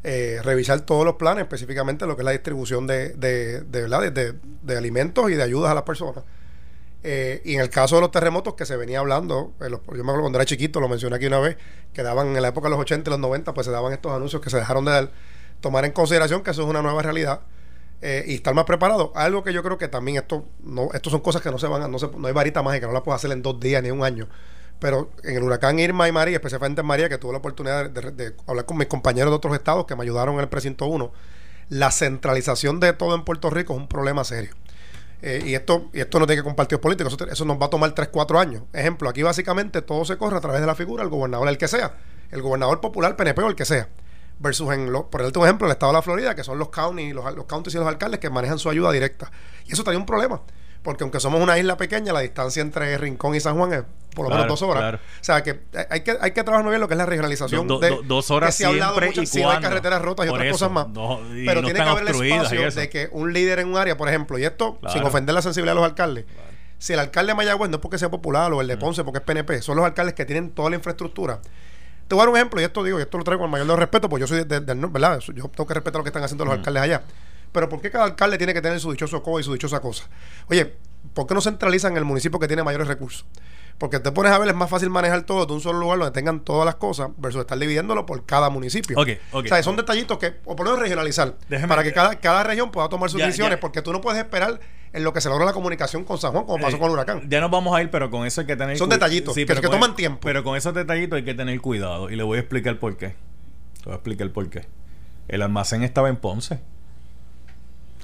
eh, 0.05 0.41
revisar 0.43 0.81
todos 0.81 1.05
los 1.05 1.15
planes, 1.15 1.43
específicamente 1.43 2.07
lo 2.07 2.17
que 2.17 2.23
es 2.23 2.25
la 2.25 2.33
distribución 2.33 2.89
de, 2.89 3.11
de, 3.11 3.61
de, 3.61 3.83
¿verdad? 3.83 4.11
de, 4.11 4.77
alimentos 4.77 5.31
y 5.31 5.35
de 5.35 5.43
ayudas 5.43 5.71
a 5.71 5.75
las 5.75 5.85
personas. 5.85 6.25
Eh, 7.05 7.41
y 7.45 7.55
en 7.55 7.61
el 7.61 7.71
caso 7.71 7.97
de 7.97 8.01
los 8.01 8.11
terremotos 8.11 8.55
que 8.55 8.67
se 8.67 8.77
venía 8.77 8.99
hablando, 8.99 9.53
eh, 9.61 9.69
yo 9.71 9.79
me 9.79 10.01
acuerdo 10.01 10.23
cuando 10.23 10.39
era 10.39 10.45
chiquito, 10.45 10.81
lo 10.81 10.89
mencioné 10.89 11.17
aquí 11.17 11.27
una 11.27 11.39
vez, 11.39 11.57
que 11.93 12.03
daban 12.03 12.35
en 12.35 12.43
la 12.43 12.49
época 12.49 12.67
de 12.67 12.71
los 12.71 12.81
80 12.81 13.11
y 13.11 13.13
los 13.13 13.21
90, 13.21 13.55
pues 13.55 13.65
se 13.65 13.73
daban 13.73 13.93
estos 13.93 14.11
anuncios 14.13 14.43
que 14.43 14.51
se 14.51 14.57
dejaron 14.57 14.85
de 14.85 14.91
dar, 14.91 15.11
tomar 15.61 15.85
en 15.85 15.93
consideración 15.93 16.43
que 16.43 16.51
eso 16.51 16.63
es 16.63 16.69
una 16.69 16.83
nueva 16.83 17.03
realidad 17.03 17.43
y 18.27 18.35
estar 18.35 18.53
más 18.53 18.65
preparado. 18.65 19.13
Algo 19.15 19.45
que 19.45 19.53
yo 19.53 19.63
creo 19.63 19.79
que 19.79 19.87
también 19.87 20.17
esto, 20.17 20.45
no, 20.65 20.89
esto 20.93 21.09
son 21.09 21.21
cosas 21.21 21.41
que 21.41 21.53
no 21.53 21.59
se 21.61 21.69
van, 21.69 21.89
no, 21.89 22.01
se, 22.01 22.09
no 22.09 22.27
hay 22.27 22.35
varita 22.35 22.61
mágica, 22.61 22.89
no 22.89 22.93
la 22.93 23.05
puedes 23.05 23.21
hacer 23.21 23.31
en 23.31 23.43
dos 23.43 23.61
días 23.61 23.81
ni 23.81 23.91
en 23.91 23.95
un 23.95 24.05
año 24.05 24.27
pero 24.83 25.13
en 25.23 25.37
el 25.37 25.45
huracán 25.45 25.79
Irma 25.79 26.09
y 26.09 26.13
María, 26.13 26.35
especialmente 26.35 26.81
en 26.81 26.87
María, 26.89 27.09
que 27.09 27.17
tuve 27.17 27.31
la 27.31 27.39
oportunidad 27.39 27.89
de, 27.89 28.35
hablar 28.49 28.67
con 28.67 28.77
mis 28.77 28.89
compañeros 28.89 29.31
de 29.31 29.37
otros 29.37 29.55
estados 29.55 29.87
que 29.87 29.95
me 29.95 30.03
ayudaron 30.03 30.35
en 30.35 30.41
el 30.41 30.49
precinto 30.49 30.87
1, 30.87 31.13
la 31.69 31.93
centralización 31.93 32.81
de 32.81 32.93
todo 32.93 33.15
en 33.15 33.23
Puerto 33.23 33.49
Rico 33.49 33.75
es 33.75 33.79
un 33.79 33.87
problema 33.87 34.25
serio. 34.25 34.57
Eh, 35.23 35.41
y 35.47 35.55
esto 35.55 35.89
y 35.93 36.01
esto 36.01 36.19
no 36.19 36.27
tiene 36.27 36.43
que 36.43 36.45
con 36.45 36.57
partidos 36.57 36.81
políticos, 36.81 37.17
eso, 37.31 37.45
nos 37.45 37.63
va 37.63 37.67
a 37.67 37.71
tomar 37.71 37.93
3, 37.93 38.09
4 38.09 38.41
años. 38.41 38.65
Ejemplo, 38.73 39.09
aquí 39.09 39.23
básicamente 39.23 39.83
todo 39.83 40.05
se 40.05 40.19
corre 40.19 40.39
a 40.39 40.41
través 40.41 40.61
de 40.61 40.67
la 40.67 40.75
figura 40.75 41.05
del 41.05 41.11
gobernador, 41.11 41.49
el 41.49 41.59
que 41.59 41.69
sea, 41.69 41.95
el 42.33 42.43
gobernador 42.43 42.81
popular, 42.81 43.15
PNP 43.15 43.41
o 43.41 43.47
el 43.47 43.55
que 43.55 43.65
sea. 43.65 43.89
Versus 44.41 44.73
en, 44.73 44.91
lo, 44.91 45.09
por 45.09 45.21
el 45.21 45.29
último 45.29 45.45
ejemplo, 45.45 45.69
el 45.69 45.73
estado 45.75 45.93
de 45.93 45.99
la 45.99 46.03
Florida, 46.03 46.35
que 46.35 46.43
son 46.43 46.59
los 46.59 46.71
counties, 46.71 47.15
los, 47.15 47.33
los 47.37 47.45
counties 47.45 47.77
y 47.77 47.79
los 47.79 47.87
alcaldes 47.87 48.19
que 48.19 48.31
manejan 48.31 48.59
su 48.59 48.69
ayuda 48.69 48.91
directa. 48.91 49.31
Y 49.65 49.75
eso 49.75 49.85
trae 49.85 49.97
un 49.97 50.07
problema 50.07 50.43
porque 50.83 51.05
aunque 51.05 51.21
somos 51.21 51.41
una 51.41 51.59
isla 51.59 51.77
pequeña, 51.77 52.13
la 52.13 52.21
distancia 52.21 52.61
entre 52.61 52.99
Rincón 52.99 53.35
y 53.35 53.41
San 53.41 53.57
Juan 53.57 53.73
es 53.73 53.83
por 54.15 54.29
lo 54.29 54.31
menos 54.31 54.49
dos 54.49 54.63
horas. 54.63 54.95
O 54.95 54.99
sea, 55.21 55.43
que 55.43 55.61
hay 55.89 56.01
que, 56.03 56.17
hay 56.21 56.33
que 56.33 56.43
trabajar 56.43 56.65
muy 56.65 56.73
bien 56.73 56.81
lo 56.81 56.89
que 56.89 56.95
es 56.95 56.99
la 56.99 57.07
regionalización. 57.07 57.69
de, 57.69 58.01
dos 58.05 58.31
horas 58.31 58.49
que 58.49 58.63
se 58.63 58.65
ha 58.65 58.69
hablado 58.69 59.01
mucho, 59.01 59.25
si 59.25 59.43
hay 59.43 59.61
carreteras 59.61 60.03
rotas 60.03 60.27
y 60.27 60.29
otras 60.29 60.51
cosas 60.51 60.71
más. 60.71 60.87
pero 61.47 61.63
tiene 61.63 61.75
que 61.75 61.89
haber 61.89 62.09
el 62.09 62.33
espacio 62.33 62.71
de 62.71 62.89
que 62.89 63.09
un 63.13 63.33
líder 63.33 63.61
en 63.61 63.69
un 63.69 63.77
área, 63.77 63.97
por 63.97 64.09
ejemplo, 64.09 64.39
y 64.39 64.45
esto 64.45 64.79
sin 64.93 65.03
ofender 65.03 65.35
la 65.35 65.43
sensibilidad 65.43 65.73
de 65.75 65.81
los 65.81 65.89
alcaldes, 65.89 66.27
si 66.79 66.93
el 66.93 66.99
alcalde 66.99 67.31
de 67.31 67.37
Mayagüez 67.37 67.71
no 67.71 67.77
es 67.77 67.81
porque 67.81 67.97
sea 67.97 68.11
popular 68.11 68.53
o 68.53 68.61
el 68.61 68.67
de 68.67 68.77
Ponce 68.77 69.05
porque 69.05 69.19
es 69.19 69.25
PNP, 69.25 69.63
son 69.63 69.77
los 69.77 69.87
alcaldes 69.87 70.15
que 70.15 70.25
tienen 70.25 70.51
toda 70.51 70.69
la 70.69 70.75
infraestructura. 70.75 71.41
Te 72.09 72.17
voy 72.17 72.23
a 72.23 72.25
dar 72.25 72.29
un 72.31 72.37
ejemplo, 72.37 72.61
y 72.61 72.65
esto 72.65 72.83
digo, 72.83 72.99
y 72.99 73.03
esto 73.03 73.19
lo 73.19 73.23
traigo 73.23 73.41
con 73.41 73.47
el 73.47 73.53
mayor 73.53 73.69
de 73.69 73.77
respeto, 73.77 74.09
porque 74.09 74.23
yo 74.23 74.27
soy 74.27 74.43
del 74.43 74.67
de, 74.67 74.75
¿verdad? 74.75 75.21
Yo 75.21 75.49
tengo 75.49 75.65
que 75.65 75.75
respetar 75.75 76.01
lo 76.01 76.03
que 76.03 76.09
están 76.09 76.25
haciendo 76.25 76.45
los 76.45 76.55
alcaldes 76.55 76.83
allá. 76.83 77.03
Pero 77.53 77.69
¿por 77.69 77.81
qué 77.81 77.91
cada 77.91 78.05
alcalde 78.05 78.39
tiene 78.39 78.55
que 78.55 78.63
tener 78.63 78.81
su 78.81 78.91
dichoso 78.91 79.23
codo 79.23 79.41
y 79.41 79.45
su 79.45 79.53
dichosa 79.53 79.81
cosa? 79.81 80.05
Oye, 80.49 80.75
¿por 81.15 81.27
qué 81.27 81.35
no 81.35 81.41
centralizan 81.41 81.97
el 81.97 82.05
municipio 82.05 82.39
que 82.39 82.47
tiene 82.47 82.63
mayores 82.63 82.89
recursos? 82.89 83.27
Porque 83.79 83.99
te 83.99 84.13
pones 84.13 84.33
a 84.33 84.39
ver, 84.39 84.49
es 84.49 84.55
más 84.55 84.71
fácil 84.71 84.91
manejar 84.91 85.23
todo 85.23 85.45
de 85.45 85.53
un 85.55 85.61
solo 85.61 85.81
lugar 85.81 85.99
donde 85.99 86.13
tengan 86.13 86.41
todas 86.41 86.65
las 86.65 86.77
cosas 86.77 87.11
versus 87.17 87.41
estar 87.41 87.59
dividiéndolo 87.59 88.07
por 88.07 88.25
cada 88.25 88.49
municipio. 88.49 88.99
Okay, 88.99 89.19
okay, 89.33 89.51
o 89.51 89.55
sea, 89.55 89.63
son 89.63 89.77
detallitos 89.77 90.19
que, 90.19 90.35
o 90.45 90.55
por 90.55 90.65
lo 90.65 90.73
menos 90.73 90.83
regionalizar, 90.83 91.35
para 91.67 91.83
que 91.83 91.93
cada, 91.93 92.15
cada 92.17 92.45
región 92.45 92.71
pueda 92.71 92.89
tomar 92.89 93.11
sus 93.11 93.21
decisiones, 93.21 93.59
porque 93.59 93.83
tú 93.83 93.93
no 93.93 94.01
puedes 94.01 94.23
esperar 94.23 94.61
en 94.93 95.05
lo 95.05 95.13
que 95.13 95.21
se 95.21 95.29
logra 95.29 95.47
la 95.47 95.53
comunicación 95.53 96.05
con 96.05 96.19
San 96.19 96.33
Juan, 96.33 96.45
como 96.45 96.63
pasó 96.63 96.77
eh, 96.77 96.79
con 96.79 96.89
el 96.89 96.95
huracán. 96.95 97.29
Ya 97.29 97.41
nos 97.41 97.51
vamos 97.51 97.75
a 97.75 97.83
ir, 97.83 97.91
pero 97.91 98.11
con 98.11 98.27
eso 98.27 98.43
hay 98.43 98.47
que 98.47 98.57
tener 98.57 98.77
Son 98.77 98.89
detallitos, 98.89 99.35
sí, 99.35 99.47
pero 99.47 99.61
que, 99.61 99.69
toman 99.69 99.97
tiempo. 99.97 100.21
Pero 100.23 100.45
con 100.45 100.57
esos 100.57 100.75
detallitos 100.75 101.17
hay 101.17 101.25
que 101.25 101.35
tener 101.35 101.61
cuidado. 101.61 102.11
Y 102.11 102.17
le 102.17 102.23
voy 102.23 102.37
a 102.37 102.41
explicar 102.41 102.79
por 102.79 102.97
qué. 102.97 103.09
Te 103.09 103.85
voy 103.87 103.95
a 103.95 103.97
explicar 103.97 104.31
por 104.31 104.49
qué. 104.51 104.67
El 105.29 105.43
almacén 105.43 105.83
estaba 105.83 106.09
en 106.09 106.17
Ponce. 106.17 106.61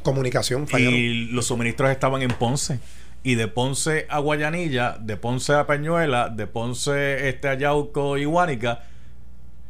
Comunicación, 0.08 0.66
Y 0.78 1.26
los 1.32 1.46
suministros 1.46 1.90
estaban 1.90 2.22
en 2.22 2.30
Ponce. 2.30 2.80
Y 3.22 3.34
de 3.34 3.46
Ponce 3.46 4.06
a 4.08 4.20
Guayanilla, 4.20 4.96
de 4.98 5.16
Ponce 5.16 5.52
a 5.52 5.66
Peñuela, 5.66 6.30
de 6.30 6.46
Ponce 6.46 7.28
este 7.28 7.48
a 7.48 7.54
Yauco 7.54 8.16
y 8.16 8.24
Guánica, 8.24 8.84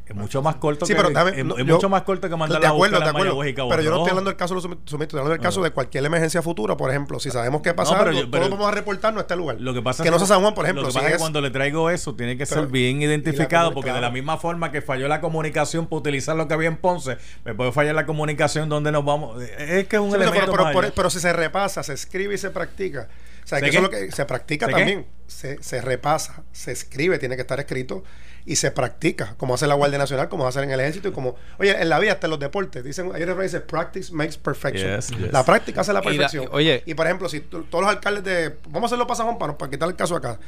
es 0.09 0.14
mucho 0.14 0.42
más 0.42 0.56
corto 0.56 0.86
que 0.86 0.94
pero 0.94 1.09
es, 1.09 1.66
mucho 1.66 1.88
más 1.88 2.02
corto 2.02 2.28
que 2.28 2.36
mandar 2.36 2.61
de 2.61 2.66
acuerdo, 2.66 2.98
de 2.98 3.06
acuerdo, 3.06 3.38
Pero 3.40 3.82
yo 3.82 3.90
no 3.90 3.96
estoy 3.98 4.11
hablando 4.11 4.30
del 4.30 4.36
caso 4.36 4.54
de 4.54 4.56
los 4.56 4.62
suministros, 4.62 5.02
estoy 5.02 5.18
hablando 5.18 5.30
del 5.30 5.40
caso 5.40 5.62
de 5.62 5.70
cualquier 5.70 6.04
emergencia 6.04 6.40
futura, 6.42 6.76
por 6.76 6.90
ejemplo. 6.90 7.20
Si 7.20 7.30
sabemos 7.30 7.62
qué 7.62 7.74
pasa, 7.74 8.02
no, 8.02 8.28
todos 8.28 8.50
vamos 8.50 8.68
a 8.68 8.70
reportarnos 8.70 9.20
a 9.20 9.22
este 9.22 9.36
lugar. 9.36 9.56
Lo 9.61 9.74
que 9.74 9.82
pasa 9.82 10.02
que 10.02 10.09
es 10.09 10.12
no 10.12 10.18
sea 10.18 10.26
San 10.26 10.40
Juan, 10.40 10.54
por 10.54 10.64
ejemplo. 10.64 10.82
Lo 10.82 10.88
que 10.88 10.94
pasa 10.94 11.06
es 11.09 11.12
que 11.14 11.18
cuando 11.18 11.40
le 11.40 11.50
traigo 11.50 11.90
eso, 11.90 12.14
tiene 12.14 12.36
que 12.36 12.46
ser 12.46 12.66
bien 12.66 13.02
identificado, 13.02 13.74
porque 13.74 13.92
de 13.92 14.00
la 14.00 14.11
misma 14.11 14.38
forma 14.38 14.72
que 14.72 14.82
falló 14.82 15.09
la 15.09 15.20
comunicación 15.20 15.86
para 15.86 15.98
utilizar 15.98 16.36
lo 16.36 16.48
que 16.48 16.54
había 16.54 16.68
en 16.68 16.76
Ponce, 16.76 17.18
me 17.44 17.54
puede 17.54 17.72
fallar 17.72 17.94
la 17.94 18.06
comunicación 18.06 18.68
donde 18.68 18.92
nos 18.92 19.04
vamos. 19.04 19.42
Es 19.42 19.86
que 19.86 19.96
es 19.96 20.02
un 20.02 20.14
elemento. 20.14 20.52
pero 20.94 21.11
si 21.11 21.20
se 21.20 21.32
repasa, 21.32 21.82
se 21.82 21.92
escribe 21.92 22.34
y 22.34 22.38
se 22.38 22.50
practica 22.50 23.09
o 23.44 23.48
sea, 23.48 23.62
que 23.62 23.68
eso 23.70 23.78
es 23.78 23.82
lo 23.82 23.88
que 23.88 24.12
se 24.12 24.26
practica 24.26 24.68
también. 24.68 25.06
Se, 25.26 25.62
se, 25.62 25.80
repasa, 25.80 26.42
se 26.52 26.70
escribe, 26.70 27.18
tiene 27.18 27.34
que 27.34 27.40
estar 27.40 27.59
escrito 27.59 28.04
y 28.49 28.57
se 28.57 28.70
practica, 28.70 29.34
como 29.36 29.55
hace 29.55 29.66
la 29.66 29.74
Guardia 29.74 29.99
Nacional, 29.99 30.30
como 30.30 30.46
hace 30.46 30.62
en 30.62 30.70
el 30.70 30.80
ejército 30.80 31.09
y 31.09 31.12
como, 31.12 31.36
oye, 31.59 31.82
en 31.82 31.86
la 31.90 31.99
vida, 31.99 32.12
hasta 32.12 32.28
en 32.28 32.30
los 32.30 32.40
deportes, 32.40 32.82
dicen, 32.82 33.11
hay 33.14 33.22
una 33.22 33.34
dice, 33.34 33.61
practice 33.61 34.11
makes 34.11 34.38
perfection. 34.38 34.99
La 35.30 35.44
práctica 35.44 35.82
hace 35.82 35.92
la 35.92 36.01
perfección. 36.01 36.44
Y, 36.44 36.49
oye, 36.53 36.82
y 36.86 36.94
por 36.94 37.05
ejemplo, 37.05 37.28
si 37.28 37.40
todos 37.40 37.66
los 37.70 37.86
alcaldes 37.90 38.24
de, 38.24 38.57
vamos 38.70 38.84
a 38.84 38.94
hacerlo 38.94 39.07
para 39.07 39.22
Juan 39.22 39.36
para, 39.36 39.59
para 39.59 39.70
quitar 39.70 39.86
el 39.86 39.96
caso 39.96 40.16
acá, 40.16 40.38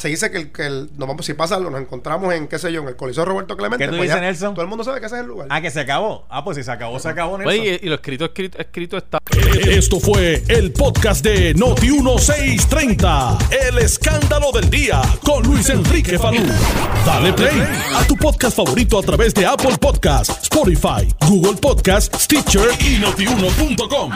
se 0.00 0.08
dice 0.08 0.30
que, 0.30 0.38
el, 0.38 0.50
que 0.50 0.64
el, 0.64 0.88
nos 0.96 1.06
vamos, 1.06 1.26
si 1.26 1.34
pasa 1.34 1.56
algo, 1.56 1.68
nos 1.68 1.82
encontramos 1.82 2.32
en, 2.32 2.48
qué 2.48 2.58
sé 2.58 2.72
yo, 2.72 2.80
en 2.80 2.88
el 2.88 2.96
Coliseo 2.96 3.26
Roberto 3.26 3.54
Clemente. 3.54 3.84
¿Qué 3.84 3.90
tú 3.90 3.98
pues 3.98 4.08
dices, 4.08 4.22
Nelson? 4.22 4.54
Todo 4.54 4.62
el 4.62 4.68
mundo 4.68 4.82
sabe 4.82 4.98
que 4.98 5.06
ese 5.06 5.16
es 5.16 5.20
el 5.20 5.26
lugar. 5.26 5.48
Ah, 5.50 5.60
que 5.60 5.70
se 5.70 5.78
acabó. 5.78 6.24
Ah, 6.30 6.42
pues 6.42 6.56
si 6.56 6.62
se 6.62 6.70
acabó, 6.70 6.98
se 6.98 7.10
acabó, 7.10 7.36
Nelson. 7.36 7.60
Oye, 7.60 7.78
y, 7.82 7.86
lo 7.86 7.96
escrito, 7.96 8.24
escrito, 8.24 8.58
escrito 8.58 8.96
está. 8.96 9.18
Esto 9.68 10.00
fue 10.00 10.42
el 10.48 10.72
podcast 10.72 11.22
de 11.22 11.52
Noti 11.52 11.90
1630. 11.90 13.38
El 13.68 13.78
escándalo 13.78 14.52
del 14.52 14.70
día 14.70 15.02
con 15.22 15.42
Luis 15.42 15.68
Enrique 15.68 16.18
Falú. 16.18 16.46
Dale 17.04 17.34
play 17.34 17.62
a 17.94 18.02
tu 18.06 18.16
podcast 18.16 18.56
favorito 18.56 18.98
a 18.98 19.02
través 19.02 19.34
de 19.34 19.44
Apple 19.44 19.76
Podcasts, 19.78 20.44
Spotify, 20.44 21.06
Google 21.28 21.60
Podcasts, 21.60 22.24
Stitcher 22.24 22.70
y 22.80 22.98
notiuno.com. 23.00 24.10